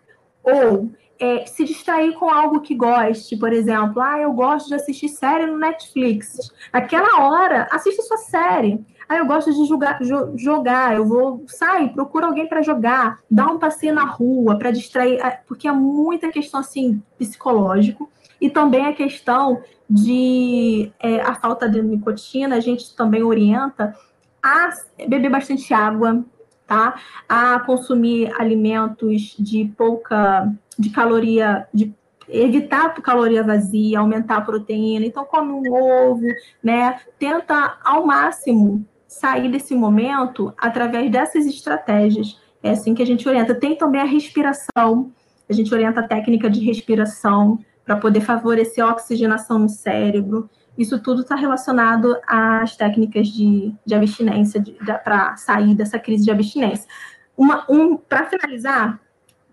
Ou 0.43 0.89
é, 1.20 1.45
se 1.45 1.64
distrair 1.66 2.14
com 2.14 2.28
algo 2.28 2.62
que 2.62 2.74
goste, 2.74 3.38
por 3.38 3.53
exemplo, 3.53 4.01
ah, 4.01 4.20
eu 4.20 4.34
gosto 4.34 4.70
de 4.70 4.74
assistir 4.74 5.07
série 5.10 5.45
no 5.45 5.60
Netflix. 5.60 6.51
Naquela 6.74 7.22
hora, 7.22 7.68
assista 7.72 8.01
sua 8.01 8.18
série. 8.18 8.84
Ah, 9.07 9.18
eu 9.18 9.28
gosto 9.28 9.53
de 9.53 9.68
jogar, 9.68 10.03
jo 10.03 10.36
jogar, 10.36 10.95
eu 10.95 11.05
vou 11.05 11.43
sair, 11.45 11.89
procura 11.89 12.26
alguém 12.26 12.47
para 12.47 12.64
jogar, 12.64 13.20
dá 13.30 13.45
um 13.45 13.60
passeio 13.60 13.93
na 13.93 14.05
rua 14.05 14.57
para 14.57 14.72
distrair, 14.72 15.20
é, 15.20 15.41
porque 15.47 15.68
é 15.68 15.72
muita 15.72 16.32
questão 16.32 16.60
assim 16.60 17.03
psicológico 17.20 18.10
e 18.39 18.49
também 18.49 18.85
a 18.85 18.93
questão 18.93 19.61
de 19.89 20.91
é, 20.99 21.21
a 21.21 21.33
falta 21.35 21.67
de 21.67 21.81
nicotina, 21.81 22.55
a 22.55 22.59
gente 22.59 22.95
também 22.95 23.23
orienta 23.23 23.95
a 24.41 24.69
beber 25.07 25.29
bastante 25.29 25.73
água, 25.73 26.23
tá? 26.67 26.95
A 27.27 27.59
consumir 27.61 28.31
alimentos 28.39 29.35
de 29.37 29.65
pouca, 29.75 30.51
de 30.77 30.89
caloria, 30.91 31.67
de 31.73 31.93
evitar 32.29 32.93
caloria 33.01 33.43
vazia, 33.43 33.99
aumentar 33.99 34.37
a 34.37 34.41
proteína. 34.41 35.05
Então, 35.05 35.25
come 35.25 35.51
um 35.51 35.73
ovo, 35.73 36.27
né? 36.63 36.99
Tenta 37.17 37.77
ao 37.83 38.05
máximo 38.05 38.85
sair 39.07 39.49
desse 39.49 39.73
momento 39.73 40.53
através 40.57 41.11
dessas 41.11 41.45
estratégias. 41.47 42.39
É 42.61 42.71
assim 42.71 42.93
que 42.93 43.01
a 43.01 43.05
gente 43.05 43.27
orienta. 43.27 43.55
Tem 43.55 43.75
também 43.75 44.01
a 44.01 44.05
respiração. 44.05 45.11
A 45.49 45.53
gente 45.53 45.73
orienta 45.73 46.01
a 46.01 46.07
técnica 46.07 46.49
de 46.49 46.63
respiração 46.63 47.59
para 47.89 47.97
poder 47.97 48.21
favorecer 48.21 48.85
a 48.85 48.91
oxigenação 48.91 49.57
no 49.57 49.67
cérebro. 49.67 50.47
Isso 50.77 51.01
tudo 51.01 51.23
está 51.23 51.33
relacionado 51.33 52.15
às 52.27 52.77
técnicas 52.77 53.29
de, 53.29 53.73
de 53.83 53.95
abstinência, 53.95 54.63
para 55.03 55.35
sair 55.37 55.73
dessa 55.73 55.97
crise 55.97 56.23
de 56.23 56.29
abstinência. 56.29 56.87
Uma, 57.35 57.65
um, 57.67 57.97
para 57.97 58.25
finalizar, 58.25 58.99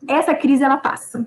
essa 0.07 0.34
crise 0.34 0.62
ela 0.62 0.76
passa, 0.76 1.24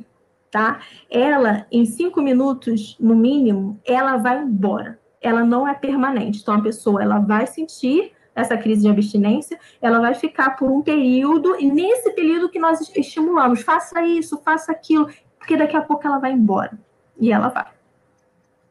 tá? 0.51 0.81
Ela, 1.09 1.65
em 1.71 1.83
cinco 1.83 2.21
minutos, 2.21 2.95
no 2.99 3.15
mínimo, 3.15 3.79
ela 3.83 4.17
vai 4.17 4.43
embora. 4.43 4.99
Ela 5.19 5.43
não 5.43 5.67
é 5.67 5.73
permanente. 5.73 6.41
Então, 6.43 6.53
a 6.53 6.61
pessoa 6.61 7.01
ela 7.01 7.17
vai 7.17 7.47
sentir 7.47 8.11
essa 8.35 8.55
crise 8.55 8.83
de 8.83 8.87
abstinência, 8.87 9.59
ela 9.81 9.99
vai 9.99 10.13
ficar 10.13 10.51
por 10.51 10.69
um 10.69 10.83
período, 10.83 11.59
e 11.59 11.71
nesse 11.71 12.11
período 12.11 12.49
que 12.49 12.59
nós 12.59 12.79
estimulamos, 12.95 13.61
faça 13.63 14.05
isso, 14.05 14.39
faça 14.45 14.71
aquilo, 14.71 15.09
porque 15.39 15.57
daqui 15.57 15.75
a 15.75 15.81
pouco 15.81 16.05
ela 16.05 16.19
vai 16.19 16.33
embora. 16.33 16.77
E 17.19 17.31
ela 17.31 17.49
vai. 17.49 17.71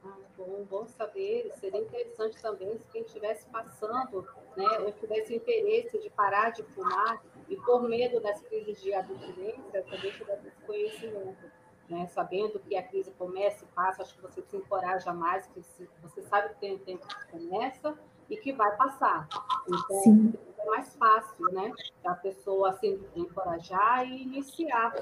Ah, 0.05 0.17
bom, 0.37 0.65
bom 0.69 0.87
saber. 0.87 1.53
Seria 1.61 1.81
interessante 1.81 2.41
também 2.41 2.79
se 2.79 2.89
quem 2.89 3.03
estivesse 3.03 3.47
passando, 3.49 4.27
né, 4.57 4.79
ou 4.81 4.93
tivesse 4.93 5.35
interesse 5.35 5.99
de 5.99 6.09
parar 6.11 6.51
de 6.51 6.63
fumar 6.63 7.23
e 7.49 7.57
por 7.57 7.83
medo 7.83 8.21
das 8.21 8.41
crises 8.43 8.81
de 8.81 8.95
abstinência, 8.95 9.83
também 9.83 10.11
tivesse 10.13 10.49
esse 10.49 10.61
conhecimento. 10.67 11.59
Né, 11.89 12.07
sabendo 12.09 12.59
que 12.59 12.77
a 12.77 12.83
crise 12.83 13.11
começa 13.13 13.65
e 13.65 13.69
passa, 13.69 14.03
acho 14.03 14.15
que 14.15 14.21
você 14.21 14.43
se 14.43 14.55
encoraja 14.59 15.11
mais, 15.11 15.47
que 15.47 15.63
você 16.03 16.21
sabe 16.21 16.51
que 16.51 16.61
tem 16.61 16.75
um 16.75 16.79
tempo 16.81 17.07
que 17.07 17.27
começa 17.31 17.99
e 18.29 18.37
que 18.37 18.53
vai 18.53 18.77
passar. 18.77 19.27
Então, 19.67 20.01
Sim. 20.03 20.35
é 20.59 20.67
mais 20.67 20.95
fácil, 20.97 21.47
né? 21.51 21.73
A 22.05 22.15
pessoa 22.15 22.75
se 22.75 23.01
encorajar 23.17 24.07
e 24.07 24.23
iniciar. 24.23 24.93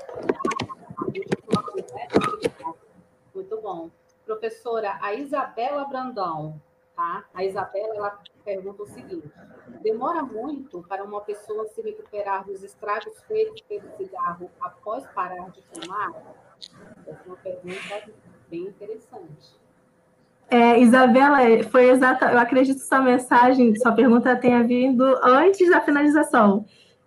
Muito 3.37 3.61
bom. 3.61 3.91
Professora, 4.24 4.99
a 5.03 5.12
Isabela 5.12 5.84
Brandão, 5.84 6.59
tá? 6.97 7.26
A 7.34 7.45
Isabela, 7.45 7.95
ela 7.95 8.18
pergunta 8.43 8.82
o 8.82 8.87
seguinte: 8.87 9.30
demora 9.82 10.22
muito 10.22 10.82
para 10.89 11.05
uma 11.05 11.20
pessoa 11.20 11.68
se 11.68 11.82
recuperar 11.82 12.47
dos 12.47 12.62
estragos 12.62 13.22
feitos 13.28 13.61
pelo 13.61 13.95
cigarro 13.99 14.51
após 14.59 15.07
parar 15.09 15.51
de 15.51 15.61
fumar? 15.64 16.14
Essa 17.07 17.11
é 17.11 17.26
uma 17.26 17.37
pergunta 17.37 18.11
bem 18.49 18.62
interessante. 18.62 19.55
É, 20.49 20.80
Isabela, 20.80 21.41
foi 21.70 21.91
exata. 21.91 22.32
Eu 22.32 22.39
acredito 22.39 22.78
que 22.78 22.87
sua 22.87 23.03
mensagem, 23.03 23.76
sua 23.76 23.93
pergunta 23.93 24.34
tenha 24.34 24.62
vindo 24.62 25.05
antes 25.22 25.68
da 25.68 25.82
finalização. 25.82 26.64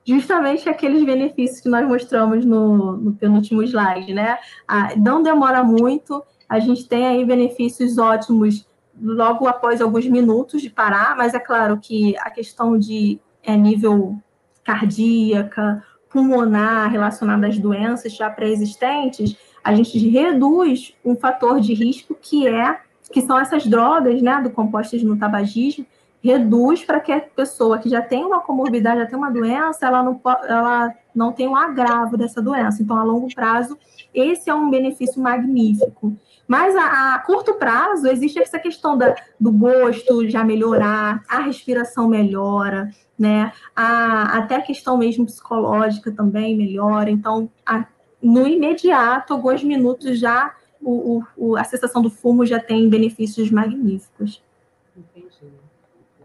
Justamente 0.09 0.67
aqueles 0.67 1.05
benefícios 1.05 1.61
que 1.61 1.69
nós 1.69 1.87
mostramos 1.87 2.43
no, 2.43 2.97
no 2.97 3.13
penúltimo 3.13 3.61
slide, 3.61 4.11
né? 4.11 4.39
Ah, 4.67 4.95
não 4.97 5.21
demora 5.21 5.63
muito, 5.63 6.23
a 6.49 6.57
gente 6.57 6.87
tem 6.87 7.05
aí 7.05 7.23
benefícios 7.23 7.99
ótimos 7.99 8.67
logo 8.99 9.47
após 9.47 9.79
alguns 9.79 10.07
minutos 10.07 10.63
de 10.63 10.69
parar, 10.71 11.15
mas 11.15 11.35
é 11.35 11.39
claro 11.39 11.77
que 11.79 12.17
a 12.17 12.31
questão 12.31 12.75
de 12.75 13.19
é, 13.43 13.55
nível 13.55 14.17
cardíaca, 14.63 15.83
pulmonar 16.09 16.89
relacionada 16.89 17.45
às 17.45 17.59
doenças 17.59 18.11
já 18.15 18.31
pré-existentes, 18.31 19.37
a 19.63 19.75
gente 19.75 19.95
reduz 20.09 20.95
um 21.05 21.15
fator 21.15 21.59
de 21.59 21.75
risco 21.75 22.17
que 22.19 22.47
é 22.47 22.79
que 23.11 23.21
são 23.21 23.39
essas 23.39 23.67
drogas, 23.67 24.21
né, 24.23 24.41
do 24.41 24.49
compostos 24.49 25.03
no 25.03 25.17
tabagismo, 25.17 25.85
reduz 26.21 26.83
para 26.83 26.99
que 26.99 27.11
a 27.11 27.21
pessoa 27.21 27.79
que 27.79 27.89
já 27.89 28.01
tem 28.01 28.23
uma 28.25 28.41
comorbidade, 28.41 29.01
já 29.01 29.05
tem 29.05 29.17
uma 29.17 29.31
doença, 29.31 29.87
ela 29.87 30.03
não, 30.03 30.19
ela 30.47 30.93
não 31.15 31.31
tem 31.31 31.47
um 31.47 31.55
agravo 31.55 32.17
dessa 32.17 32.41
doença. 32.41 32.81
Então, 32.81 32.97
a 32.97 33.03
longo 33.03 33.33
prazo, 33.33 33.77
esse 34.13 34.49
é 34.49 34.53
um 34.53 34.69
benefício 34.69 35.21
magnífico. 35.21 36.15
Mas 36.47 36.75
a, 36.75 37.15
a 37.15 37.19
curto 37.19 37.53
prazo, 37.53 38.07
existe 38.07 38.39
essa 38.39 38.59
questão 38.59 38.97
da, 38.97 39.15
do 39.39 39.51
gosto 39.51 40.27
já 40.27 40.43
melhorar, 40.43 41.23
a 41.29 41.39
respiração 41.41 42.07
melhora, 42.07 42.89
né? 43.17 43.53
A, 43.75 44.39
até 44.39 44.55
a 44.55 44.61
questão 44.61 44.97
mesmo 44.97 45.25
psicológica 45.25 46.11
também 46.11 46.57
melhora. 46.57 47.09
Então, 47.09 47.49
a, 47.65 47.85
no 48.21 48.47
imediato, 48.47 49.33
alguns 49.33 49.63
minutos 49.63 50.19
já 50.19 50.53
o, 50.81 51.21
o, 51.35 51.57
a 51.57 51.63
cessação 51.63 52.01
do 52.01 52.09
fumo 52.09 52.45
já 52.45 52.59
tem 52.59 52.89
benefícios 52.89 53.51
magníficos. 53.51 54.41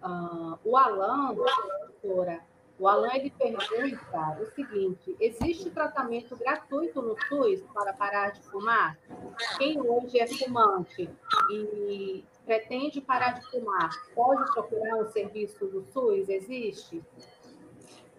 Uh, 0.04 0.58
o 0.62 0.76
Alan, 0.76 1.34
doutora, 1.34 2.40
o 2.78 2.86
Alan 2.86 3.14
ele 3.14 3.30
pergunta 3.30 4.38
o 4.40 4.46
seguinte: 4.54 5.16
existe 5.18 5.70
tratamento 5.70 6.36
gratuito 6.36 7.00
no 7.00 7.16
SUS 7.28 7.62
para 7.72 7.94
parar 7.94 8.32
de 8.32 8.42
fumar? 8.42 8.98
Quem 9.56 9.80
hoje 9.80 10.18
é 10.18 10.26
fumante 10.26 11.08
e 11.50 12.22
pretende 12.44 13.00
parar 13.00 13.40
de 13.40 13.50
fumar, 13.50 13.90
pode 14.14 14.52
procurar 14.52 14.96
um 14.96 15.06
serviço 15.06 15.66
do 15.66 15.82
SUS? 15.92 16.28
Existe? 16.28 17.02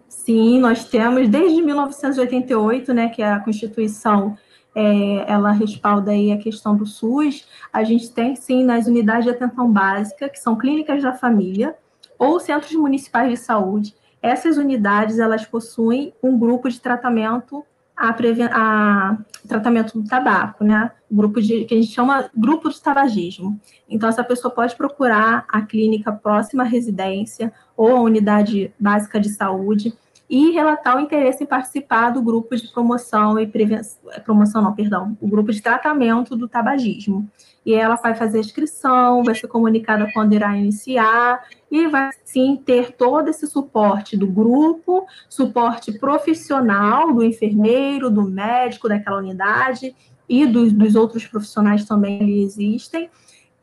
Sim, 0.07 0.59
nós 0.59 0.85
temos 0.85 1.27
desde 1.29 1.61
1988, 1.61 2.93
né, 2.93 3.09
que 3.09 3.21
é 3.21 3.31
a 3.31 3.39
Constituição 3.39 4.35
é, 4.75 5.31
ela 5.31 5.51
respalda 5.51 6.11
aí 6.11 6.33
a 6.33 6.37
questão 6.37 6.75
do 6.75 6.85
SUS. 6.85 7.47
A 7.71 7.83
gente 7.83 8.11
tem, 8.11 8.35
sim, 8.35 8.65
nas 8.65 8.85
unidades 8.85 9.23
de 9.23 9.31
atenção 9.31 9.71
básica, 9.71 10.27
que 10.27 10.37
são 10.37 10.57
clínicas 10.57 11.01
da 11.01 11.13
família, 11.13 11.75
ou 12.19 12.39
centros 12.39 12.73
municipais 12.73 13.31
de 13.31 13.37
saúde. 13.37 13.95
Essas 14.21 14.57
unidades, 14.57 15.17
elas 15.17 15.45
possuem 15.45 16.13
um 16.21 16.37
grupo 16.37 16.69
de 16.69 16.79
tratamento 16.81 17.63
a, 17.95 18.13
a, 18.51 19.17
tratamento 19.47 20.01
do 20.01 20.07
tabaco, 20.07 20.63
né? 20.65 20.91
Grupo 21.09 21.41
de 21.41 21.63
que 21.63 21.73
a 21.73 21.77
gente 21.77 21.93
chama 21.93 22.29
grupo 22.35 22.69
de 22.69 22.81
tabagismo. 22.81 23.57
Então 23.89 24.09
essa 24.09 24.23
pessoa 24.23 24.53
pode 24.53 24.75
procurar 24.75 25.45
a 25.47 25.61
clínica 25.61 26.11
próxima 26.11 26.63
à 26.63 26.65
residência 26.65 27.53
ou 27.77 27.95
a 27.95 28.01
unidade 28.01 28.73
básica 28.77 29.19
de 29.19 29.29
saúde 29.29 29.93
e 30.29 30.51
relatar 30.51 30.97
o 30.97 30.99
interesse 30.99 31.43
em 31.43 31.47
participar 31.47 32.09
do 32.09 32.21
grupo 32.21 32.55
de 32.55 32.67
promoção 32.71 33.39
e 33.39 33.45
prevenção, 33.45 33.99
promoção 34.23 34.61
não, 34.61 34.73
perdão, 34.73 35.15
o 35.21 35.27
grupo 35.27 35.51
de 35.51 35.61
tratamento 35.61 36.35
do 36.35 36.47
tabagismo. 36.47 37.29
E 37.63 37.73
ela 37.73 37.95
vai 37.95 38.15
fazer 38.15 38.37
a 38.37 38.41
inscrição, 38.41 39.23
vai 39.23 39.35
ser 39.35 39.47
comunicada 39.47 40.09
quando 40.13 40.33
irá 40.33 40.55
iniciar 40.57 41.43
e 41.69 41.87
vai 41.87 42.09
sim 42.23 42.59
ter 42.63 42.93
todo 42.93 43.29
esse 43.29 43.47
suporte 43.47 44.17
do 44.17 44.27
grupo, 44.27 45.05
suporte 45.29 45.91
profissional 45.99 47.13
do 47.13 47.23
enfermeiro, 47.23 48.09
do 48.09 48.23
médico 48.23 48.89
daquela 48.89 49.17
unidade 49.17 49.95
e 50.27 50.45
dos, 50.45 50.73
dos 50.73 50.95
outros 50.95 51.25
profissionais 51.27 51.85
também 51.85 52.19
ali 52.19 52.43
existem 52.43 53.09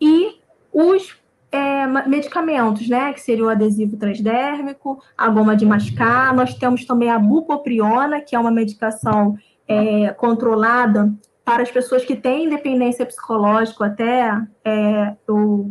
e 0.00 0.40
os 0.72 1.21
é, 1.52 1.86
medicamentos, 2.08 2.88
né, 2.88 3.12
que 3.12 3.20
seria 3.20 3.44
o 3.44 3.48
adesivo 3.50 3.96
transdérmico, 3.96 5.02
a 5.16 5.28
goma 5.28 5.54
de 5.54 5.66
mascar. 5.66 6.34
Nós 6.34 6.54
temos 6.54 6.86
também 6.86 7.10
a 7.10 7.18
bupropiona, 7.18 8.20
que 8.22 8.34
é 8.34 8.38
uma 8.38 8.50
medicação 8.50 9.36
é, 9.68 10.08
controlada 10.14 11.12
para 11.44 11.62
as 11.62 11.70
pessoas 11.70 12.04
que 12.04 12.16
têm 12.16 12.48
dependência 12.48 13.04
psicológica, 13.04 13.84
até 13.84 14.40
é, 14.64 15.14
eu 15.28 15.70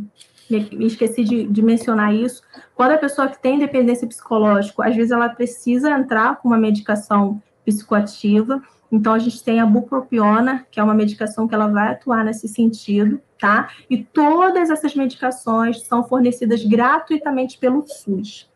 me 0.50 0.86
esqueci 0.86 1.24
de, 1.24 1.48
de, 1.48 1.62
mencionar 1.62 2.14
isso. 2.14 2.44
Quando 2.76 2.92
a 2.92 2.98
pessoa 2.98 3.30
que 3.30 3.42
tem 3.42 3.58
dependência 3.58 4.06
psicológica, 4.06 4.86
às 4.86 4.96
vezes 4.96 5.12
ela 5.12 5.30
precisa 5.30 5.90
entrar 5.92 6.36
com 6.36 6.50
uma 6.50 6.58
medicação 6.58 7.42
psicoativa, 7.66 8.62
então, 8.92 9.14
a 9.14 9.20
gente 9.20 9.42
tem 9.42 9.62
a 9.62 9.66
bupropiona, 9.66 10.66
que 10.70 10.80
é 10.80 10.84
uma 10.84 10.94
medicação 10.94 11.48
que 11.48 11.56
ela 11.56 11.68
vai 11.68 11.94
atuar 11.94 12.26
nesse 12.26 12.48
sentido, 12.48 13.22
tá? 13.42 13.74
E 13.90 14.04
todas 14.04 14.70
essas 14.70 14.94
medicações 14.96 15.82
são 15.82 16.04
fornecidas 16.08 16.64
gratuitamente 16.64 17.58
pelo 17.58 17.86
SUS. 17.88 18.48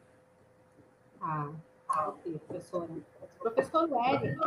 Ah, 1.20 1.50
ok, 1.90 2.40
professora. 2.48 2.88
Professor 3.40 3.90
Eric, 4.08 4.38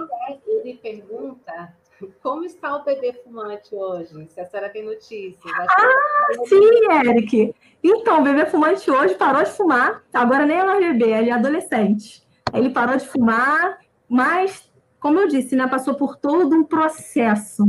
ele 0.47 0.75
pergunta 0.81 1.75
como 2.23 2.45
está 2.45 2.77
o 2.77 2.85
bebê 2.85 3.13
fumante 3.25 3.75
hoje? 3.75 4.29
Se 4.29 4.41
a 4.41 4.47
senhora 4.47 4.71
tem 4.71 4.85
notícias. 4.85 5.53
Ah, 5.53 6.45
sim, 6.47 7.09
Eric. 7.09 7.55
Então, 7.83 8.21
o 8.21 8.23
bebê 8.23 8.47
fumante 8.47 8.89
hoje 8.89 9.17
parou 9.17 9.43
de 9.43 9.51
fumar. 9.51 10.05
Agora 10.13 10.47
nem 10.47 10.59
é 10.59 10.65
mais 10.65 10.79
bebê, 10.79 11.11
ele 11.11 11.31
é 11.31 11.33
adolescente. 11.33 12.23
Ele 12.55 12.71
parou 12.71 12.97
de 12.97 13.07
fumar, 13.07 13.81
mas 14.09 14.71
como 15.01 15.19
eu 15.19 15.29
disse, 15.29 15.57
né, 15.57 15.67
passou 15.67 15.95
por 15.95 16.17
todo 16.17 16.55
um 16.55 16.65
processo. 16.65 17.65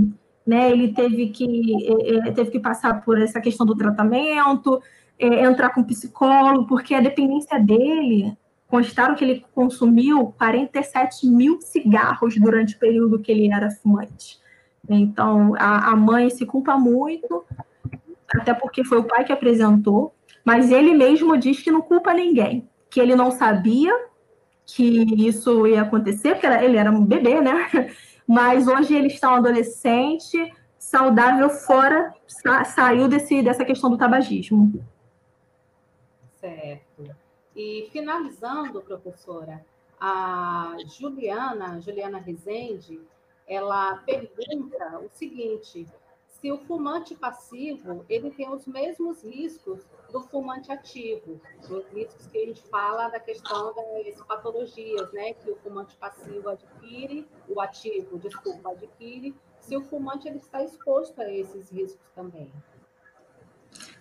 Né? 0.49 0.71
Ele 0.71 0.91
teve 0.91 1.29
que, 1.29 1.87
é, 2.25 2.31
teve 2.31 2.49
que 2.49 2.59
passar 2.59 3.05
por 3.05 3.21
essa 3.21 3.39
questão 3.39 3.67
do 3.67 3.75
tratamento, 3.75 4.81
é, 5.19 5.43
entrar 5.43 5.69
com 5.69 5.83
psicólogo, 5.83 6.65
porque 6.65 6.95
a 6.95 6.99
dependência 6.99 7.59
dele, 7.59 8.35
constaram 8.67 9.13
que 9.13 9.23
ele 9.23 9.45
consumiu 9.53 10.33
47 10.39 11.27
mil 11.27 11.61
cigarros 11.61 12.35
durante 12.35 12.75
o 12.75 12.79
período 12.79 13.19
que 13.19 13.31
ele 13.31 13.53
era 13.53 13.69
fumante. 13.69 14.39
Então, 14.89 15.53
a, 15.59 15.91
a 15.91 15.95
mãe 15.95 16.31
se 16.31 16.47
culpa 16.47 16.75
muito, 16.77 17.45
até 18.33 18.51
porque 18.51 18.83
foi 18.83 18.97
o 18.97 19.03
pai 19.03 19.23
que 19.23 19.31
apresentou, 19.31 20.15
mas 20.43 20.71
ele 20.71 20.95
mesmo 20.95 21.37
diz 21.37 21.61
que 21.61 21.69
não 21.69 21.81
culpa 21.81 22.11
ninguém, 22.11 22.67
que 22.89 22.99
ele 22.99 23.15
não 23.15 23.29
sabia 23.29 23.93
que 24.65 25.27
isso 25.27 25.67
ia 25.67 25.83
acontecer, 25.83 26.33
porque 26.33 26.47
ele 26.47 26.77
era 26.77 26.91
um 26.91 27.05
bebê, 27.05 27.39
né? 27.39 27.67
Mas 28.29 28.67
hoje 28.67 28.93
ele 28.95 29.07
está 29.07 29.31
um 29.31 29.37
adolescente 29.37 30.53
saudável 30.77 31.49
fora, 31.49 32.13
sa 32.27 32.63
saiu 32.63 33.07
desse, 33.07 33.41
dessa 33.41 33.65
questão 33.65 33.89
do 33.89 33.97
tabagismo. 33.97 34.71
Certo. 36.39 37.09
E 37.55 37.89
finalizando, 37.91 38.81
professora, 38.81 39.65
a 39.99 40.75
Juliana, 40.85 41.81
Juliana 41.81 42.19
Rezende, 42.19 43.01
ela 43.47 43.95
pergunta 44.05 44.99
o 44.99 45.09
seguinte: 45.11 45.87
se 46.41 46.51
o 46.51 46.57
fumante 46.59 47.15
passivo 47.15 48.05
ele 48.09 48.31
tem 48.31 48.49
os 48.49 48.65
mesmos 48.65 49.23
riscos 49.23 49.85
do 50.11 50.21
fumante 50.21 50.71
ativo, 50.71 51.39
os 51.69 51.85
riscos 51.93 52.27
que 52.27 52.37
a 52.37 52.45
gente 52.45 52.61
fala 52.69 53.09
da 53.09 53.19
questão 53.19 53.73
das 53.73 54.21
patologias, 54.25 55.11
né, 55.11 55.33
que 55.33 55.51
o 55.51 55.55
fumante 55.57 55.97
passivo 55.97 56.49
adquire, 56.49 57.27
o 57.47 57.59
ativo, 57.59 58.17
desculpa, 58.17 58.71
adquire, 58.71 59.35
se 59.59 59.75
o 59.75 59.83
fumante 59.83 60.27
ele 60.27 60.37
está 60.37 60.63
exposto 60.63 61.21
a 61.21 61.29
esses 61.29 61.69
riscos 61.69 62.09
também. 62.15 62.51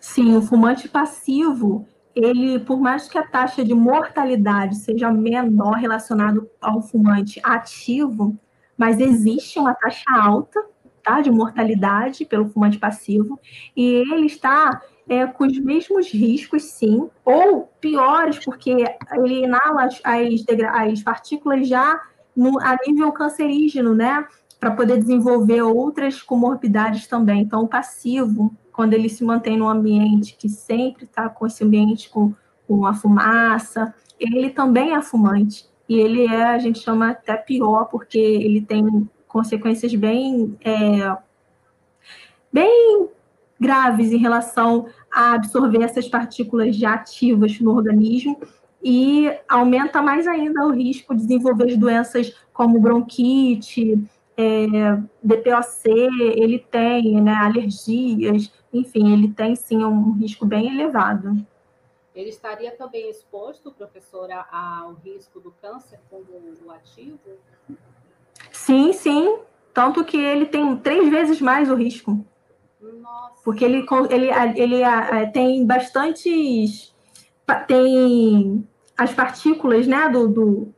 Sim, 0.01 0.37
o 0.37 0.43
fumante 0.43 0.89
passivo, 0.89 1.87
ele, 2.15 2.61
por 2.61 2.81
mais 2.81 3.09
que 3.09 3.19
a 3.19 3.27
taxa 3.27 3.65
de 3.65 3.75
mortalidade 3.75 4.77
seja 4.77 5.11
menor 5.11 5.73
relacionado 5.73 6.49
ao 6.61 6.81
fumante 6.81 7.41
ativo, 7.43 8.39
mas 8.77 9.01
existe 9.01 9.59
uma 9.59 9.75
taxa 9.75 10.05
alta 10.09 10.65
tá, 11.09 11.21
de 11.21 11.31
mortalidade 11.31 12.25
pelo 12.25 12.49
fumante 12.49 12.79
passivo, 12.79 13.39
e 13.77 14.03
ele 14.13 14.27
está 14.27 14.81
é, 15.09 15.27
com 15.27 15.45
os 15.45 15.59
mesmos 15.59 16.11
riscos, 16.13 16.65
sim, 16.65 17.09
ou 17.25 17.71
piores, 17.81 18.39
porque 18.45 18.71
ele 18.71 19.45
inala 19.45 19.85
as, 19.85 20.01
as, 20.05 20.45
as 20.75 21.03
partículas 21.03 21.67
já 21.67 22.01
no, 22.37 22.61
a 22.61 22.77
nível 22.87 23.11
cancerígeno, 23.13 23.95
né? 23.95 24.27
Para 24.61 24.73
poder 24.73 24.99
desenvolver 24.99 25.63
outras 25.63 26.21
comorbidades 26.23 27.07
também. 27.07 27.43
Então, 27.43 27.63
o 27.63 27.69
passivo, 27.69 28.55
quando 28.73 28.93
ele 28.93 29.09
se 29.09 29.25
mantém 29.25 29.57
num 29.57 29.69
ambiente 29.69 30.37
que 30.37 30.49
sempre 30.49 31.05
está 31.05 31.29
com 31.29 31.47
esse 31.47 31.65
ambiente 31.65 32.11
com, 32.11 32.35
com 32.67 32.85
a 32.85 32.93
fumaça, 32.93 33.95
ele 34.19 34.51
também 34.51 34.95
é 34.95 35.01
fumante. 35.01 35.67
E 35.89 35.99
ele 35.99 36.27
é, 36.27 36.45
a 36.45 36.59
gente 36.59 36.81
chama 36.81 37.11
até 37.11 37.37
pior, 37.37 37.87
porque 37.87 38.19
ele 38.19 38.61
tem 38.61 39.09
consequências 39.29 39.95
bem, 39.95 40.59
é, 40.65 41.17
bem 42.53 43.09
graves 43.61 44.13
em 44.13 44.19
relação 44.19 44.87
a 45.13 45.35
absorver 45.35 45.83
essas 45.83 46.09
partículas 46.09 46.75
já 46.75 46.95
ativas 46.95 47.61
no 47.61 47.75
organismo 47.75 48.41
e 48.83 49.31
aumenta 49.49 50.01
mais 50.01 50.27
ainda 50.27 50.67
o 50.67 50.71
risco 50.71 51.15
de 51.15 51.23
desenvolver 51.23 51.77
doenças 51.77 52.35
como 52.53 52.81
bronquite, 52.81 53.99
é, 54.37 54.67
DPOC, 55.21 55.89
ele 56.37 56.61
tem 56.61 57.21
né, 57.21 57.35
alergias, 57.35 58.53
enfim, 58.73 59.13
ele 59.13 59.33
tem 59.33 59.57
sim 59.57 59.85
um 59.85 60.13
risco 60.13 60.47
bem 60.47 60.73
elevado. 60.73 61.45
Ele 62.15 62.31
estaria 62.31 62.71
também 62.73 63.11
exposto, 63.11 63.73
professora, 63.73 64.47
ao 64.51 64.95
risco 64.95 65.41
do 65.41 65.51
câncer 65.61 66.01
como 66.09 66.25
o 66.65 66.71
ativo? 66.71 67.19
Sim, 68.69 68.93
sim. 68.93 69.39
Tanto 69.73 70.05
que 70.05 70.19
ele 70.19 70.45
tem 70.45 70.77
três 70.77 71.09
vezes 71.09 71.41
mais 71.41 71.71
o 71.71 71.75
risco. 71.75 72.23
Nossa. 72.79 73.43
Porque 73.43 73.65
ele, 73.65 73.87
ele, 74.11 74.31
ele 74.55 75.27
tem 75.33 75.65
bastantes. 75.65 76.95
Tem 77.67 78.69
as 78.95 79.15
partículas 79.15 79.87
né, 79.87 80.07
do, 80.11 80.29
do, 80.29 80.75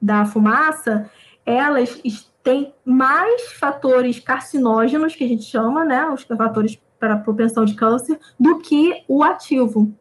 da 0.00 0.24
fumaça, 0.24 1.10
elas 1.44 2.00
têm 2.42 2.72
mais 2.82 3.52
fatores 3.52 4.18
carcinógenos, 4.18 5.14
que 5.14 5.24
a 5.24 5.28
gente 5.28 5.42
chama, 5.42 5.84
né? 5.84 6.06
Os 6.06 6.22
fatores 6.22 6.80
para 6.98 7.18
propensão 7.18 7.66
de 7.66 7.74
câncer, 7.74 8.18
do 8.40 8.58
que 8.58 9.04
o 9.06 9.22
ativo. 9.22 9.92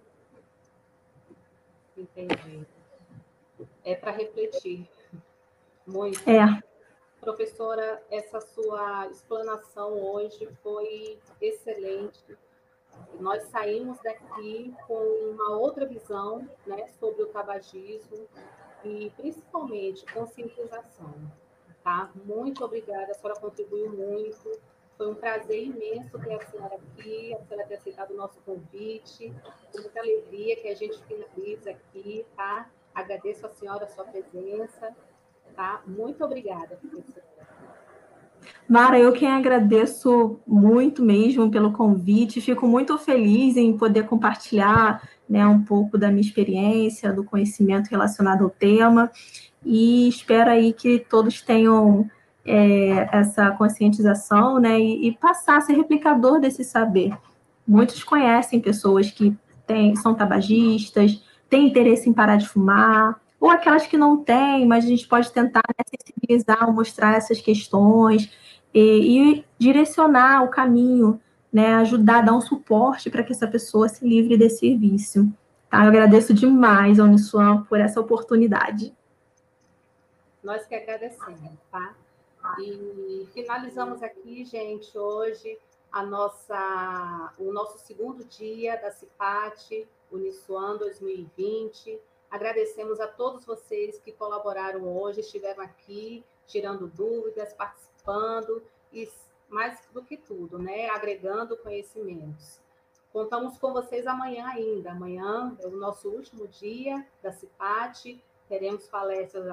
Entendi. 1.98 2.66
É 3.84 3.96
para 3.96 4.12
refletir. 4.12 4.88
Muito. 5.86 6.22
É. 6.30 6.64
Professora, 7.24 8.04
essa 8.12 8.42
sua 8.42 9.08
explanação 9.08 9.94
hoje 9.94 10.46
foi 10.62 11.18
excelente. 11.40 12.38
Nós 13.18 13.44
saímos 13.44 13.98
daqui 14.04 14.76
com 14.86 14.94
uma 15.32 15.58
outra 15.58 15.86
visão 15.86 16.46
né, 16.68 16.86
sobre 17.00 17.24
o 17.24 17.28
tabagismo 17.28 18.28
e 18.84 19.10
principalmente 19.16 20.06
conscientização. 20.14 21.14
Tá? 21.82 22.12
Muito 22.26 22.66
obrigada, 22.66 23.14
a 23.14 23.14
senhora 23.14 23.40
contribuiu 23.40 23.90
muito. 23.90 24.60
Foi 24.98 25.10
um 25.10 25.16
prazer 25.16 25.64
imenso 25.64 26.20
ter 26.20 26.34
a 26.34 26.46
senhora 26.46 26.76
aqui, 26.76 27.34
a 27.36 27.40
senhora 27.46 27.68
ter 27.68 27.76
aceitado 27.76 28.12
o 28.12 28.18
nosso 28.18 28.38
convite. 28.42 29.34
Com 29.72 29.82
muita 29.82 30.02
alegria 30.02 30.58
que 30.58 30.68
a 30.68 30.76
gente 30.76 31.02
finaliza 31.06 31.72
aqui, 31.72 32.26
tá? 32.36 32.70
Agradeço 32.94 33.48
a 33.48 33.50
senhora 33.50 33.86
a 33.86 33.88
sua 33.88 34.04
presença 34.04 34.94
Tá? 35.56 35.82
Muito 35.86 36.24
obrigada, 36.24 36.78
professora. 36.82 37.34
Mara, 38.68 38.98
eu 38.98 39.12
quem 39.12 39.30
agradeço 39.30 40.40
muito 40.48 41.04
mesmo 41.04 41.52
pelo 41.52 41.72
convite, 41.74 42.42
fico 42.42 42.68
muito 42.68 42.98
feliz 42.98 43.56
em 43.56 43.78
poder 43.78 44.06
compartilhar 44.06 45.02
né, 45.30 45.46
um 45.46 45.62
pouco 45.62 45.98
da 45.98 46.10
minha 46.10 46.22
experiência, 46.22 47.14
do 47.14 47.24
conhecimento 47.24 47.90
relacionado 47.90 48.44
ao 48.44 48.50
tema, 48.50 49.12
e 49.66 50.08
espero 50.08 50.50
aí 50.50 50.74
que 50.74 51.00
todos 51.00 51.42
tenham 51.42 52.10
é, 52.46 53.10
essa 53.12 53.52
conscientização 53.52 54.60
né, 54.60 54.80
e, 54.80 55.08
e 55.08 55.12
passar 55.18 55.58
a 55.58 55.62
ser 55.62 55.74
replicador 55.74 56.40
desse 56.40 56.64
saber. 56.64 57.16
Muitos 57.68 58.04
conhecem 58.04 58.60
pessoas 58.60 59.12
que 59.12 59.36
têm, 59.66 59.96
são 59.96 60.14
tabagistas, 60.14 61.24
têm 61.50 61.68
interesse 61.68 62.10
em 62.10 62.14
parar 62.14 62.36
de 62.36 62.48
fumar, 62.48 63.22
ou 63.44 63.50
aquelas 63.50 63.86
que 63.86 63.98
não 63.98 64.24
têm, 64.24 64.66
mas 64.66 64.86
a 64.86 64.88
gente 64.88 65.06
pode 65.06 65.30
tentar 65.30 65.64
né, 65.78 65.84
sensibilizar, 65.86 66.74
mostrar 66.74 67.18
essas 67.18 67.42
questões 67.42 68.32
e, 68.74 69.42
e 69.42 69.46
direcionar 69.60 70.46
o 70.46 70.48
caminho, 70.48 71.20
né, 71.52 71.76
ajudar, 71.76 72.22
dar 72.22 72.32
um 72.32 72.40
suporte 72.40 73.10
para 73.10 73.22
que 73.22 73.34
essa 73.34 73.46
pessoa 73.46 73.90
se 73.90 74.08
livre 74.08 74.38
desse 74.38 74.74
vício. 74.78 75.30
Tá? 75.70 75.84
Eu 75.84 75.90
agradeço 75.90 76.34
demais 76.34 77.02
ao 77.02 77.06
Uniswan 77.06 77.64
por 77.64 77.82
essa 77.82 78.00
oportunidade. 78.00 78.96
Nós 80.42 80.66
que 80.66 80.76
agradecemos, 80.76 81.60
tá? 81.70 81.96
E 82.60 83.28
finalizamos 83.34 84.02
aqui, 84.02 84.46
gente, 84.46 84.98
hoje 84.98 85.58
a 85.92 86.02
nossa, 86.02 87.34
o 87.38 87.52
nosso 87.52 87.78
segundo 87.80 88.24
dia 88.24 88.78
da 88.78 88.90
CIPAT 88.90 89.86
Uniswan 90.10 90.78
2020. 90.78 92.00
Agradecemos 92.34 93.00
a 93.00 93.06
todos 93.06 93.46
vocês 93.46 94.00
que 94.00 94.12
colaboraram 94.12 94.98
hoje, 94.98 95.20
estiveram 95.20 95.62
aqui, 95.62 96.26
tirando 96.48 96.88
dúvidas, 96.88 97.54
participando 97.54 98.64
e, 98.92 99.08
mais 99.48 99.80
do 99.94 100.04
que 100.04 100.18
tudo, 100.18 100.58
né, 100.58 100.90
agregando 100.90 101.56
conhecimentos. 101.56 102.60
Contamos 103.12 103.60
com 103.60 103.72
vocês 103.72 104.08
amanhã 104.08 104.48
ainda. 104.48 104.94
Amanhã 104.94 105.56
é 105.60 105.68
o 105.68 105.78
nosso 105.78 106.10
último 106.10 106.48
dia 106.48 107.06
da 107.22 107.32
CIPAT. 107.32 108.20
Teremos 108.50 108.88
palestras 108.88 109.46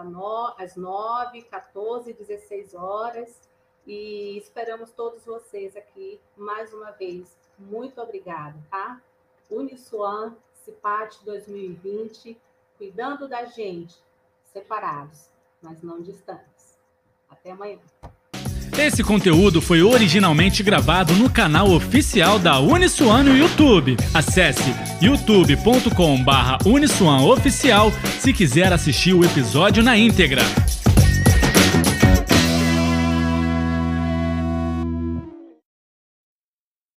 às 0.56 0.74
9, 0.74 1.42
14 1.42 2.10
e 2.12 2.14
16 2.14 2.72
horas. 2.72 3.42
E 3.86 4.38
esperamos 4.38 4.90
todos 4.90 5.22
vocês 5.26 5.76
aqui 5.76 6.18
mais 6.34 6.72
uma 6.72 6.92
vez. 6.92 7.36
Muito 7.58 8.00
obrigada, 8.00 8.58
tá? 8.70 9.02
Uniswan, 9.50 10.34
CIPAT 10.54 11.22
2020 11.26 12.40
cuidando 12.80 13.28
da 13.28 13.44
gente, 13.44 13.94
separados, 14.54 15.28
mas 15.62 15.82
não 15.82 16.00
distantes. 16.00 16.78
Até 17.28 17.50
amanhã. 17.50 17.76
Esse 18.78 19.04
conteúdo 19.04 19.60
foi 19.60 19.82
originalmente 19.82 20.62
gravado 20.62 21.12
no 21.12 21.28
canal 21.28 21.70
oficial 21.70 22.38
da 22.38 22.58
Uniswan 22.58 23.24
no 23.24 23.36
YouTube. 23.36 23.98
Acesse 24.14 24.74
youtube.com/uniswanoficial 25.02 27.92
se 28.18 28.32
quiser 28.32 28.72
assistir 28.72 29.12
o 29.12 29.22
episódio 29.22 29.82
na 29.82 29.98
íntegra. 29.98 30.40